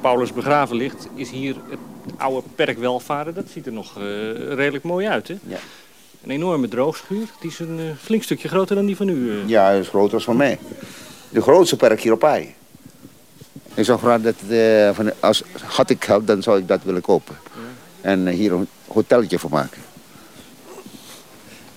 Paulus 0.00 0.32
begraven 0.32 0.76
ligt, 0.76 1.08
is 1.14 1.30
hier 1.30 1.56
het 1.68 1.78
oude 2.16 2.48
perk 2.54 2.78
Welvaren. 2.78 3.34
Dat 3.34 3.48
ziet 3.52 3.66
er 3.66 3.72
nog 3.72 3.98
uh, 3.98 4.02
redelijk 4.54 4.84
mooi 4.84 5.06
uit, 5.06 5.28
hè? 5.28 5.34
Ja. 5.46 5.58
Een 6.22 6.30
enorme 6.30 6.68
droogschuur. 6.68 7.26
Die 7.40 7.50
is 7.50 7.58
een 7.58 7.78
uh, 7.78 7.90
flink 8.00 8.22
stukje 8.22 8.48
groter 8.48 8.76
dan 8.76 8.86
die 8.86 8.96
van 8.96 9.08
u. 9.08 9.42
Ja, 9.46 9.72
dat 9.72 9.80
is 9.80 9.88
groter 9.88 10.10
dan 10.10 10.20
van 10.20 10.36
mij. 10.36 10.58
De 11.28 11.42
grootste 11.42 11.76
perk 11.76 12.00
hier 12.00 12.12
op 12.12 12.24
Aai. 12.24 12.54
Ik 13.74 13.84
zou 13.84 13.98
graag 13.98 14.20
dat, 14.20 14.34
van, 14.94 15.12
als 15.20 15.42
had 15.64 15.90
ik 15.90 16.04
geld, 16.04 16.26
dan 16.26 16.42
zou 16.42 16.58
ik 16.58 16.68
dat 16.68 16.82
willen 16.82 17.00
kopen. 17.00 17.36
Ja. 17.54 17.60
En 18.00 18.28
hier 18.28 18.52
een 18.52 18.68
hotelletje 18.86 19.38
voor 19.38 19.50
maken. 19.50 19.82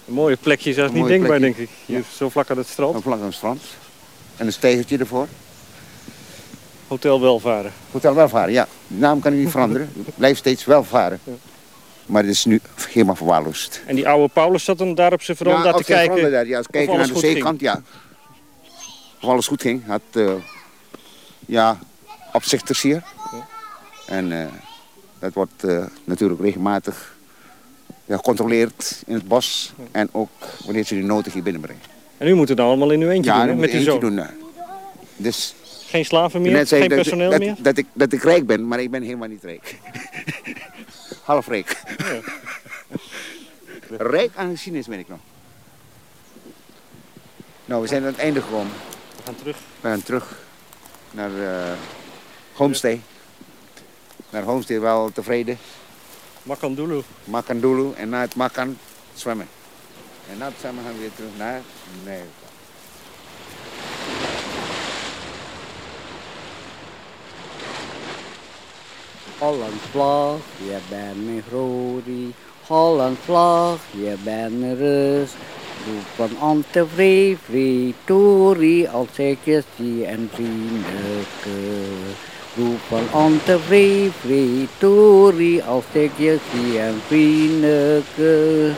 Een 0.08 0.14
mooie 0.14 0.38
plekje, 0.38 0.74
zelfs 0.74 0.94
niet 0.94 1.08
denkbaar, 1.08 1.38
plekje. 1.38 1.56
denk 1.56 1.70
ik. 1.70 1.76
Hier 1.86 1.98
ja. 1.98 2.04
zo 2.16 2.30
vlak 2.30 2.50
aan 2.50 2.58
het 2.58 2.68
strand. 2.68 2.94
Zo 2.94 3.02
vlak 3.02 3.20
aan 3.20 3.26
het 3.26 3.34
strand. 3.34 3.62
En 4.38 4.46
een 4.46 4.54
stegertje 4.54 4.98
ervoor. 4.98 5.28
Hotel 6.92 7.22
Welvaren. 7.22 7.72
Hotel 7.92 8.16
Welvaren, 8.16 8.54
ja. 8.54 8.68
De 8.88 8.96
naam 8.96 9.20
kan 9.20 9.38
niet 9.38 9.50
veranderen. 9.50 9.90
Het 10.06 10.16
blijft 10.16 10.40
steeds 10.40 10.66
Welvaren. 10.66 11.20
Ja. 11.24 11.32
Maar 12.06 12.22
het 12.22 12.32
is 12.32 12.46
nu 12.46 12.62
helemaal 12.90 13.16
verwaarloosd. 13.16 13.82
En 13.86 13.96
die 13.96 14.08
oude 14.08 14.34
Paulus 14.34 14.64
zat 14.64 14.78
dan 14.78 14.96
daar 14.96 15.14
op 15.14 15.22
zijn 15.22 15.38
veranda 15.38 15.68
ja, 15.68 15.74
te 15.74 15.84
kijken? 15.84 16.32
Daar, 16.32 16.48
ja, 16.48 16.58
als 16.58 16.68
kijken 16.68 16.98
naar 16.98 17.08
de 17.08 17.20
zeekant, 17.20 17.60
ging. 17.60 17.72
ja. 17.72 17.82
Of 19.22 19.30
alles 19.30 19.48
goed 19.48 19.62
ging. 19.62 19.86
Had, 19.88 20.02
uh, 20.14 20.32
ja, 21.46 21.80
opzichters 22.34 22.82
hier. 22.82 23.04
Ja. 23.32 23.48
En 24.08 24.32
uh, 24.32 24.46
dat 25.20 25.34
wordt 25.34 25.64
uh, 25.64 25.86
natuurlijk 26.04 26.42
regelmatig 26.42 27.16
ja, 28.06 28.16
gecontroleerd 28.16 29.04
in 29.06 29.14
het 29.14 29.28
bos. 29.28 29.74
Ja. 29.78 29.84
En 29.92 30.10
ook 30.12 30.30
wanneer 30.66 30.86
ze 30.86 30.94
die 30.94 31.04
noten 31.04 31.32
hier 31.32 31.44
binnenbrengen. 31.44 31.82
En 32.18 32.28
u 32.28 32.34
moet 32.34 32.50
het 32.50 32.60
allemaal 32.60 32.92
in 32.92 33.02
uw 33.02 33.10
eentje 33.10 33.32
ja, 33.32 33.46
doen, 33.46 33.60
met 33.60 33.72
uw 33.72 33.82
zoon? 33.82 34.00
doen. 34.00 34.22
Dus 35.22 35.56
geen 35.88 36.06
slaven 36.06 36.42
meer? 36.42 36.68
Geen 36.68 36.88
personeel 36.88 37.30
dat, 37.30 37.40
meer? 37.40 37.56
Dat, 37.56 37.64
dat, 37.64 37.78
ik, 37.78 37.86
dat 37.94 38.14
ik 38.14 38.24
rijk 38.24 38.46
ben, 38.46 38.68
maar 38.68 38.80
ik 38.80 38.92
ben 38.92 39.02
helemaal 39.02 39.28
niet 39.28 39.44
rijk. 39.44 39.76
Half 41.24 41.48
rijk. 41.48 41.78
Ja. 41.98 42.20
rijk 43.98 44.32
aan 44.36 44.52
geschiedenis 44.52 44.88
ben 44.88 45.00
ik 45.00 45.08
nog. 45.08 45.20
Nou, 47.66 47.82
we 47.82 47.88
zijn 47.88 48.02
aan 48.02 48.08
het 48.08 48.18
einde 48.18 48.42
gekomen. 48.42 48.74
We 49.16 49.24
gaan 49.24 49.36
terug. 49.36 49.58
We 49.82 49.88
gaan 49.88 50.04
terug 50.04 50.38
naar 51.12 51.32
uh, 51.32 51.72
Homestay. 52.54 53.02
Naar 54.30 54.44
Homestay 54.44 54.80
wel 54.80 55.12
tevreden. 55.12 55.58
Makandulu. 56.44 57.02
Makandulu. 57.24 57.94
En 57.94 58.10
na 58.10 58.22
het 58.22 58.36
Makan 58.36 58.78
zwemmen. 59.14 59.48
En 60.32 60.38
na 60.38 60.46
het 60.46 60.56
zwemmen 60.60 60.84
gaan 60.84 60.94
we 60.94 61.00
weer 61.00 61.14
terug 61.16 61.32
naar 61.38 61.62
Nederland. 62.04 62.41
Holland 69.42 69.82
vlag, 69.92 70.40
je 70.58 70.78
bent 70.90 71.26
mijn 71.26 71.44
glorie. 71.50 72.34
Holland 72.68 73.18
vlag, 73.26 73.80
je 73.92 74.16
bent 74.24 74.60
mijn 74.60 74.78
rust. 74.78 75.36
Roepen 75.86 76.42
ontevreden, 76.42 77.94
Tori, 78.06 78.88
als 78.88 79.08
ik 79.18 79.38
je 79.44 79.64
zie 79.78 80.06
en 80.06 80.30
vriendelijke. 80.34 81.90
Roepen 82.56 83.20
ontevreden, 83.20 84.70
Tori, 84.78 85.62
als 85.62 85.86
ik 85.92 86.12
je 86.16 86.38
zie 86.54 86.80
en 86.80 87.02
vriendelijke. 87.08 88.72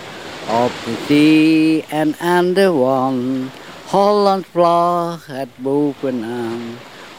Op 0.63 0.71
de 0.85 0.95
zee 1.07 1.85
en 1.89 2.15
aan 2.19 2.53
de 2.53 2.71
wand, 2.71 3.49
Holland 3.89 4.45
vlag 4.51 5.25
het 5.25 5.49
bovenaan. 5.55 6.61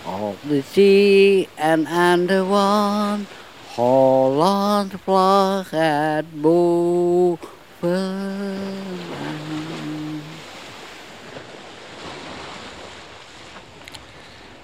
Op 0.05 0.37
de 0.49 0.63
zee 0.73 1.49
en 1.55 1.87
aan 1.87 2.27
de 2.27 2.45
wand, 2.45 3.29
Holland 3.75 4.93
vlag 5.05 5.71
het 5.71 6.25
bovenaan. 6.41 7.45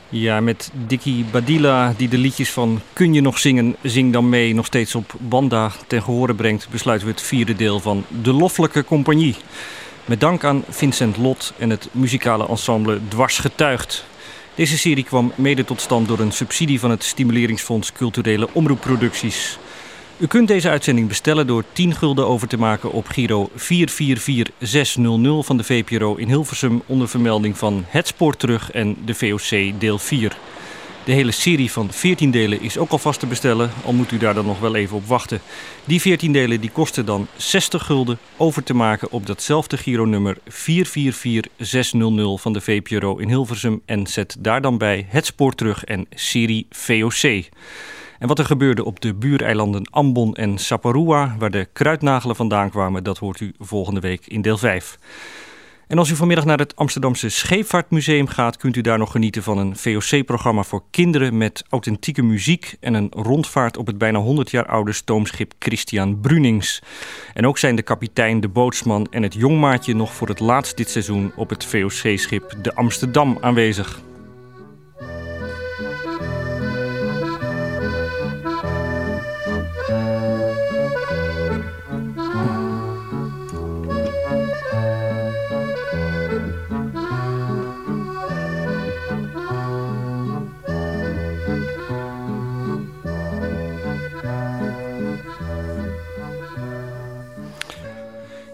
Ja, 0.08 0.40
met 0.40 0.70
Dickie 0.86 1.24
Badila, 1.24 1.94
die 1.96 2.08
de 2.08 2.18
liedjes 2.18 2.50
van 2.50 2.80
Kun 2.92 3.14
je 3.14 3.20
nog 3.20 3.38
zingen, 3.38 3.76
zing 3.82 4.12
dan 4.12 4.28
mee, 4.28 4.54
nog 4.54 4.66
steeds 4.66 4.94
op 4.94 5.14
Banda 5.18 5.70
ten 5.86 6.02
gehore 6.02 6.34
brengt, 6.34 6.68
besluiten 6.70 7.06
we 7.06 7.12
het 7.12 7.22
vierde 7.22 7.56
deel 7.56 7.80
van 7.80 8.04
De 8.22 8.32
Loffelijke 8.32 8.84
Compagnie. 8.84 9.36
Met 10.04 10.20
dank 10.20 10.44
aan 10.44 10.64
Vincent 10.68 11.16
Lot 11.16 11.52
en 11.58 11.70
het 11.70 11.88
muzikale 11.92 12.48
ensemble 12.48 13.00
Dwars 13.08 13.38
Getuigd. 13.38 14.04
Deze 14.54 14.78
serie 14.78 15.04
kwam 15.04 15.32
mede 15.34 15.64
tot 15.64 15.80
stand 15.80 16.08
door 16.08 16.18
een 16.18 16.32
subsidie 16.32 16.80
van 16.80 16.90
het 16.90 17.04
Stimuleringsfonds 17.04 17.92
Culturele 17.92 18.48
Omroepproducties. 18.52 19.58
U 20.18 20.26
kunt 20.26 20.48
deze 20.48 20.68
uitzending 20.68 21.08
bestellen 21.08 21.46
door 21.46 21.64
10 21.72 21.94
gulden 21.94 22.26
over 22.26 22.48
te 22.48 22.56
maken 22.56 22.92
op 22.92 23.08
Giro 23.08 23.50
444600 23.54 25.46
van 25.46 25.56
de 25.56 25.64
VPRO 25.64 26.14
in 26.14 26.28
Hilversum 26.28 26.82
onder 26.86 27.08
vermelding 27.08 27.58
van 27.58 27.84
Het 27.88 28.06
Spoor 28.06 28.36
Terug 28.36 28.70
en 28.70 28.96
de 29.04 29.14
VOC 29.14 29.80
deel 29.80 29.98
4. 29.98 30.36
De 31.10 31.16
hele 31.16 31.30
serie 31.30 31.70
van 31.70 31.92
14 31.92 32.30
delen 32.30 32.60
is 32.60 32.78
ook 32.78 32.90
alvast 32.90 33.20
te 33.20 33.26
bestellen, 33.26 33.70
al 33.84 33.92
moet 33.92 34.12
u 34.12 34.18
daar 34.18 34.34
dan 34.34 34.46
nog 34.46 34.60
wel 34.60 34.74
even 34.74 34.96
op 34.96 35.06
wachten. 35.06 35.40
Die 35.84 36.00
14 36.00 36.32
delen 36.32 36.60
die 36.60 36.70
kosten 36.70 37.06
dan 37.06 37.26
60 37.36 37.86
gulden 37.86 38.18
over 38.36 38.62
te 38.62 38.74
maken 38.74 39.10
op 39.10 39.26
datzelfde 39.26 39.76
Giro-nummer 39.76 40.36
444600 40.46 42.40
van 42.40 42.52
de 42.52 42.60
VPRO 42.60 43.16
in 43.16 43.28
Hilversum 43.28 43.82
en 43.84 44.06
zet 44.06 44.36
daar 44.38 44.60
dan 44.60 44.78
bij 44.78 45.06
Het 45.08 45.26
Spoor 45.26 45.54
Terug 45.54 45.84
en 45.84 46.06
serie 46.10 46.66
VOC. 46.70 47.22
En 48.18 48.28
wat 48.28 48.38
er 48.38 48.44
gebeurde 48.44 48.84
op 48.84 49.00
de 49.00 49.14
buureilanden 49.14 49.90
Ambon 49.90 50.34
en 50.34 50.58
Saparua, 50.58 51.34
waar 51.38 51.50
de 51.50 51.68
kruidnagelen 51.72 52.36
vandaan 52.36 52.70
kwamen, 52.70 53.04
dat 53.04 53.18
hoort 53.18 53.40
u 53.40 53.54
volgende 53.58 54.00
week 54.00 54.26
in 54.26 54.42
deel 54.42 54.58
5. 54.58 54.98
En 55.90 55.98
als 55.98 56.10
u 56.10 56.16
vanmiddag 56.16 56.44
naar 56.44 56.58
het 56.58 56.76
Amsterdamse 56.76 57.28
Scheepvaartmuseum 57.28 58.26
gaat, 58.26 58.56
kunt 58.56 58.76
u 58.76 58.80
daar 58.80 58.98
nog 58.98 59.10
genieten 59.10 59.42
van 59.42 59.58
een 59.58 59.76
VOC-programma 59.76 60.62
voor 60.62 60.82
kinderen 60.90 61.36
met 61.36 61.64
authentieke 61.68 62.22
muziek 62.22 62.76
en 62.80 62.94
een 62.94 63.10
rondvaart 63.10 63.76
op 63.76 63.86
het 63.86 63.98
bijna 63.98 64.18
100 64.18 64.50
jaar 64.50 64.66
oude 64.66 64.92
stoomschip 64.92 65.52
Christian 65.58 66.20
Brunings. 66.20 66.82
En 67.34 67.46
ook 67.46 67.58
zijn 67.58 67.76
de 67.76 67.82
kapitein, 67.82 68.40
de 68.40 68.48
bootsman 68.48 69.06
en 69.10 69.22
het 69.22 69.34
jongmaatje 69.34 69.94
nog 69.94 70.14
voor 70.14 70.28
het 70.28 70.40
laatst 70.40 70.76
dit 70.76 70.90
seizoen 70.90 71.32
op 71.36 71.50
het 71.50 71.64
VOC-schip 71.64 72.54
de 72.62 72.74
Amsterdam 72.74 73.38
aanwezig. 73.40 74.09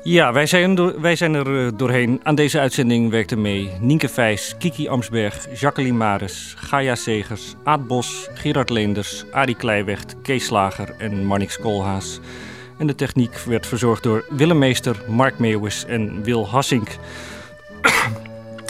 Ja, 0.07 0.33
wij 0.33 0.47
zijn, 0.47 1.01
wij 1.01 1.17
zijn 1.17 1.35
er 1.35 1.67
eh, 1.67 1.73
doorheen. 1.77 2.21
Aan 2.23 2.35
deze 2.35 2.59
uitzending 2.59 3.11
werkten 3.11 3.41
mee 3.41 3.71
Nienke 3.81 4.09
Vijs, 4.09 4.55
Kiki 4.59 4.89
Amsberg, 4.89 5.61
Jacqueline 5.61 5.97
Maris, 5.97 6.55
Gaia 6.59 6.95
Segers, 6.95 7.55
Aad 7.65 7.87
Bos, 7.87 8.29
Gerard 8.35 8.71
Leenders, 8.71 9.25
Arie 9.31 9.55
Kleiwecht, 9.55 10.17
Kees 10.23 10.45
Slager 10.45 10.95
en 10.99 11.25
Marnix 11.25 11.59
Koolhaas. 11.59 12.21
En 12.79 12.87
de 12.87 12.95
techniek 12.95 13.39
werd 13.39 13.67
verzorgd 13.67 14.03
door 14.03 14.25
Willem 14.31 14.59
Meester, 14.59 14.97
Mark 15.09 15.39
Meeuwis 15.39 15.85
en 15.85 16.23
Wil 16.23 16.49
Hassink. 16.49 16.89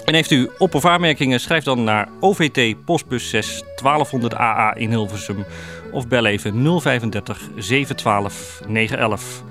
En 0.05 0.15
heeft 0.15 0.31
u 0.31 0.51
op- 0.59 0.75
of 0.75 0.85
aanmerkingen, 0.85 1.41
schrijf 1.41 1.65
dan 1.65 1.85
naar 1.85 2.09
OVT 2.21 2.85
Postbus 2.85 3.31
6 3.31 3.63
1200 3.83 4.35
AA 4.35 4.75
in 4.75 4.91
Hilversum. 4.91 5.45
Of 5.93 6.09
bel 6.09 6.27
even 6.27 6.81
035 6.81 7.41
712 7.57 8.61
911. 8.67 9.45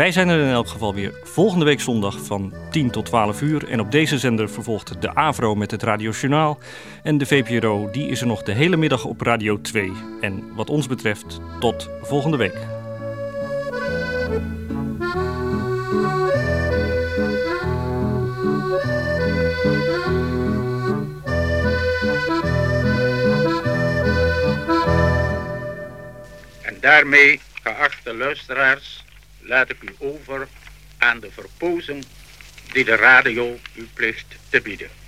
Wij 0.00 0.12
zijn 0.12 0.28
er 0.28 0.40
in 0.40 0.52
elk 0.52 0.68
geval 0.68 0.94
weer 0.94 1.14
volgende 1.24 1.64
week 1.64 1.80
zondag 1.80 2.24
van 2.24 2.54
10 2.70 2.90
tot 2.90 3.06
12 3.06 3.42
uur. 3.42 3.68
En 3.68 3.80
op 3.80 3.90
deze 3.90 4.18
zender 4.18 4.50
vervolgt 4.50 5.02
de 5.02 5.14
AVRO 5.14 5.54
met 5.54 5.70
het 5.70 5.82
Radiojournaal. 5.82 6.58
En 7.02 7.18
de 7.18 7.26
VPRO 7.26 7.90
die 7.90 8.08
is 8.08 8.20
er 8.20 8.26
nog 8.26 8.42
de 8.42 8.52
hele 8.52 8.76
middag 8.76 9.04
op 9.04 9.20
Radio 9.20 9.60
2. 9.60 9.92
En 10.20 10.54
wat 10.54 10.70
ons 10.70 10.86
betreft, 10.86 11.40
tot 11.58 11.90
volgende 12.02 12.36
week. 12.36 12.54
En 26.62 26.76
daarmee, 26.80 27.40
geachte 27.62 28.14
luisteraars, 28.14 29.04
laat 29.50 29.70
ik 29.70 29.82
u 29.82 29.94
over 29.98 30.48
aan 30.98 31.20
de 31.20 31.30
verpozing 31.30 32.04
die 32.72 32.84
de 32.84 32.94
radio 32.94 33.58
u 33.74 33.88
plicht 33.94 34.36
te 34.48 34.60
bieden. 34.60 34.99